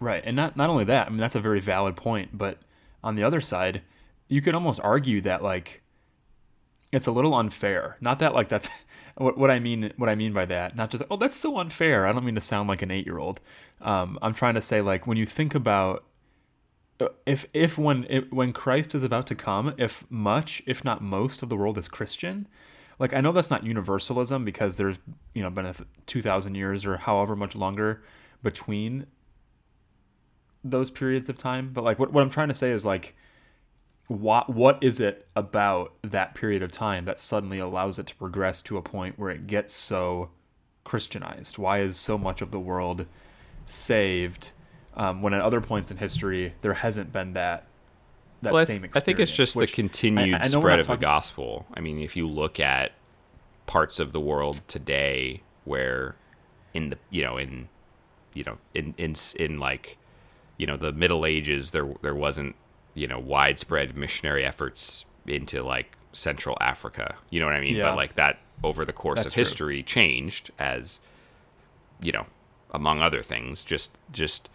[0.00, 1.06] right, and not not only that.
[1.06, 2.36] I mean, that's a very valid point.
[2.36, 2.58] But
[3.02, 3.82] on the other side,
[4.28, 5.81] you could almost argue that like
[6.92, 7.96] it's a little unfair.
[8.00, 8.68] Not that like that's
[9.16, 9.92] what, what I mean.
[9.96, 12.06] What I mean by that, not just oh that's so unfair.
[12.06, 13.40] I don't mean to sound like an eight year old.
[13.80, 16.04] Um, I'm trying to say like when you think about
[17.00, 21.02] uh, if if when if, when Christ is about to come, if much, if not
[21.02, 22.46] most of the world is Christian,
[22.98, 24.98] like I know that's not universalism because there's
[25.34, 25.74] you know been a
[26.06, 28.02] two thousand years or however much longer
[28.42, 29.06] between
[30.62, 31.70] those periods of time.
[31.72, 33.16] But like what what I'm trying to say is like
[34.08, 38.60] what what is it about that period of time that suddenly allows it to progress
[38.62, 40.30] to a point where it gets so
[40.84, 41.58] Christianized?
[41.58, 43.06] Why is so much of the world
[43.66, 44.52] saved
[44.94, 47.66] um, when at other points in history there hasn't been that
[48.42, 48.96] that Well, same experience?
[48.96, 51.66] I think it's just the continued I- I spread of the gospel.
[51.74, 52.92] I mean, if you look at
[53.66, 56.16] parts of the world today where
[56.74, 57.68] in the you know in
[58.34, 59.96] you know in in in like
[60.56, 62.56] you know the Middle Ages there there wasn't
[62.94, 67.16] you know widespread missionary efforts into like Central Africa.
[67.30, 67.76] You know what I mean?
[67.76, 67.90] Yeah.
[67.90, 69.40] But like that over the course That's of true.
[69.40, 71.00] history changed as
[72.00, 72.26] you know
[72.70, 74.48] among other things just just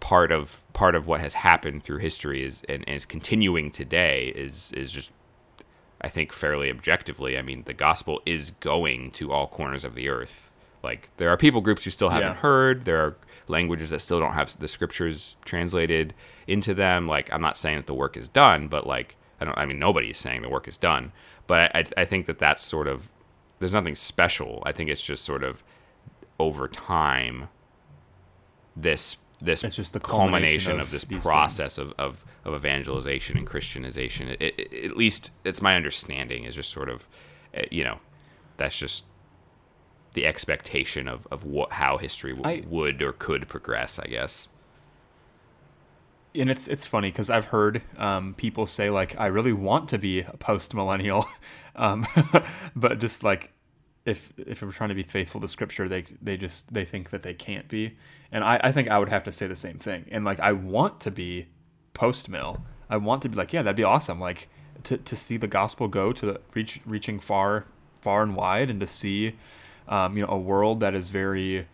[0.00, 4.32] part of part of what has happened through history is and, and is continuing today
[4.34, 5.12] is is just
[6.02, 7.36] I think fairly objectively.
[7.36, 10.50] I mean, the gospel is going to all corners of the earth.
[10.82, 12.34] Like there are people groups who still haven't Yeah.
[12.36, 12.84] heard.
[12.86, 13.16] There are
[13.50, 16.14] languages that still don't have the scriptures translated
[16.46, 17.06] into them.
[17.06, 19.58] Like I'm not saying that the work is done, but like I don't.
[19.58, 21.12] I mean, nobody's saying the work is done.
[21.46, 23.10] But I, I think that that's sort of
[23.58, 24.62] there's nothing special.
[24.64, 25.62] I think it's just sort of
[26.38, 27.48] over time
[28.74, 33.38] this this It's just the culmination culmination of, of this process of, of, of evangelization
[33.38, 34.28] and Christianization.
[34.28, 37.08] It, it, at least it's my understanding is just sort of,
[37.56, 38.00] uh, you know,
[38.58, 39.04] that's just
[40.14, 43.98] the expectation of of what how history w- I- would or could progress.
[43.98, 44.48] I guess.
[46.34, 49.98] and it's it's funny because I've heard um, people say like I really want to
[49.98, 51.26] be a post millennial,
[51.76, 52.06] um,
[52.76, 53.52] but just like
[54.04, 57.22] if if we're trying to be faithful to scripture, they they just they think that
[57.22, 57.96] they can't be,
[58.32, 60.06] and I, I think I would have to say the same thing.
[60.10, 61.46] And like I want to be
[61.94, 62.62] post mill.
[62.88, 64.20] I want to be like yeah that'd be awesome.
[64.20, 64.48] Like
[64.84, 67.66] to to see the gospel go to the reach reaching far
[68.00, 69.34] far and wide, and to see
[69.90, 71.66] um, you know a world that is very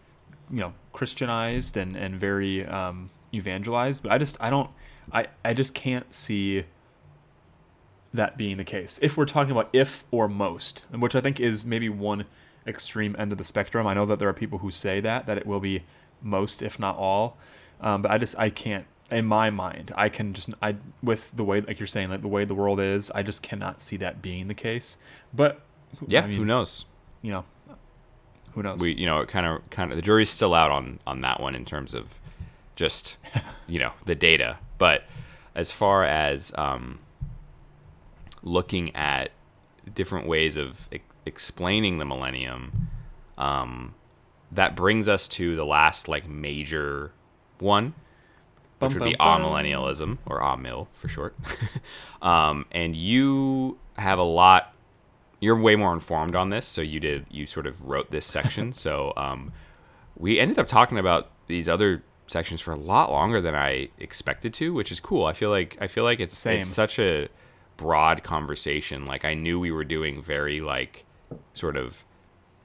[0.51, 4.71] you know christianized and and very um evangelized but i just i don't
[5.13, 6.65] i i just can't see
[8.15, 8.99] that being the case.
[9.03, 12.25] If we're talking about if or most and which i think is maybe one
[12.67, 13.87] extreme end of the spectrum.
[13.87, 15.85] I know that there are people who say that that it will be
[16.23, 17.37] most if not all
[17.81, 21.45] um, but i just i can't in my mind i can just i with the
[21.45, 24.23] way like you're saying like the way the world is i just cannot see that
[24.23, 24.97] being the case.
[25.33, 25.61] But
[26.09, 26.87] Yeah, I mean, who knows?
[27.23, 27.45] you know
[28.57, 30.99] who knows We you know it kind of kind of the jury's still out on
[31.07, 32.19] on that one in terms of
[32.75, 33.17] just
[33.69, 35.05] you know the data, but
[35.55, 36.99] as far as um,
[38.43, 39.31] looking at
[39.95, 42.89] different ways of e- explaining the millennium,
[43.39, 43.95] um,
[44.53, 47.13] that brings us to the last like major
[47.59, 47.95] one,
[48.79, 49.53] which Bum, would be bum, bum.
[49.53, 51.35] amillennialism or amil for short.
[52.23, 54.73] um, and you have a lot.
[55.41, 57.27] You're way more informed on this, so you did.
[57.31, 58.73] You sort of wrote this section.
[58.87, 59.53] so um,
[60.17, 64.53] we ended up talking about these other sections for a lot longer than I expected
[64.55, 65.27] to, which is cool.
[65.27, 66.61] I feel like I feel like it's Same.
[66.61, 67.29] it's such a
[67.77, 69.05] broad conversation.
[69.07, 71.05] Like I knew we were doing very like
[71.53, 72.05] sort of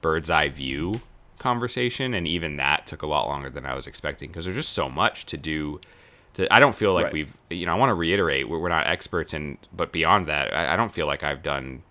[0.00, 1.00] bird's eye view
[1.38, 4.72] conversation, and even that took a lot longer than I was expecting because there's just
[4.72, 5.80] so much to do.
[6.34, 7.12] To, I don't feel like Right.
[7.12, 10.54] we've you know I want to reiterate we're, we're not experts in, but beyond that,
[10.54, 11.82] I, I don't feel like I've done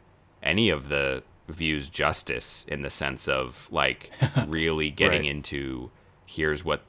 [0.44, 4.10] any of the views justice in the sense of like
[4.48, 5.30] really getting Right.
[5.32, 5.92] into
[6.26, 6.82] here's what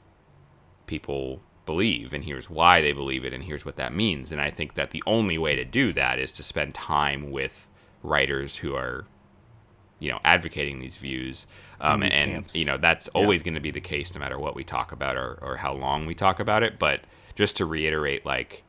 [0.86, 4.50] people believe and here's why they believe it and here's what that means and i
[4.50, 7.68] think that the only way to do that is to spend time with
[8.02, 9.04] writers who are
[10.00, 11.46] you know advocating these views
[11.80, 12.54] um, these and camps.
[12.56, 15.16] you know that's always going to be the case no matter what we talk about
[15.16, 17.00] or, or how long we talk about it but
[17.36, 18.64] just to reiterate like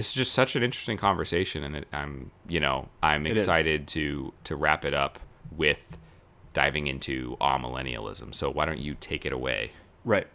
[0.00, 4.32] this is just such an interesting conversation and it, i'm you know i'm excited to
[4.44, 5.18] to wrap it up
[5.56, 5.98] with
[6.52, 9.70] diving into amillennialism so why don't you take it away
[10.04, 10.26] Right.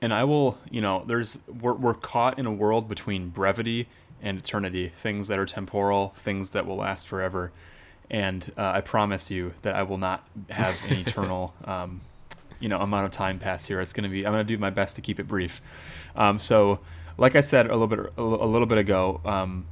[0.00, 3.88] And I will, you know, there's we're we're caught in a world between brevity
[4.20, 7.52] and eternity, things that are temporal, things that will last forever.
[8.10, 12.00] And uh, I promise you that I will not have an eternal, um,
[12.58, 13.80] you know, amount of time pass here.
[13.80, 14.26] It's going to be.
[14.26, 15.62] I'm going to do my best to keep it brief.
[16.16, 16.80] Um, so,
[17.18, 19.66] like I said a little bit a little bit ago, um,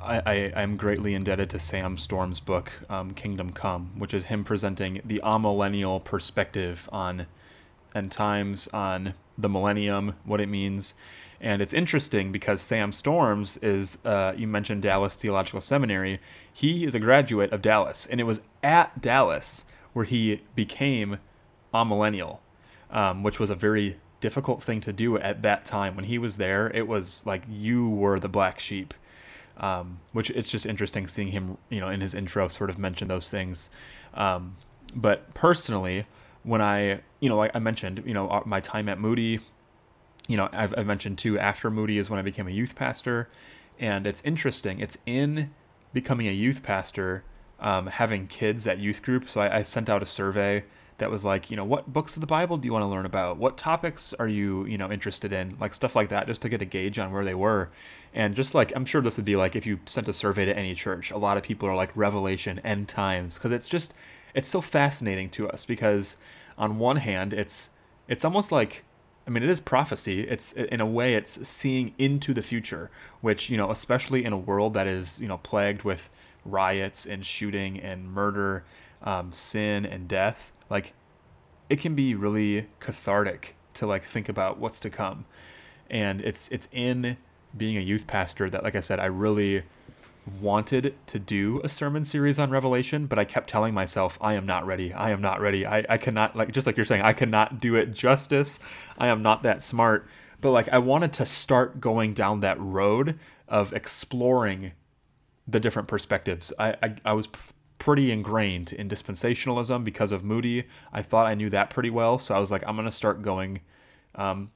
[0.00, 4.44] I, I, I'm greatly indebted to Sam Storms' book, um, Kingdom Come, which is him
[4.44, 7.26] presenting the amillennial perspective on
[7.94, 10.94] end times, on the millennium, what it means.
[11.40, 16.20] And it's interesting because Sam Storms is, uh, you mentioned Dallas Theological Seminary.
[16.52, 21.18] He is a graduate of Dallas, and it was at Dallas where he became
[21.72, 22.38] amillennial,
[22.90, 23.96] um, which was a very
[24.26, 25.96] difficult thing to do at that time.
[25.96, 28.94] When he was there, it was like you were the black sheep
[29.56, 33.08] um, which it's just interesting seeing him, you know, in his intro sort of mention
[33.08, 33.70] those things.
[34.14, 34.56] Um,
[34.94, 36.06] but personally,
[36.42, 39.40] when I, you know, like I mentioned, you know, uh, my time at Moody,
[40.28, 43.28] you know, I've, I've mentioned too, after Moody is when I became a youth pastor.
[43.78, 44.80] And it's interesting.
[44.80, 45.50] It's in
[45.92, 47.24] becoming a youth pastor,
[47.60, 49.28] um, having kids at youth group.
[49.28, 50.64] So I, I sent out a survey
[50.98, 53.06] that was like, you know, what books of the Bible do you want to learn
[53.06, 53.36] about?
[53.36, 55.56] What topics are you, you know, interested in?
[55.60, 57.70] Like stuff like that, just to get a gauge on where they were.
[58.14, 60.56] And just like, I'm sure this would be like if you sent a survey to
[60.56, 63.92] any church, a lot of people are like Revelation, end times, because it's just,
[64.34, 66.16] it's so fascinating to us because
[66.56, 67.70] on one hand, it's,
[68.06, 68.84] it's almost like,
[69.26, 70.20] I mean, it is prophecy.
[70.20, 72.90] It's in a way, it's seeing into the future,
[73.20, 76.10] which you know, especially in a world that is you know plagued with
[76.44, 78.64] riots and shooting and murder,
[79.02, 80.52] um, sin and death.
[80.70, 80.94] Like,
[81.68, 85.24] it can be really cathartic to like think about what's to come,
[85.90, 87.16] and it's it's in
[87.56, 89.62] being a youth pastor that, like I said, I really
[90.40, 94.46] wanted to do a sermon series on Revelation, but I kept telling myself, I am
[94.46, 94.92] not ready.
[94.92, 95.66] I am not ready.
[95.66, 98.58] I, I cannot, like, just like you're saying, I cannot do it justice.
[98.96, 100.08] I am not that smart.
[100.40, 104.72] But, like, I wanted to start going down that road of exploring
[105.46, 106.52] the different perspectives.
[106.58, 107.28] I, I, I was
[107.78, 110.64] pretty ingrained in dispensationalism because of Moody.
[110.92, 112.18] I thought I knew that pretty well.
[112.18, 113.60] So I was like, I'm going to start going
[114.14, 114.50] um,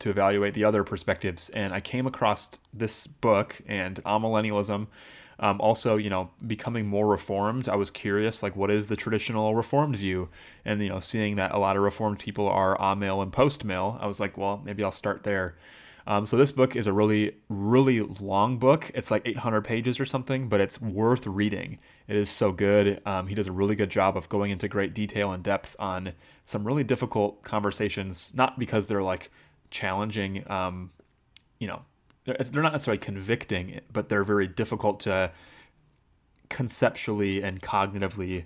[0.00, 1.48] to evaluate the other perspectives.
[1.50, 4.88] And I came across this book and amillennialism
[5.38, 9.54] Um, also, you know, becoming more reformed, I was curious, like, what is the traditional
[9.54, 10.30] reformed view?
[10.64, 13.98] And, you know, seeing that a lot of reformed people are amill and post mill,
[14.00, 15.56] I was like, well, maybe I'll start there.
[16.06, 18.90] Um, so this book is a really, really long book.
[18.94, 21.78] It's like 800 pages or something, but it's worth reading.
[22.08, 23.00] It is so good.
[23.04, 26.12] Um, he does a really good job of going into great detail and depth on
[26.44, 29.30] some really difficult conversations, not because they're like
[29.70, 30.90] challenging, um,
[31.58, 31.82] you know,
[32.24, 35.30] they're not necessarily convicting, but they're very difficult to
[36.48, 38.44] conceptually and cognitively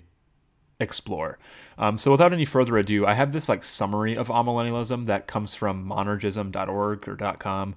[0.79, 1.37] explore.
[1.77, 5.55] Um, so without any further ado, I have this like summary of amillennialism that comes
[5.55, 7.75] from monergism.org or .com.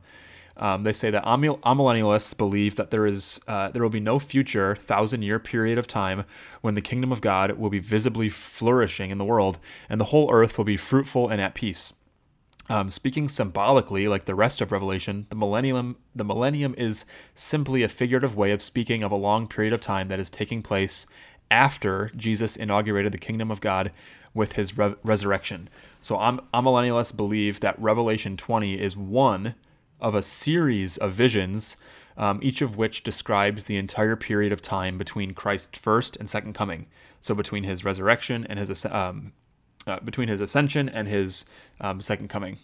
[0.56, 4.76] Um, they say that amillennialists believe that there is uh, there will be no future
[4.76, 6.24] thousand year period of time
[6.60, 10.32] when the kingdom of God will be visibly flourishing in the world and the whole
[10.32, 11.92] earth will be fruitful and at peace.
[12.70, 17.88] Um, speaking symbolically, like the rest of Revelation, the millennium the millennium is simply a
[17.88, 21.06] figurative way of speaking of a long period of time that is taking place
[21.50, 23.90] after Jesus inaugurated the kingdom of God
[24.32, 25.68] with his re- resurrection.
[26.00, 29.54] So I'm, amillennialists believe that Revelation 20 is one
[30.04, 31.78] of a series of visions,
[32.18, 36.52] um, each of which describes the entire period of time between Christ's first and second
[36.52, 36.86] coming.
[37.22, 39.32] So between his resurrection and his um,
[39.86, 41.46] uh, between his ascension and his
[41.80, 42.58] um, second coming.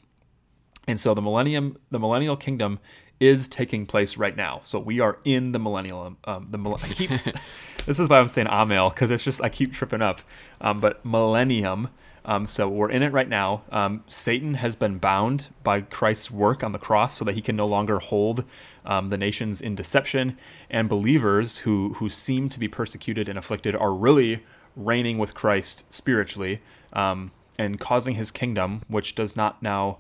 [0.87, 2.79] And so the millennium, the millennial kingdom,
[3.21, 4.61] is taking place right now.
[4.65, 6.17] So we are in the millennial.
[6.25, 7.11] Um, the I keep
[7.87, 10.21] this is why I'm saying amill because it's just I keep tripping up.
[10.61, 11.89] Um, but millennium.
[12.25, 13.63] Um, so we're in it right now.
[13.71, 17.57] Um, Satan has been bound by Christ's work on the cross, so that he can
[17.57, 18.45] no longer hold
[18.85, 20.37] um, the nations in deception.
[20.69, 24.45] And believers who who seem to be persecuted and afflicted are really
[24.77, 26.61] reigning with Christ spiritually
[26.93, 29.99] um, and causing His kingdom, which does not now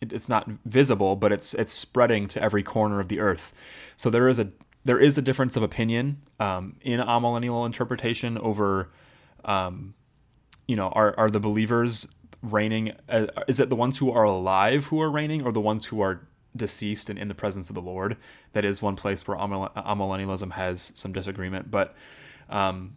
[0.00, 3.52] it's not visible, but it's it's spreading to every corner of the earth.
[3.96, 4.48] So there is a
[4.84, 8.90] there is a difference of opinion um, in amillennial interpretation over,
[9.44, 9.94] um,
[10.68, 12.06] you know, are are the believers
[12.42, 12.92] reigning?
[13.08, 16.00] Uh, is it the ones who are alive who are reigning, or the ones who
[16.00, 16.20] are
[16.54, 18.16] deceased and in the presence of the Lord?
[18.52, 21.96] That is one place where amillennialism has some disagreement, but.
[22.48, 22.94] Um,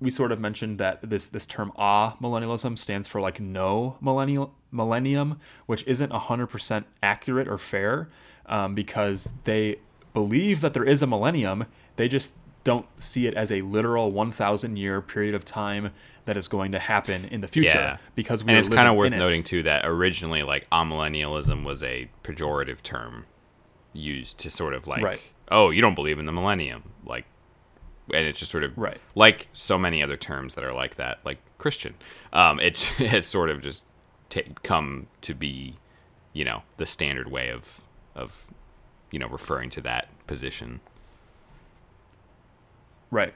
[0.00, 4.54] we sort of mentioned that this this term ah millennialism stands for like no millennial
[4.70, 8.10] millennium, which isn't hundred percent accurate or fair,
[8.44, 9.78] um, because they
[10.12, 11.64] believe that there is a millennium.
[11.96, 12.32] They just
[12.64, 15.92] don't see it as a literal 1,000 year period of time
[16.26, 17.68] that is going to happen in the future.
[17.68, 17.96] Yeah.
[18.14, 22.08] Because we and it's kind of worth noting too that originally, like amillennialism was a
[22.22, 23.26] pejorative term
[23.92, 25.20] used to sort of like, right.
[25.50, 27.26] oh, you don't believe in the millennium, like
[28.12, 28.98] and it's just sort of right.
[29.14, 31.94] like so many other terms that are like that, like Christian.
[32.32, 33.86] Um, it has sort of just
[34.28, 35.76] t- come to be,
[36.32, 37.82] you know, the standard way of
[38.14, 38.50] of
[39.10, 40.80] you know referring to that position.
[43.10, 43.34] Right.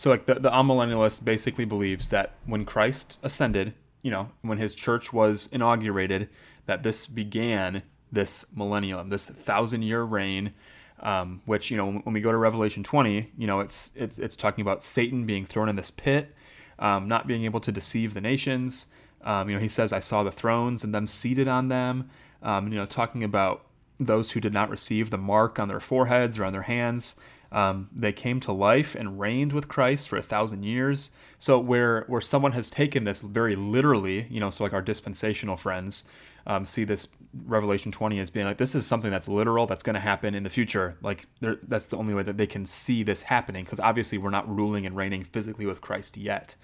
[0.00, 4.74] So like the the amillennialist basically believes that when Christ ascended, you know, when his
[4.74, 6.30] church was inaugurated,
[6.64, 10.54] that this began this millennium, this thousand year reign
[11.00, 14.36] um, which you know when we go to Revelation 20, you know it's it's it's
[14.36, 16.34] talking about Satan being thrown in this pit,
[16.78, 18.86] um, not being able to deceive the nations.
[19.22, 22.08] Um, you know, he says, "I saw the thrones and them seated on them."
[22.42, 23.66] Um, you know, talking about
[23.98, 27.16] those who did not receive the mark on their foreheads or on their hands.
[27.52, 31.10] Um, they came to life and reigned with Christ for a thousand years.
[31.38, 35.56] So where where someone has taken this very literally, you know, so like our dispensational
[35.56, 36.04] friends,
[36.46, 37.08] um, see this
[37.46, 40.42] Revelation 20 as being like this is something that's literal that's going to happen in
[40.42, 40.96] the future.
[41.02, 44.48] Like that's the only way that they can see this happening because obviously we're not
[44.48, 46.56] ruling and reigning physically with Christ yet.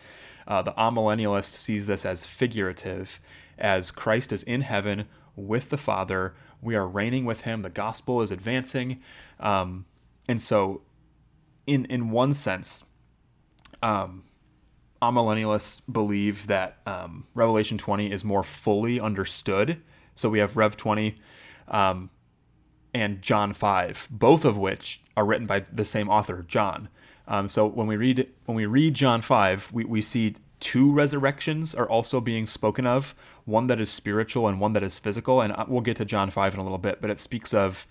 [0.47, 3.21] Uh, the amillennialist sees this as figurative,
[3.59, 6.35] as Christ is in heaven with the Father.
[6.63, 7.63] We are reigning with Him.
[7.63, 9.01] The gospel is advancing,
[9.41, 9.85] um,
[10.29, 10.83] and so,
[11.67, 12.85] in in one sense,
[13.83, 14.25] um,
[15.03, 19.81] amillennialists believe that um, Revelation 20 is more fully understood.
[20.15, 21.17] So we have Rev 20
[21.69, 22.11] um,
[22.95, 26.89] and John 5, both of which are written by the same author, John.
[27.29, 31.75] Um, so when we read when we read John 5, we, we see two resurrections
[31.75, 33.15] are also being spoken of,
[33.45, 35.41] one that is spiritual and one that is physical.
[35.41, 37.87] And uh, we'll get to John 5 in a little bit, but it speaks of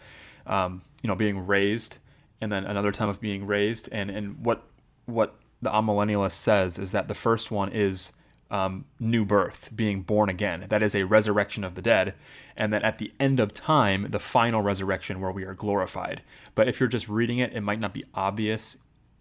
[0.47, 1.99] um, you know being raised
[2.41, 4.63] and then another time of being raised and and what
[5.05, 8.13] what the amillennialist says is that the first one is
[8.51, 10.65] um, new birth, being born again.
[10.69, 12.13] That is a resurrection of the dead.
[12.55, 16.21] And that at the end of time, the final resurrection where we are glorified.
[16.53, 18.77] But if you're just reading it, it might not be obvious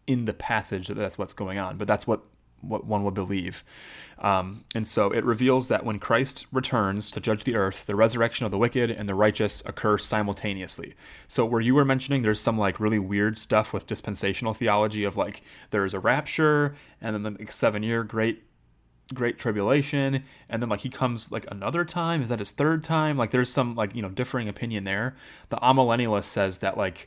[0.06, 1.78] in the passage that that's what's going on.
[1.78, 2.22] But that's what
[2.68, 3.64] what one would believe.
[4.18, 8.46] Um, and so it reveals that when Christ returns to judge the earth, the resurrection
[8.46, 10.94] of the wicked and the righteous occur simultaneously.
[11.28, 15.16] So where you were mentioning, there's some like really weird stuff with dispensational theology of
[15.16, 18.44] like there's a rapture and then the like, seven year great
[19.12, 23.18] great tribulation and then like he comes like another time is that his third time
[23.18, 25.14] like there's some like you know differing opinion there
[25.50, 27.06] the amillennialist says that like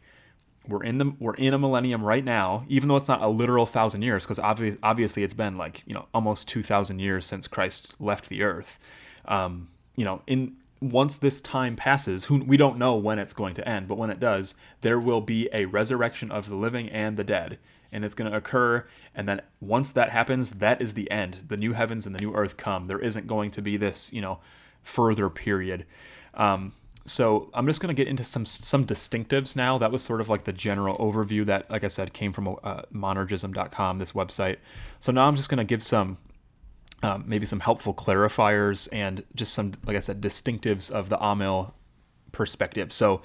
[0.68, 3.66] we're in the we're in a millennium right now even though it's not a literal
[3.66, 7.96] thousand years because obviously obviously it's been like you know almost 2000 years since christ
[8.00, 8.80] left the earth.
[9.26, 13.56] Um, you know in once this time passes who we don't know when it's going
[13.56, 17.18] to end but when it does there will be a resurrection of the living and
[17.18, 17.58] the dead
[17.92, 18.86] and it's going to occur
[19.18, 21.42] and then once that happens that is the end.
[21.48, 22.86] The new heavens and the new earth come.
[22.86, 24.40] There isn't going to be this you know
[24.84, 25.86] further period.
[26.36, 26.74] Um,
[27.08, 29.78] so i'm just going to get into some some distinctives now.
[29.78, 32.84] That was sort of like the general overview that like i said came from uh,
[32.94, 34.58] monergism.com this website.
[35.00, 36.18] So now i'm just going to give some
[37.04, 41.74] um, maybe some helpful clarifiers and just some like i said distinctives of the amil
[42.32, 42.94] perspective.
[42.94, 43.22] So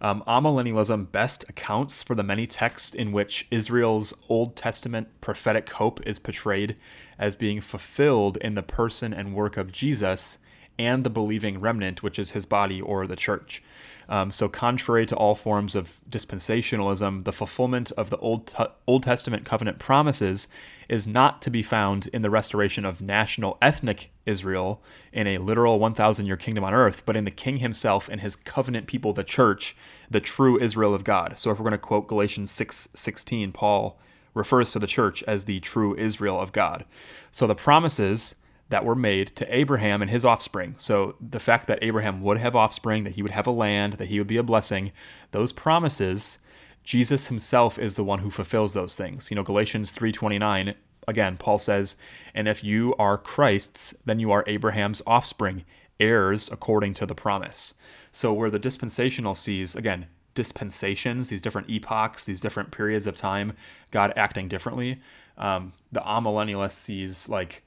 [0.00, 6.06] um, amillennialism best accounts for the many texts in which Israel's Old Testament prophetic hope
[6.06, 6.76] is portrayed
[7.18, 10.38] as being fulfilled in the person and work of Jesus
[10.78, 13.62] and the believing remnant, which is his body or the church.
[14.10, 18.52] Um, so, contrary to all forms of dispensationalism, the fulfillment of the Old,
[18.88, 20.48] Old Testament covenant promises
[20.88, 25.78] is not to be found in the restoration of national ethnic Israel in a literal
[25.78, 29.22] 1,000 year kingdom on earth, but in the king himself and his covenant people, the
[29.22, 29.76] church,
[30.10, 31.38] the true Israel of God.
[31.38, 33.96] So, if we're going to quote Galatians 6 16, Paul
[34.34, 36.84] refers to the church as the true Israel of God.
[37.30, 38.34] So, the promises
[38.70, 40.74] that were made to Abraham and his offspring.
[40.78, 44.08] So the fact that Abraham would have offspring, that he would have a land, that
[44.08, 44.92] he would be a blessing,
[45.32, 46.38] those promises,
[46.84, 49.30] Jesus himself is the one who fulfills those things.
[49.30, 50.74] You know, Galatians 3:29,
[51.06, 51.96] again, Paul says,
[52.32, 55.64] "And if you are Christ's, then you are Abraham's offspring,
[55.98, 57.74] heirs according to the promise."
[58.12, 63.52] So where the dispensational sees, again, dispensations, these different epochs, these different periods of time,
[63.90, 65.00] God acting differently,
[65.36, 67.64] um, the amillennialist sees like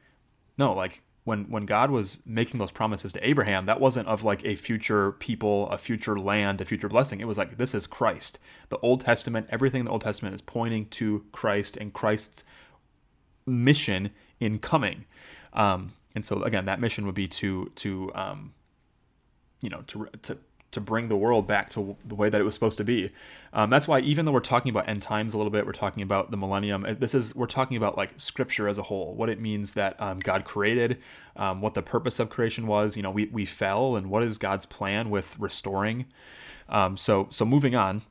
[0.58, 4.44] no, like when when God was making those promises to Abraham, that wasn't of like
[4.46, 7.22] a future people, a future land, a future blessing.
[7.22, 8.40] It was like this is Christ.
[8.70, 12.44] The Old Testament, everything in the Old Testament is pointing to Christ and Christ's
[13.46, 15.06] mission in coming.
[15.54, 18.54] Um, and so again, that mission would be to to um,
[19.62, 20.38] you know to to
[20.74, 23.12] to bring the world back to the way that it was supposed to be.
[23.54, 26.04] Um, that's why even though we're talking about end times a little bit, we're talking
[26.04, 26.86] about the millennium.
[27.00, 30.20] This is we're talking about like scripture as a whole, what it means that um,
[30.20, 31.00] God created,
[31.36, 32.98] um, what the purpose of creation was.
[32.98, 36.06] You know, we we fell, and what is God's plan with restoring.
[36.70, 38.04] Um, so so moving on.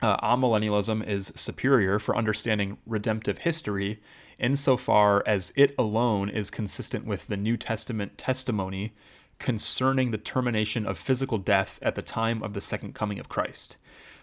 [0.00, 4.00] Uh, amillennialism is superior for understanding redemptive history
[4.38, 8.92] insofar as it alone is consistent with the New Testament testimony
[9.38, 13.76] concerning the termination of physical death at the time of the second coming of Christ.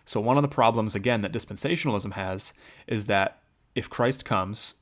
[0.06, 2.54] So, one of the problems, again, that dispensationalism has
[2.88, 3.40] is that
[3.74, 4.76] if Christ comes,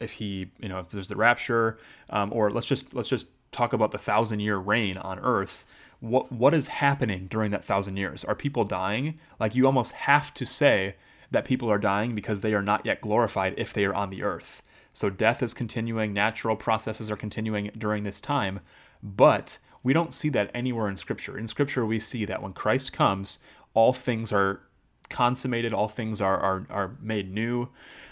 [0.00, 1.78] if he, you know, if there's the rapture,
[2.10, 5.64] um, or let's just let's just talk about the thousand year reign on Earth.
[6.00, 8.24] What what is happening during that thousand years?
[8.24, 9.18] Are people dying?
[9.40, 10.96] Like you almost have to say
[11.30, 14.22] that people are dying because they are not yet glorified if they are on the
[14.22, 14.62] earth.
[14.92, 18.60] So death is continuing, natural processes are continuing during this time,
[19.02, 21.38] but we don't see that anywhere in Scripture.
[21.38, 23.38] In Scripture, we see that when Christ comes,
[23.74, 24.60] all things are
[25.08, 27.68] consummated, all things are, are, are made new.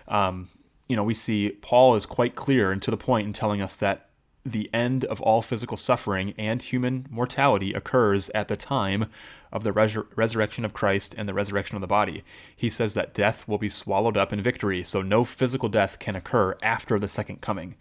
[0.07, 0.51] Um,
[0.89, 3.77] you know, we see Paul is quite clear and to the point in telling us
[3.77, 4.11] that
[4.45, 9.07] the end of all physical suffering and human mortality occurs at the time
[9.51, 12.23] of the resur- resurrection of Christ and the resurrection of the body.
[12.55, 16.15] He says that death will be swallowed up in victory, so no physical death can
[16.15, 17.77] occur after the second coming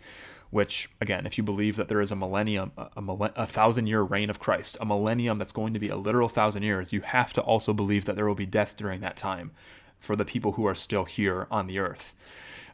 [0.53, 4.29] which again if you believe that there is a millennium a, a, thousand year reign
[4.29, 7.41] of christ a millennium that's going to be a literal thousand years you have to
[7.41, 9.51] also believe that there will be death during that time
[10.03, 12.13] for the people who are still here on the earth.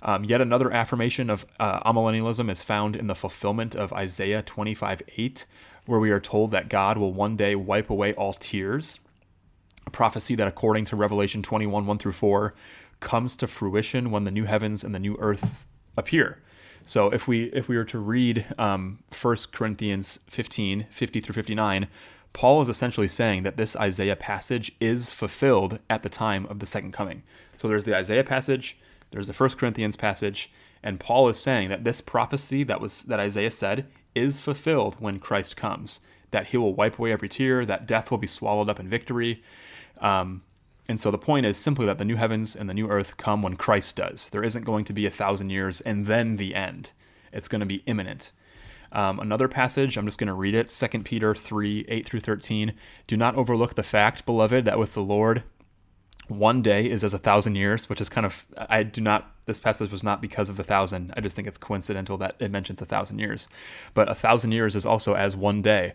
[0.01, 5.01] Um, yet another affirmation of uh, amillennialism is found in the fulfillment of isaiah 25
[5.17, 5.45] 8
[5.85, 8.99] where we are told that god will one day wipe away all tears.
[9.85, 12.53] A prophecy that according to revelation 21 1 through 4
[12.99, 15.65] comes to fruition when the new heavens and the new earth
[15.97, 16.39] appear
[16.89, 21.87] so if we if we were to read um, 1 Corinthians 15, 50 through 59,
[22.33, 26.65] Paul is essentially saying that this Isaiah passage is fulfilled at the time of the
[26.65, 27.21] second coming.
[27.61, 28.79] So there's the Isaiah passage,
[29.11, 33.19] there's the 1 Corinthians passage, and Paul is saying that this prophecy that was that
[33.19, 33.85] Isaiah said
[34.15, 35.99] is fulfilled when Christ comes.
[36.31, 39.43] That he will wipe away every tear, that death will be swallowed up in victory.
[40.01, 40.41] Um,
[40.89, 43.43] And so the point is simply that the new heavens and the new earth come
[43.43, 44.27] when Christ does.
[44.31, 46.93] There isn't going to be a thousand years and then the end.
[47.31, 48.31] It's going to be imminent.
[48.91, 52.73] Um, another passage, I'm just going to read it 2 Peter 3 8 through 13.
[53.05, 55.43] Do not overlook the fact, beloved, that with the Lord,
[56.27, 59.59] one day is as a thousand years, which is kind of, I do not, this
[59.59, 61.13] passage was not because of the thousand.
[61.15, 63.47] I just think it's coincidental that it mentions a thousand years.
[63.93, 65.93] But a thousand years is also as one day.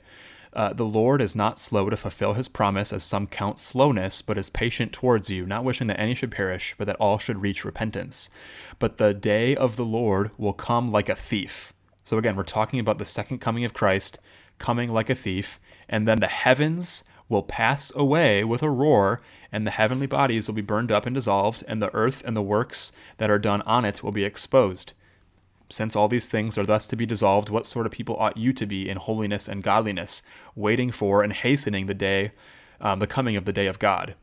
[0.55, 4.39] Uh, the Lord is not slow to fulfill his promise, as some count slowness, but
[4.39, 7.65] is patient towards you, not wishing that any should perish, but that all should reach
[7.65, 8.31] repentance.
[8.79, 11.73] But the day of the Lord will come like a thief.
[12.05, 14.19] So again, we're talking about the second coming of Christ
[14.59, 19.67] coming like a thief, and then the heavens will pass away with a roar, and
[19.67, 22.93] the heavenly bodies will be burned up and dissolved, and the earth and the works
[23.17, 24.93] that are done on it will be exposed.
[25.71, 28.53] Since all these things are thus to be dissolved, what sort of people ought you
[28.53, 30.23] to be in holiness and godliness,
[30.55, 32.33] waiting for and hastening the day,
[32.81, 34.15] um, the coming of the day of God?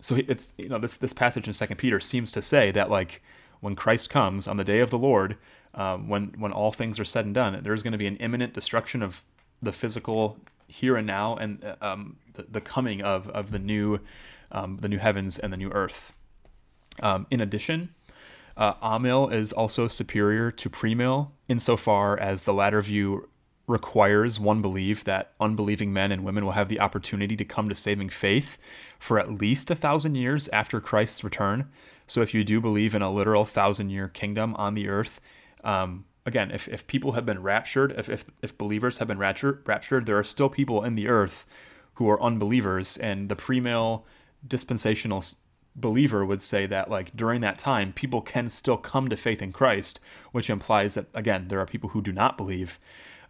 [0.00, 3.22] So it's you know this this passage in Second Peter seems to say that like
[3.60, 5.36] when Christ comes on the day of the Lord,
[5.74, 8.54] um, when when all things are said and done, there's going to be an imminent
[8.54, 9.22] destruction of
[9.60, 10.38] the physical
[10.68, 13.98] here and now, and uh, um, the, the coming of of the new
[14.52, 16.12] um, the new heavens and the new earth.
[17.00, 17.94] Um, in addition,
[18.58, 23.28] uh, amill is also superior to premill insofar as the latter view
[23.68, 27.74] requires one believe that unbelieving men and women will have the opportunity to come to
[27.74, 28.58] saving faith
[28.98, 31.68] for at least a thousand years after Christ's return.
[32.06, 35.20] So, if you do believe in a literal thousand year kingdom on the earth,
[35.62, 39.62] um, again, if, if people have been raptured, if, if, if believers have been raptured,
[39.66, 41.46] raptured, there are still people in the earth
[41.94, 44.02] who are unbelievers, and the premill
[44.46, 45.22] dispensational
[45.80, 49.52] believer would say that like during that time people can still come to faith in
[49.52, 50.00] christ
[50.32, 52.78] which implies that again there are people who do not believe.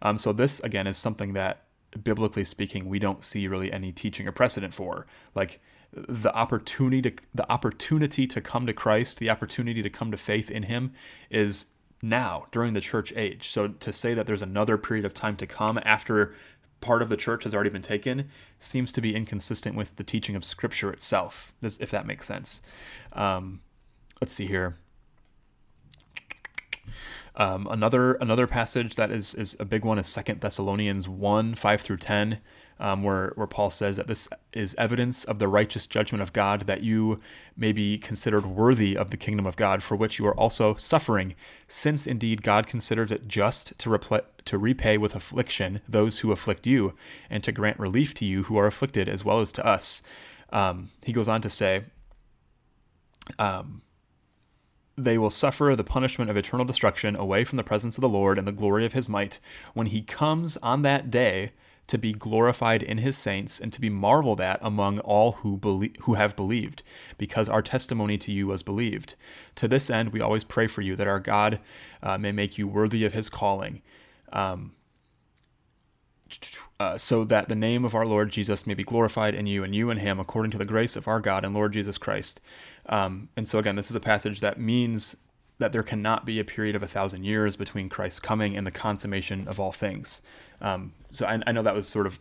[0.01, 1.63] Um, so this again is something that
[2.03, 5.05] biblically speaking we don't see really any teaching or precedent for.
[5.35, 5.59] Like
[5.91, 10.51] the opportunity to the opportunity to come to christ the opportunity to come to faith
[10.51, 10.93] in him
[11.31, 11.71] is
[12.01, 13.49] now during the church age.
[13.49, 16.33] So to say that there's another period of time to come after
[16.81, 20.35] part of the church has already been taken seems to be inconsistent with the teaching
[20.35, 22.61] of Scripture itself, if that makes sense.
[23.13, 23.61] Um,
[24.21, 24.77] let's see here.
[27.35, 31.79] Um, another another passage that is is a big one is Second Thessalonians one five
[31.79, 32.39] through ten
[32.79, 36.61] um, where, where Paul says that this is evidence of the righteous judgment of God,
[36.61, 37.19] that you
[37.57, 41.35] may be considered worthy of the kingdom of God, for which you are also suffering,
[41.67, 46.65] since indeed God considers it just to, repl- to repay with affliction those who afflict
[46.65, 46.93] you,
[47.29, 50.01] and to grant relief to you who are afflicted as well as to us.
[50.51, 51.83] Um, he goes on to say,
[53.37, 53.81] um,
[54.97, 58.37] they will suffer the punishment of eternal destruction away from the presence of the Lord
[58.37, 59.39] and the glory of his might
[59.73, 61.51] when he comes on that day
[61.89, 65.95] to be glorified in his saints and to be marveled at among all who believe,
[66.01, 66.83] who have believed
[67.17, 69.15] because our testimony to you was believed.
[69.55, 71.59] To this end we always pray for you that our god
[72.01, 73.81] uh, may make you worthy of his calling
[74.31, 74.73] um,
[76.79, 79.75] uh, so that the name of our lord jesus may be glorified in you and
[79.75, 82.39] you in him according to the grace of our god and lord jesus christ.
[82.85, 85.17] Um, and so again this is a passage that means
[85.59, 88.71] that there cannot be a period of a thousand years between Christ's coming and the
[88.71, 90.21] consummation of all things.
[90.61, 92.19] Um, so I, I, know that was sort of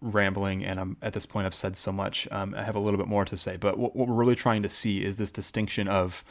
[0.00, 2.26] rambling, and I'm at this point I've said so much.
[2.30, 4.62] Um, I have a little bit more to say, but what, what, we're really trying
[4.62, 6.24] to see is this distinction of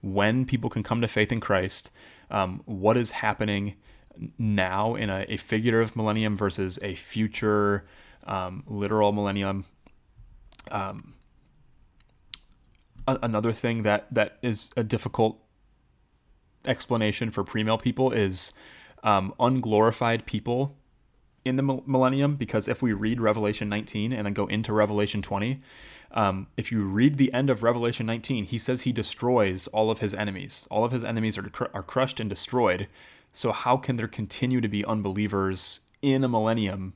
[0.00, 1.90] when people can come to faith in Christ,
[2.30, 3.74] um, what is happening
[4.38, 7.86] now in a, a, figurative millennium versus a future
[8.24, 9.64] um, literal millennium.
[10.70, 11.14] Um,
[13.06, 15.40] another thing that that is a difficult
[16.68, 18.52] explanation for premill people is
[19.02, 20.76] um, unglorified people
[21.44, 25.60] in the millennium because if we read Revelation 19 and then go into Revelation 20,
[26.12, 29.98] um, if you read the end of Revelation 19, he says he destroys all of
[29.98, 30.66] his enemies.
[30.70, 32.88] All of his enemies are, cr- are crushed and destroyed.
[33.32, 36.94] So, how can there continue to be unbelievers in a millennium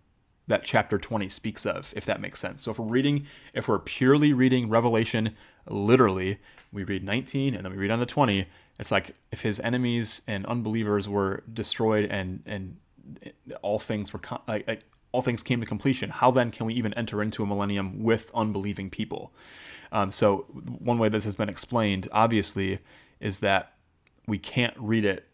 [0.48, 2.62] that chapter 20 speaks of, if that makes sense?
[2.62, 5.36] So, if we're reading, if we're purely reading Revelation
[5.66, 6.38] literally,
[6.72, 8.46] we read 19 and then we read on to 20,
[8.78, 12.76] it's like if his enemies and unbelievers were destroyed and and
[13.62, 16.94] all things were like, like all things came to completion, how then can we even
[16.94, 19.32] enter into a millennium with unbelieving people?
[19.92, 20.46] Um, so
[20.78, 22.78] one way this has been explained, obviously,
[23.20, 23.74] is that
[24.26, 25.28] we can't read it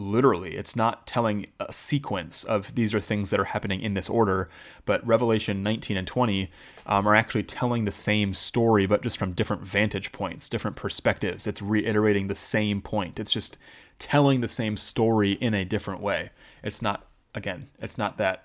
[0.00, 0.56] literally.
[0.56, 4.48] It's not telling a sequence of these are things that are happening in this order,
[4.84, 6.50] but Revelation 19 and 20
[6.86, 11.46] um, are actually telling the same story, but just from different vantage points, different perspectives.
[11.46, 13.20] It's reiterating the same point.
[13.20, 13.58] It's just
[13.98, 16.30] telling the same story in a different way.
[16.62, 18.44] It's not, again, it's not that,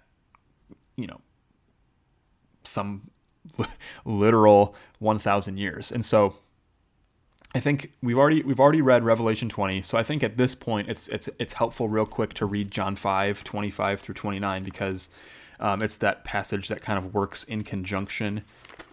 [0.95, 1.21] you know,
[2.63, 3.09] some
[4.05, 5.91] literal 1000 years.
[5.91, 6.35] And so
[7.55, 9.81] I think we've already we've already read Revelation 20.
[9.83, 12.97] So I think at this point it's it's it's helpful real quick to read John
[12.97, 15.09] 5, 25 through 29 because
[15.61, 18.43] um, it's that passage that kind of works in conjunction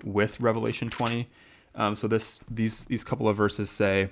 [0.05, 1.29] with Revelation 20.
[1.75, 4.11] Um, so this these these couple of verses say,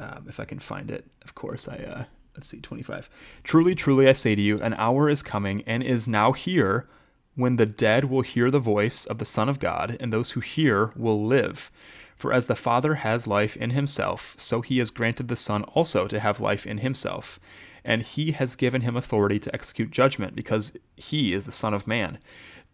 [0.00, 2.04] um, if I can find it, of course I uh,
[2.34, 3.08] let's see 25.
[3.44, 6.88] Truly, truly I say to you, an hour is coming and is now here
[7.36, 10.40] when the dead will hear the voice of the Son of God, and those who
[10.40, 11.70] hear will live.
[12.18, 16.08] For as the Father has life in himself, so he has granted the Son also
[16.08, 17.38] to have life in himself.
[17.84, 21.86] And he has given him authority to execute judgment, because he is the Son of
[21.86, 22.18] Man.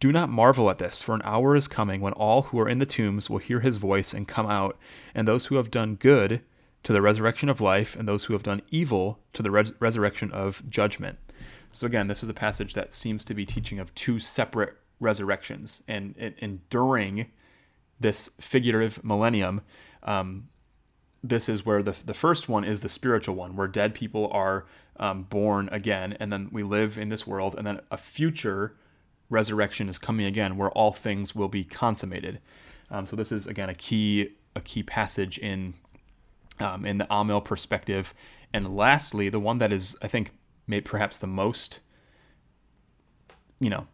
[0.00, 2.78] Do not marvel at this, for an hour is coming when all who are in
[2.78, 4.78] the tombs will hear his voice and come out,
[5.14, 6.40] and those who have done good
[6.82, 10.32] to the resurrection of life, and those who have done evil to the res- resurrection
[10.32, 11.18] of judgment.
[11.70, 15.82] So again, this is a passage that seems to be teaching of two separate resurrections,
[15.86, 17.26] and, and, and during
[18.00, 19.62] this figurative millennium,
[20.02, 20.48] um,
[21.22, 24.66] this is where the the first one is the spiritual one, where dead people are
[24.98, 28.76] um, born again, and then we live in this world, and then a future
[29.30, 32.40] resurrection is coming again, where all things will be consummated.
[32.90, 35.74] Um, so this is again a key a key passage in
[36.60, 38.12] um, in the Amil perspective,
[38.52, 40.32] and lastly, the one that is I think
[40.66, 41.80] maybe perhaps the most,
[43.60, 43.86] you know,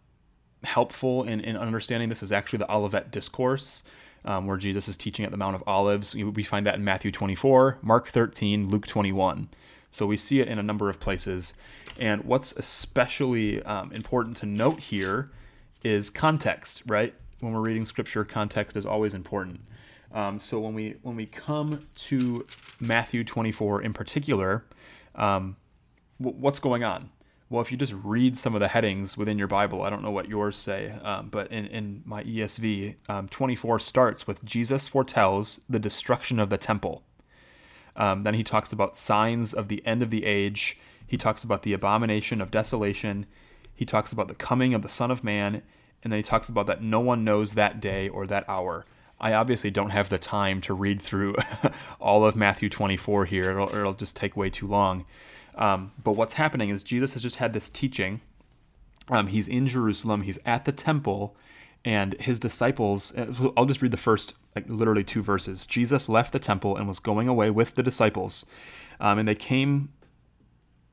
[0.65, 3.83] helpful in, in understanding this is actually the Olivet Discourse,
[4.25, 6.15] um, where Jesus is teaching at the Mount of Olives.
[6.15, 9.49] We, find that in Matthew 24, Mark 13, Luke 21.
[9.91, 11.55] So we see it in a number of places.
[11.99, 15.31] And what's especially um, important to note here
[15.83, 17.15] is context, right?
[17.41, 19.63] When we're reading scripture, context is always important.
[20.13, 22.47] Um, so when we when we come to
[22.81, 24.65] Matthew 24 in particular,
[25.15, 25.57] um,
[26.19, 27.11] what's going on?
[27.51, 30.13] Well, if you just read some of the headings within your Bible, I don't know
[30.13, 35.61] what yours say, um, but in, in my ESV, um, 24 starts with Jesus foretells
[35.69, 37.03] the destruction of the temple.
[37.97, 40.79] Um, then he talks about signs of the end of the age.
[41.05, 43.27] He talks about the abomination of desolation.
[43.75, 45.63] He talks about the coming of the Son of Man.
[46.05, 48.85] And then he talks about that no one knows that day or that hour.
[49.21, 51.35] I obviously don't have the time to read through
[52.01, 55.05] all of Matthew 24 here, it'll, it'll just take way too long.
[55.61, 58.23] Um, but what's happening is Jesus has just had this teaching.
[59.11, 61.37] Um, he's in Jerusalem, he's at the temple,
[61.85, 63.15] and his disciples.
[63.17, 65.67] Uh, I'll just read the first, like literally two verses.
[65.67, 68.47] Jesus left the temple and was going away with the disciples,
[68.99, 69.91] um, and they came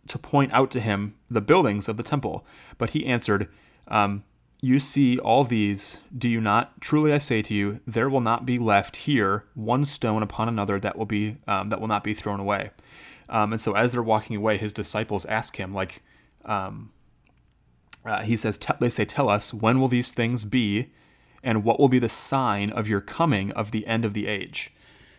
[0.07, 2.45] to point out to him the buildings of the temple.
[2.77, 3.49] But he answered,
[3.88, 4.23] um,
[4.61, 6.81] You see all these, do you not?
[6.81, 10.80] Truly I say to you, there will not be left here one stone upon another
[10.80, 12.72] that will be um, that will not be thrown away.
[13.29, 16.01] Um, and so as they're walking away, his disciples ask him, like,
[16.45, 16.91] um,
[18.05, 20.91] uh, he says, they say, tell us, when will these things be?
[21.43, 24.73] And what will be the sign of your coming of the end of the age?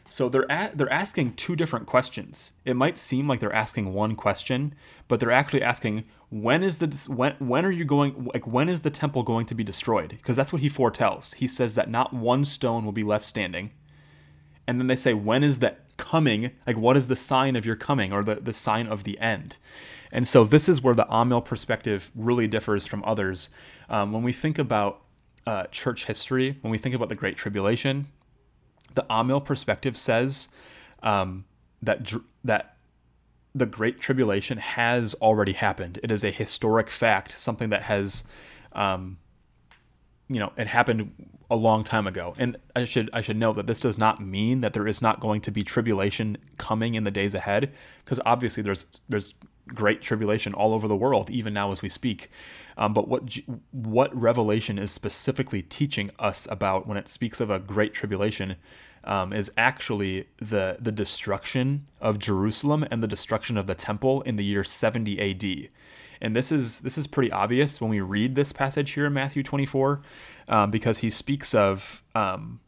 [0.08, 2.52] So they're they're asking two different questions.
[2.64, 4.74] It might seem like they're asking one question,
[5.06, 8.80] but they're actually asking when is the when when are you going like when is
[8.80, 10.10] the temple going to be destroyed?
[10.10, 11.34] Because that's what he foretells.
[11.34, 13.70] He says that not one stone will be left standing.
[14.68, 17.74] And then they say when is that coming, like what is the sign of your
[17.74, 19.56] coming or the, the sign of the end?
[20.12, 23.50] And so this is where the Amil perspective really differs from others.
[23.88, 25.00] Um, when we think about
[25.46, 28.08] uh, church history, when we think about the Great Tribulation,
[28.92, 30.50] the Amil perspective says
[31.02, 31.46] um,
[31.82, 32.12] that
[32.44, 32.76] that
[33.54, 35.98] the Great Tribulation has already happened.
[36.02, 38.24] It is a historic fact, something that has,
[38.72, 39.18] um,
[40.28, 41.12] you know, it happened
[41.50, 42.34] a long time ago.
[42.38, 45.20] And I should I should note that this does not mean that there is not
[45.20, 47.72] going to be tribulation coming in the days ahead,
[48.04, 49.34] because obviously there's there's
[49.68, 52.30] great tribulation all over the world, even now as we speak.
[52.76, 53.38] Um, but what
[53.72, 58.56] what Revelation is specifically teaching us about when it speaks of a great tribulation
[59.04, 64.36] um, is actually the the destruction of Jerusalem and the destruction of the temple in
[64.36, 65.70] the year 70 A.D.
[66.20, 69.42] And this is this is pretty obvious when we read this passage here in Matthew
[69.42, 70.00] 24
[70.48, 72.60] um, because he speaks of, um,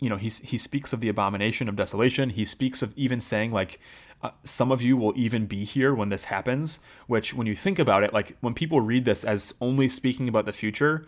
[0.00, 2.30] you know, he, he speaks of the abomination of desolation.
[2.30, 3.80] He speaks of even saying, like,
[4.22, 7.78] uh, some of you will even be here when this happens, which, when you think
[7.78, 11.06] about it, like, when people read this as only speaking about the future,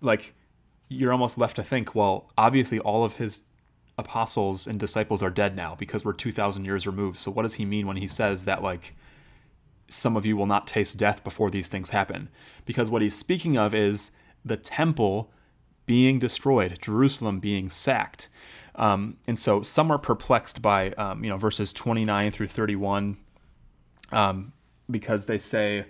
[0.00, 0.34] like,
[0.88, 3.44] you're almost left to think, well, obviously all of his
[3.96, 7.18] apostles and disciples are dead now because we're 2,000 years removed.
[7.18, 8.94] So, what does he mean when he says that, like,
[9.88, 12.28] some of you will not taste death before these things happen?
[12.64, 14.12] Because what he's speaking of is
[14.44, 15.30] the temple
[15.86, 18.28] being destroyed, Jerusalem being sacked.
[18.74, 23.16] Um, and so some are perplexed by um, you know verses 29 through 31
[24.12, 24.52] um,
[24.90, 25.84] because they say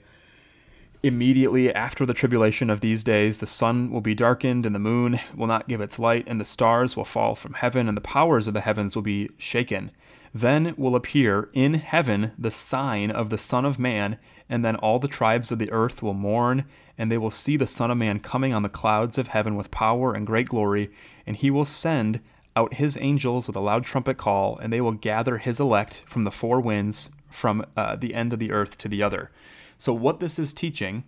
[1.03, 5.21] immediately after the tribulation of these days, the sun will be darkened, and the moon
[5.35, 8.49] will not give its light, and the stars will fall from heaven, and the powers
[8.49, 9.91] of the heavens will be shaken.
[10.35, 14.19] Then will appear in heaven the sign of the Son of Man,
[14.49, 16.65] and then all the tribes of the earth will mourn,
[16.97, 19.71] and they will see the Son of Man coming on the clouds of heaven with
[19.71, 20.91] power and great glory,
[21.27, 22.21] and he will send
[22.57, 26.25] out his angels with a loud trumpet call, and they will gather his elect from
[26.25, 29.31] the four winds, from uh, the end of the earth to the other.
[29.79, 31.05] So what this is teaching,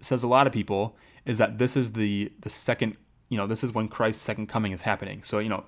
[0.00, 0.96] says a lot of people,
[1.26, 2.96] is that this is the the second,
[3.28, 5.22] you know, this is when Christ's second coming is happening.
[5.22, 5.64] So you know,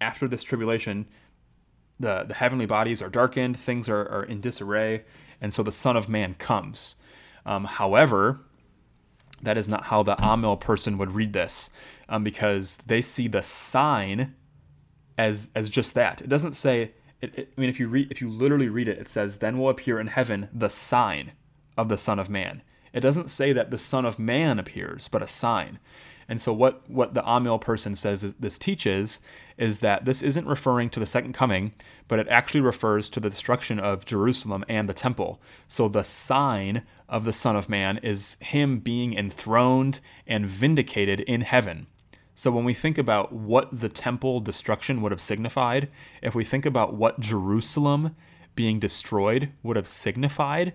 [0.00, 1.06] after this tribulation,
[2.02, 5.04] the the heavenly bodies are darkened, things are, are in disarray,
[5.40, 6.96] and so the Son of Man comes.
[7.46, 8.40] Um, however,
[9.40, 11.70] that is not how the Amil person would read this,
[12.08, 14.34] um, because they see the sign
[15.16, 16.20] as as just that.
[16.20, 16.92] It doesn't say.
[17.20, 19.58] It, it, I mean, if you read, if you literally read it, it says, "Then
[19.58, 21.32] will appear in heaven the sign
[21.76, 22.62] of the Son of Man."
[22.92, 25.78] It doesn't say that the Son of Man appears, but a sign.
[26.28, 29.20] And so what what the Amil person says is, this teaches
[29.62, 31.72] is that this isn't referring to the second coming,
[32.08, 35.40] but it actually refers to the destruction of Jerusalem and the temple.
[35.68, 41.42] So the sign of the Son of Man is him being enthroned and vindicated in
[41.42, 41.86] heaven.
[42.34, 45.88] So when we think about what the temple destruction would have signified,
[46.22, 48.16] if we think about what Jerusalem
[48.56, 50.72] being destroyed would have signified,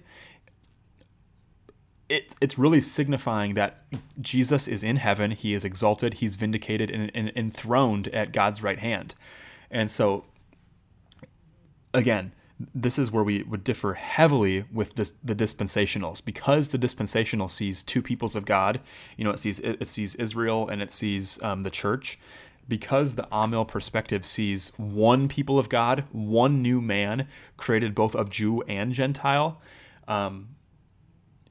[2.10, 3.84] it, it's really signifying that
[4.22, 8.80] Jesus is in heaven, he is exalted, he's vindicated and, and enthroned at God's right
[8.80, 9.16] hand.
[9.70, 10.24] And so,
[11.94, 12.32] again,
[12.74, 17.84] this is where we would differ heavily with this, the dispensationals because the dispensational sees
[17.84, 18.80] two peoples of God.
[19.16, 22.18] You know, it sees it, sees Israel and it sees um, the church.
[22.70, 28.30] Because the Amil perspective sees one people of God, one new man created both of
[28.30, 29.62] Jew and Gentile.
[30.06, 30.57] Um,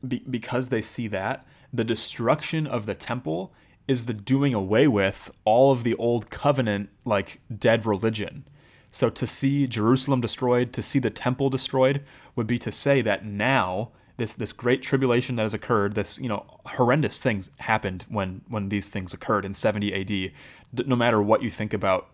[0.08, 3.52] be, because they see that the destruction of the temple
[3.88, 8.44] is the doing away with all of the old covenant like dead religion.
[8.90, 12.02] So to see Jerusalem destroyed, to see the temple destroyed
[12.34, 16.28] would be to say that now this this great tribulation that has occurred, this you
[16.28, 20.32] know horrendous things happened when when these things occurred in 70
[20.72, 20.86] AD.
[20.86, 22.08] No matter what you think about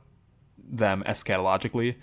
[0.58, 1.96] them eschatologically,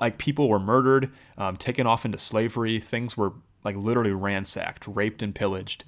[0.00, 3.32] like people were murdered, um, taken off into slavery, things were
[3.64, 5.84] like literally ransacked, raped, and pillaged.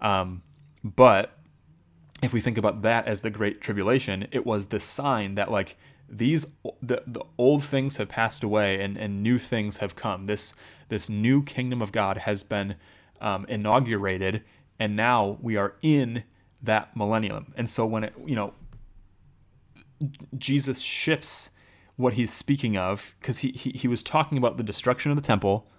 [0.00, 0.42] Um,
[0.82, 1.38] but
[2.22, 5.76] if we think about that as the Great Tribulation, it was the sign that like
[6.08, 6.46] these
[6.82, 10.26] the, the old things have passed away and, and new things have come.
[10.26, 10.54] This
[10.88, 12.74] this new kingdom of God has been
[13.20, 14.42] um, inaugurated,
[14.78, 16.24] and now we are in
[16.62, 17.52] that millennium.
[17.56, 18.54] And so when it you know
[20.36, 21.50] Jesus shifts
[21.96, 25.22] what he's speaking of because he, he he was talking about the destruction of the
[25.22, 25.70] temple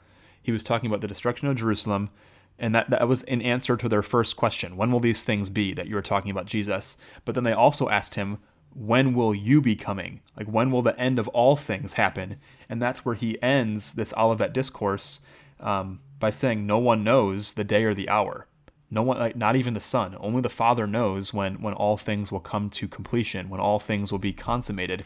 [0.42, 2.10] he was talking about the destruction of Jerusalem,
[2.58, 5.74] and that, that was in answer to their first question when will these things be
[5.74, 6.98] that you were talking about Jesus?
[7.26, 8.40] But then they also asked him,
[8.74, 10.22] when will you be coming?
[10.38, 12.38] Like, when will the end of all things happen?
[12.70, 15.22] And that's where he ends this Olivet discourse
[15.60, 18.48] um, by saying, No one knows the day or the hour.
[18.90, 20.16] No one, like, not even the Son.
[20.20, 24.12] Only the Father knows when, when all things will come to completion, when all things
[24.12, 25.06] will be consummated.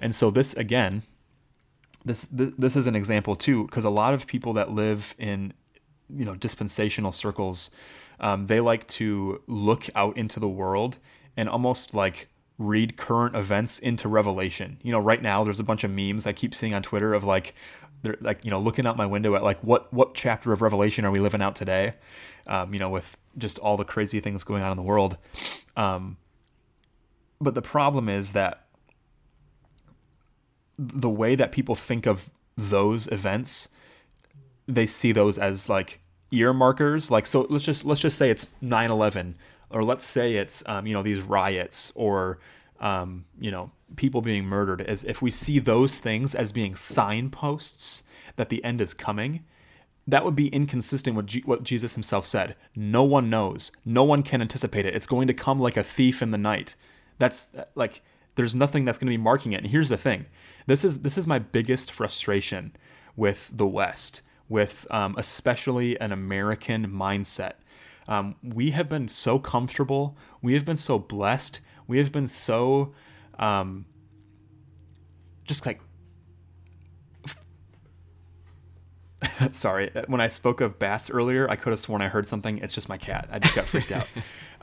[0.00, 1.02] And so, this again
[2.08, 5.52] this this, this is an example too because a lot of people that live in
[6.08, 7.70] you know dispensational circles
[8.20, 10.98] um, they like to look out into the world
[11.36, 12.28] and almost like
[12.58, 14.78] read current events into revelation.
[14.82, 17.24] You know right now there's a bunch of memes i keep seeing on twitter of
[17.24, 17.54] like
[18.02, 21.04] they're like you know looking out my window at like what what chapter of revelation
[21.04, 21.94] are we living out today?
[22.46, 25.16] Um, you know with just all the crazy things going on in the world.
[25.76, 26.16] Um,
[27.40, 28.67] but the problem is that
[30.78, 33.68] the way that people think of those events,
[34.66, 36.00] they see those as like
[36.30, 37.10] ear markers.
[37.10, 39.34] Like so, let's just let's just say it's 9/11,
[39.70, 42.38] or let's say it's um, you know these riots or
[42.80, 44.82] um, you know people being murdered.
[44.82, 48.04] As if we see those things as being signposts
[48.36, 49.44] that the end is coming,
[50.06, 52.54] that would be inconsistent with G- what Jesus himself said.
[52.76, 53.72] No one knows.
[53.84, 54.94] No one can anticipate it.
[54.94, 56.76] It's going to come like a thief in the night.
[57.18, 58.02] That's like
[58.36, 59.62] there's nothing that's going to be marking it.
[59.62, 60.26] And here's the thing:
[60.68, 62.76] this is this is my biggest frustration
[63.16, 64.20] with the West,
[64.50, 67.54] with um, especially an American mindset.
[68.06, 70.14] Um, we have been so comfortable.
[70.42, 71.60] We have been so blessed.
[71.86, 72.92] We have been so
[73.38, 73.86] um,
[75.46, 75.80] just like
[79.52, 82.72] sorry when i spoke of bats earlier i could have sworn i heard something it's
[82.72, 84.06] just my cat i just got freaked out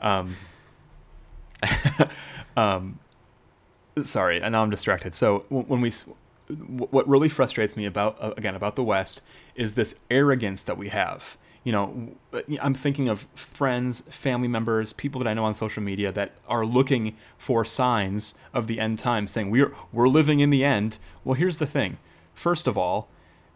[0.00, 0.34] um,
[2.56, 2.98] um,
[4.00, 5.14] sorry, and now I'm distracted.
[5.14, 5.90] So when we,
[6.48, 9.22] what really frustrates me about uh, again about the West
[9.54, 11.36] is this arrogance that we have.
[11.64, 12.12] you know,
[12.62, 16.64] I'm thinking of friends, family members, people that I know on social media that are
[16.64, 20.98] looking for signs of the end times, saying we're we're living in the end.
[21.24, 21.98] Well, here's the thing.
[22.34, 23.08] First of all,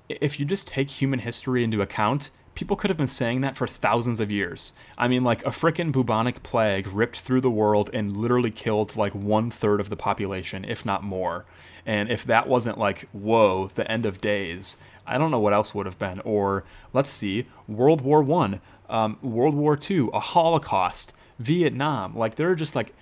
[0.09, 3.67] if you just take human history into account, people could have been saying that for
[3.67, 4.73] thousands of years.
[4.99, 9.15] I mean, like a frickin' bubonic plague ripped through the world and literally killed like
[9.15, 11.45] one third of the population, if not more.
[11.87, 15.75] And if that wasn't like, whoa, the end of days, I don't know what else
[15.75, 16.21] would have been.
[16.21, 22.17] Or let's see, World War One, um, World War Two, a Holocaust, Vietnam.
[22.17, 22.95] Like there are just like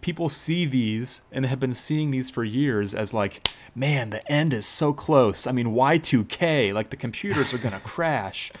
[0.00, 4.52] people see these and have been seeing these for years as like, man, the end
[4.52, 5.46] is so close.
[5.46, 8.52] I mean, Y2K, like the computers are gonna crash.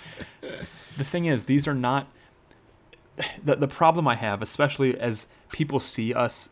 [0.96, 2.08] The thing is, these are not.
[3.44, 6.50] The, the problem I have, especially as people see us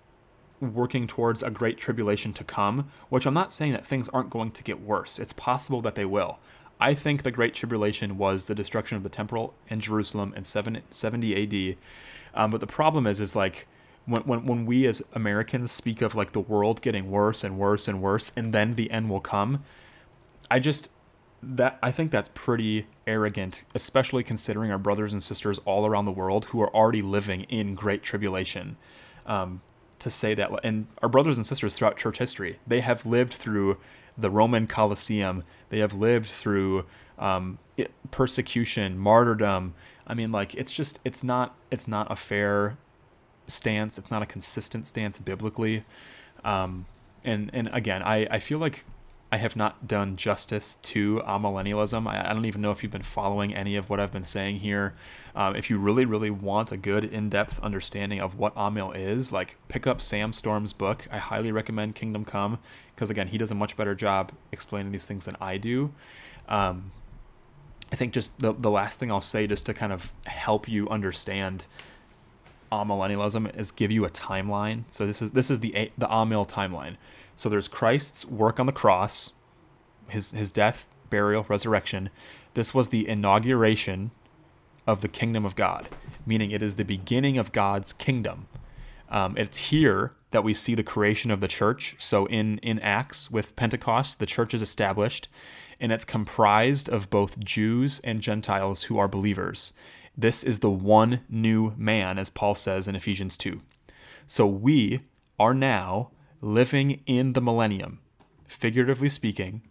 [0.61, 4.51] working towards a great tribulation to come, which I'm not saying that things aren't going
[4.51, 5.19] to get worse.
[5.19, 6.39] It's possible that they will.
[6.81, 10.83] I think the great tribulation was the destruction of the temple in Jerusalem in 70
[11.73, 11.77] AD.
[12.35, 13.67] Um, but the problem is, is like
[14.09, 17.87] when, when, when we as Americans speak of like the world getting worse and worse
[17.89, 19.63] and worse, and then the end will come,
[20.51, 20.91] I just
[21.41, 26.13] that I think that's pretty arrogant, especially considering our brothers and sisters all around the
[26.13, 28.77] world who are already living in great tribulation.
[29.25, 29.61] Um,
[29.99, 30.51] to say that.
[30.65, 33.79] And our brothers and sisters throughout church history, they have lived through
[34.17, 35.45] the Roman Colosseum.
[35.71, 36.87] They have lived through
[37.19, 37.59] um,
[38.11, 39.75] persecution, martyrdom.
[40.07, 42.79] I mean, like it's just it's not it's not a fair
[43.49, 43.99] stance.
[43.99, 45.85] It's not a consistent stance biblically.
[46.45, 46.87] Um,
[47.25, 48.85] and and again, I I feel like
[49.31, 52.09] I have not done justice to amillennialism.
[52.09, 54.61] I, I, don't even know if you've been following any of what I've been saying
[54.61, 54.95] here.
[55.37, 59.57] Um, if you really, really want a good in-depth understanding of what Amil is, like
[59.69, 61.07] pick up Sam Storms' book.
[61.13, 62.59] I highly recommend Kingdom Come
[62.95, 65.93] because again, he does a much better job explaining these things than I do.
[66.49, 66.93] Um,
[67.93, 70.89] I think just the the last thing I'll say, just to kind of help you
[70.89, 71.67] understand
[72.71, 74.85] amillennialism, is give you a timeline.
[74.91, 76.97] So this is this is the the Amil timeline.
[77.37, 79.35] So there's Christ's work on the cross,
[80.09, 82.11] his his death, burial, resurrection.
[82.55, 84.11] This was the inauguration
[84.87, 85.89] of the kingdom of God,
[86.27, 88.47] meaning it is the beginning of God's kingdom.
[89.11, 91.97] Um, it's here that we see the creation of the church.
[91.99, 95.29] So in in Acts with Pentecost, the church is established,
[95.81, 99.73] and it's comprised of both Jews and Gentiles who are believers.
[100.19, 103.61] This is the one new man, as Paul says in Ephesians 2.
[104.27, 105.03] So we
[105.39, 108.01] are now living in the millennium,
[108.49, 109.63] figuratively speaking.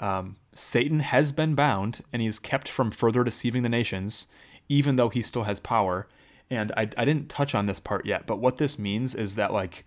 [0.00, 4.28] Um, Satan has been bound and he's kept from further deceiving the nations,
[4.66, 6.08] even though he still has power.
[6.48, 9.52] And I, I didn't touch on this part yet, but what this means is that,
[9.52, 9.84] like,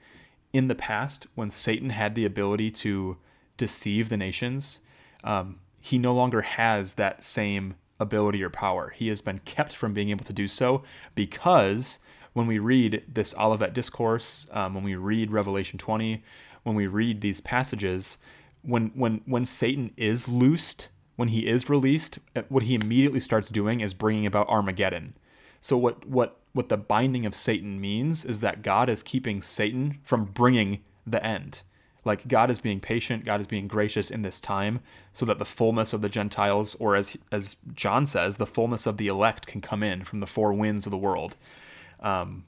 [0.53, 3.17] in the past, when Satan had the ability to
[3.57, 4.81] deceive the nations,
[5.23, 8.89] um, he no longer has that same ability or power.
[8.89, 11.99] He has been kept from being able to do so because
[12.33, 16.23] when we read this Olivet Discourse, um, when we read Revelation 20,
[16.63, 18.17] when we read these passages,
[18.61, 23.49] when when when Satan is loosed, when he is released, uh, what he immediately starts
[23.49, 25.15] doing is bringing about Armageddon.
[25.61, 29.99] So what what what the binding of Satan means is that God is keeping Satan
[30.03, 31.61] from bringing the end.
[32.05, 34.79] Like God is being patient, God is being gracious in this time
[35.11, 38.97] so that the fullness of the Gentiles or as as John says, the fullness of
[38.97, 41.35] the elect can come in from the four winds of the world.
[41.99, 42.45] Um,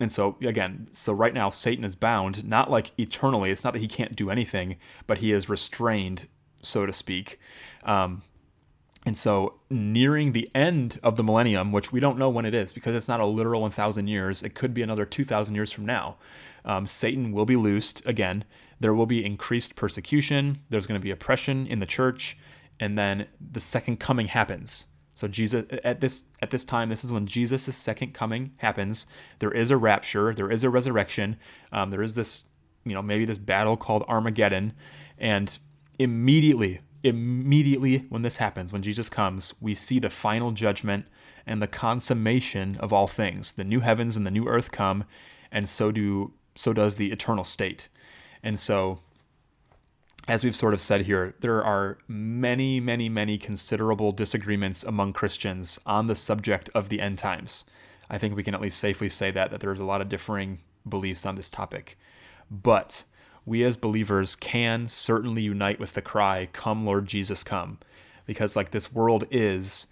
[0.00, 3.50] and so again, so right now Satan is bound, not like eternally.
[3.50, 6.26] It's not that he can't do anything, but he is restrained,
[6.62, 7.38] so to speak.
[7.84, 8.22] Um,
[9.06, 12.72] and so nearing the end of the millennium, which we don't know when it is
[12.72, 16.16] because it's not a literal 1,000 years, it could be another 2,000 years from now.
[16.64, 18.44] Um, Satan will be loosed again.
[18.80, 20.60] There will be increased persecution.
[20.68, 22.36] There's going to be oppression in the church.
[22.78, 24.86] And then the second coming happens.
[25.16, 29.06] So Jesus at this at this time, this is when Jesus' second coming happens.
[29.38, 31.36] There is a rapture, there is a resurrection,
[31.72, 32.44] um, there is this,
[32.84, 34.74] you know, maybe this battle called Armageddon,
[35.16, 35.56] and
[35.98, 41.06] immediately, immediately when this happens, when Jesus comes, we see the final judgment
[41.46, 43.52] and the consummation of all things.
[43.52, 45.04] The new heavens and the new earth come,
[45.50, 47.88] and so do so does the eternal state.
[48.42, 49.00] And so
[50.28, 55.78] as we've sort of said here, there are many, many, many considerable disagreements among Christians
[55.86, 57.64] on the subject of the end times.
[58.10, 60.58] I think we can at least safely say that that there's a lot of differing
[60.88, 61.96] beliefs on this topic.
[62.50, 63.04] But
[63.44, 67.78] we as believers can certainly unite with the cry, Come, Lord Jesus, come.
[68.26, 69.86] Because, like, this world is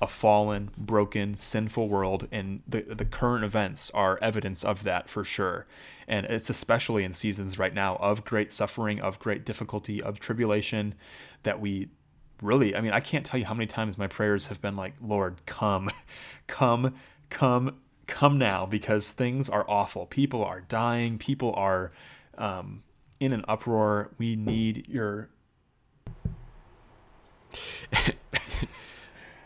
[0.00, 5.24] a fallen, broken, sinful world, and the the current events are evidence of that for
[5.24, 5.66] sure.
[6.08, 10.94] And it's especially in seasons right now of great suffering, of great difficulty, of tribulation,
[11.42, 11.88] that we
[12.42, 14.94] really, I mean, I can't tell you how many times my prayers have been like,
[15.00, 15.90] Lord, come,
[16.46, 16.94] come,
[17.30, 17.76] come,
[18.06, 20.06] come now, because things are awful.
[20.06, 21.18] People are dying.
[21.18, 21.92] People are
[22.36, 22.82] um,
[23.20, 24.10] in an uproar.
[24.18, 25.28] We need your.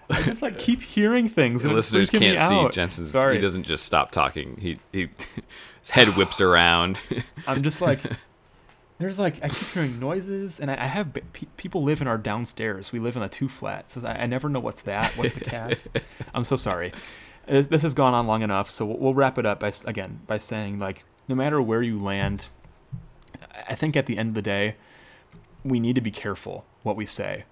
[0.08, 1.64] I just like keep hearing things.
[1.64, 2.68] And listeners can't see.
[2.70, 3.10] Jensen's.
[3.10, 3.36] Sorry.
[3.36, 4.56] He doesn't just stop talking.
[4.56, 5.08] He he
[5.86, 6.98] his head whips around.
[7.46, 8.00] I'm just like,
[8.98, 12.18] there's like I keep hearing noises, and I, I have pe- people live in our
[12.18, 12.92] downstairs.
[12.92, 15.16] We live in a two flat, so I, I never know what's that.
[15.16, 15.88] What's the cats?
[16.34, 16.92] I'm so sorry.
[17.46, 20.20] This this has gone on long enough, so we'll, we'll wrap it up by again
[20.26, 22.48] by saying like, no matter where you land,
[23.68, 24.74] I think at the end of the day,
[25.64, 27.44] we need to be careful what we say.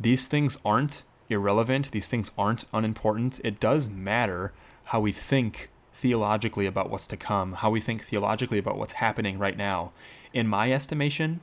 [0.00, 1.92] These things aren't irrelevant.
[1.92, 3.38] These things aren't unimportant.
[3.44, 4.52] It does matter
[4.84, 9.38] how we think theologically about what's to come, how we think theologically about what's happening
[9.38, 9.92] right now.
[10.32, 11.40] In my estimation,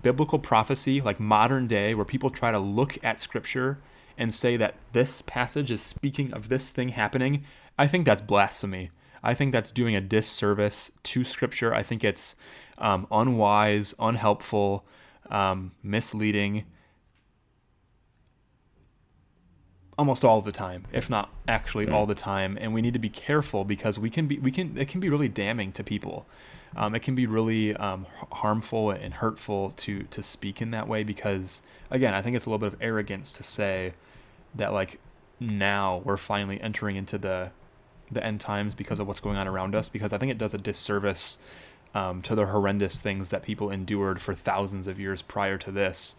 [0.00, 3.78] biblical prophecy, like modern day, where people try to look at scripture
[4.16, 7.44] and say that this passage is speaking of this thing happening,
[7.78, 8.90] I think that's blasphemy.
[9.22, 11.74] I think that's doing a disservice to scripture.
[11.74, 12.34] I think it's
[12.78, 14.84] um, unwise, unhelpful,
[15.30, 16.64] um, misleading
[20.00, 22.56] almost all the time, if not actually all the time.
[22.58, 25.10] And we need to be careful because we can be we can it can be
[25.10, 26.24] really damning to people.
[26.74, 31.04] Um, it can be really um, harmful and hurtful to to speak in that way
[31.04, 31.60] because
[31.90, 33.92] again, I think it's a little bit of arrogance to say
[34.54, 35.00] that like
[35.38, 37.50] now we're finally entering into the
[38.10, 40.54] the end times because of what's going on around us because I think it does
[40.54, 41.36] a disservice
[41.94, 46.16] um, to the horrendous things that people endured for thousands of years prior to this.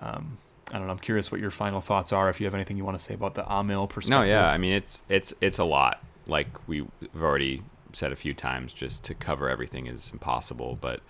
[0.00, 0.38] Um,
[0.72, 0.92] I don't know.
[0.92, 2.28] I'm curious what your final thoughts are.
[2.28, 4.20] If you have anything you want to say about the Amil perspective.
[4.20, 4.50] No, yeah.
[4.50, 6.02] I mean, it's it's it's a lot.
[6.26, 6.88] Like we've
[7.20, 10.78] already said a few times, just to cover everything is impossible.
[10.80, 11.00] But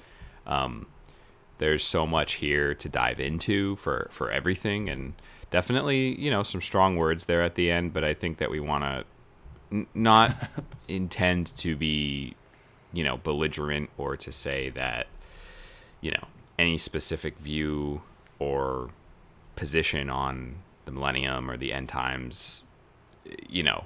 [0.47, 0.87] um,
[1.59, 5.15] there's so much here to dive into for for everything, and
[5.51, 7.93] definitely, you know, some strong words there at the end.
[7.93, 9.05] But I think that we want to
[9.71, 10.51] n- not
[10.89, 12.35] intend to be,
[12.93, 15.07] you know, belligerent or to say that,
[16.01, 16.25] you know,
[16.59, 18.03] any specific view
[18.39, 18.91] or
[19.57, 22.65] position on the millennium or the end times
[23.49, 23.85] you know,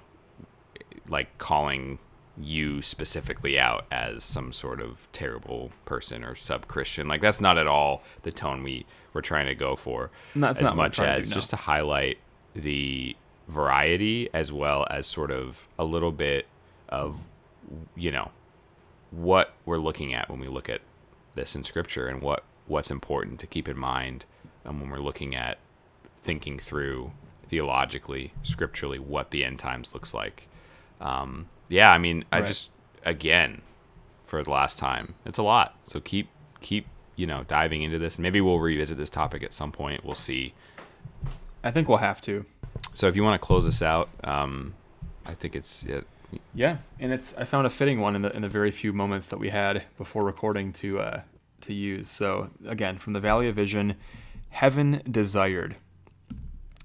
[1.08, 1.98] like calling
[2.36, 7.06] you specifically out as some sort of terrible person or sub Christian.
[7.06, 10.10] Like that's not at all the tone we we're trying to go for.
[10.34, 11.34] That's as not much as do, no.
[11.34, 12.18] just to highlight
[12.54, 13.16] the
[13.46, 16.46] variety as well as sort of a little bit
[16.88, 17.24] of
[17.94, 18.30] you know
[19.10, 20.80] what we're looking at when we look at
[21.34, 24.24] this in scripture and what what's important to keep in mind
[24.64, 25.58] um, when we're looking at
[26.22, 27.12] thinking through
[27.46, 30.48] theologically, scripturally, what the end times looks like.
[31.00, 32.46] Um, yeah, I mean, I Right.
[32.48, 32.70] just
[33.04, 33.60] again
[34.22, 35.76] for the last time, it's a lot.
[35.84, 36.28] So keep
[36.60, 36.86] keep
[37.16, 38.18] you know diving into this.
[38.18, 40.04] Maybe we'll revisit this topic at some point.
[40.04, 40.54] We'll see.
[41.62, 42.44] I think we'll have to.
[42.92, 44.74] So if you want to close this out, um,
[45.26, 46.00] I think it's yeah,
[46.54, 49.28] Yeah, and it's I found a fitting one in the in the very few moments
[49.28, 51.20] that we had before recording to uh,
[51.62, 52.08] to use.
[52.10, 53.96] So again, from the Valley of Vision,
[54.54, 55.74] heaven desired.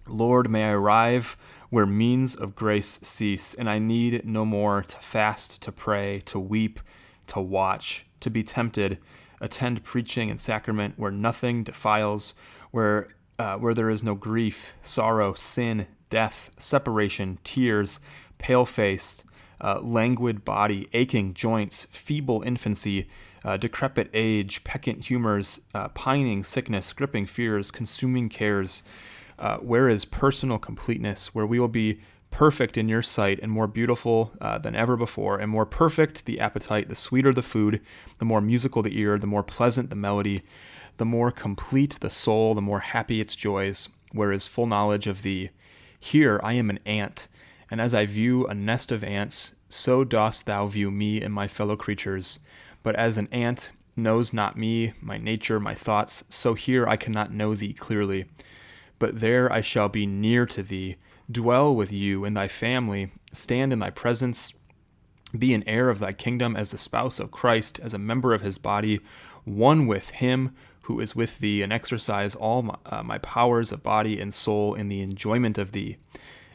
[0.08, 1.38] Lord, may I arrive
[1.70, 6.40] where means of grace cease, and I need no more to fast, to pray, to
[6.40, 6.80] weep,
[7.28, 8.98] to watch, to be tempted,
[9.40, 12.34] attend preaching and sacrament where nothing defiles,
[12.72, 18.00] where uh, where there is no grief, sorrow, sin, death, separation, tears,
[18.40, 19.24] pale faced,
[19.62, 23.08] uh, languid body, aching joints, feeble infancy,
[23.44, 28.84] uh, decrepit age, peccant humors, uh, pining sickness, gripping fears, consuming cares.
[29.38, 32.02] Uh, where is personal completeness, where we will be
[32.32, 36.40] perfect in your sight and more beautiful uh, than ever before, and more perfect the
[36.40, 37.82] appetite, the sweeter the food,
[38.20, 40.42] the more musical the ear, the more pleasant the melody,
[40.98, 45.22] the more complete the soul, the more happy its joys, where is full knowledge of
[45.22, 45.50] thee.
[46.00, 47.28] Here I am an ant,
[47.72, 51.48] and as I view a nest of ants, so dost thou view me and my
[51.48, 52.40] fellow creatures.
[52.84, 57.34] But as an ant knows not me, my nature, my thoughts, so here I cannot
[57.34, 58.26] know thee clearly.
[58.98, 60.98] But there I shall be near to thee,
[61.32, 64.54] dwell with you and thy family, stand in thy presence,
[65.38, 68.42] be an heir of thy kingdom as the spouse of Christ, as a member of
[68.42, 69.00] his body,
[69.46, 73.84] one with him who is with thee, and exercise all my, uh, my powers of
[73.84, 75.98] body and soul in the enjoyment of thee.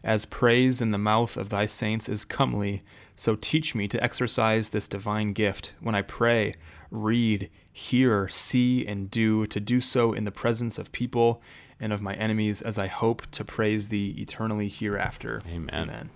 [0.03, 2.83] As praise in the mouth of thy saints is comely,
[3.17, 6.55] so teach me to exercise this divine gift when I pray,
[6.91, 11.41] read, hear, see, and do, to do so in the presence of people
[11.81, 15.41] and of my enemies, as I hope to praise thee eternally hereafter.
[15.49, 15.75] Amen.
[15.75, 16.11] Amen.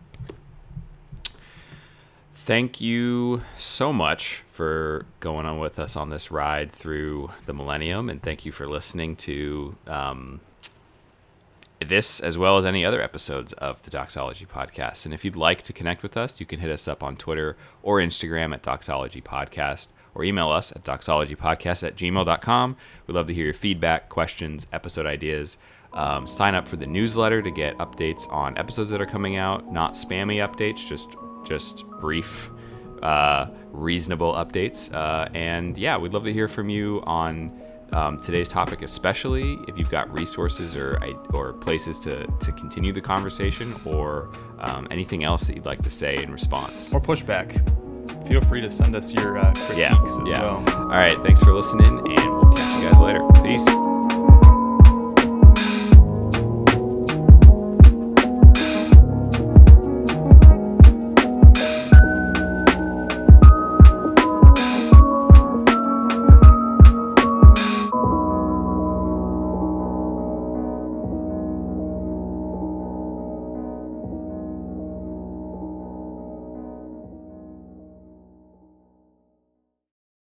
[2.32, 8.08] Thank you so much for going on with us on this ride through the millennium,
[8.08, 10.40] and thank you for listening to um,
[11.86, 15.04] this as well as any other episodes of the Doxology Podcast.
[15.04, 17.56] And if you'd like to connect with us, you can hit us up on Twitter
[17.82, 22.76] or Instagram at Doxology Podcast or email us at doxologypodcast at gmail.com.
[23.06, 25.56] We'd love to hear your feedback, questions, episode ideas.
[25.92, 29.72] Um, sign up for the newsletter to get updates on episodes that are coming out,
[29.72, 31.10] not spammy updates, just
[31.44, 32.50] just brief,
[33.02, 34.92] uh, reasonable updates.
[34.92, 37.58] Uh, and yeah, we'd love to hear from you on
[37.92, 40.98] um, today's topic, especially if you've got resources or
[41.32, 45.90] or places to to continue the conversation, or um, anything else that you'd like to
[45.90, 47.62] say in response or pushback.
[48.26, 50.42] Feel free to send us your uh, critiques yeah, as yeah.
[50.42, 50.76] well.
[50.76, 53.26] All right, thanks for listening, and we'll catch you guys later.
[53.42, 53.97] Peace.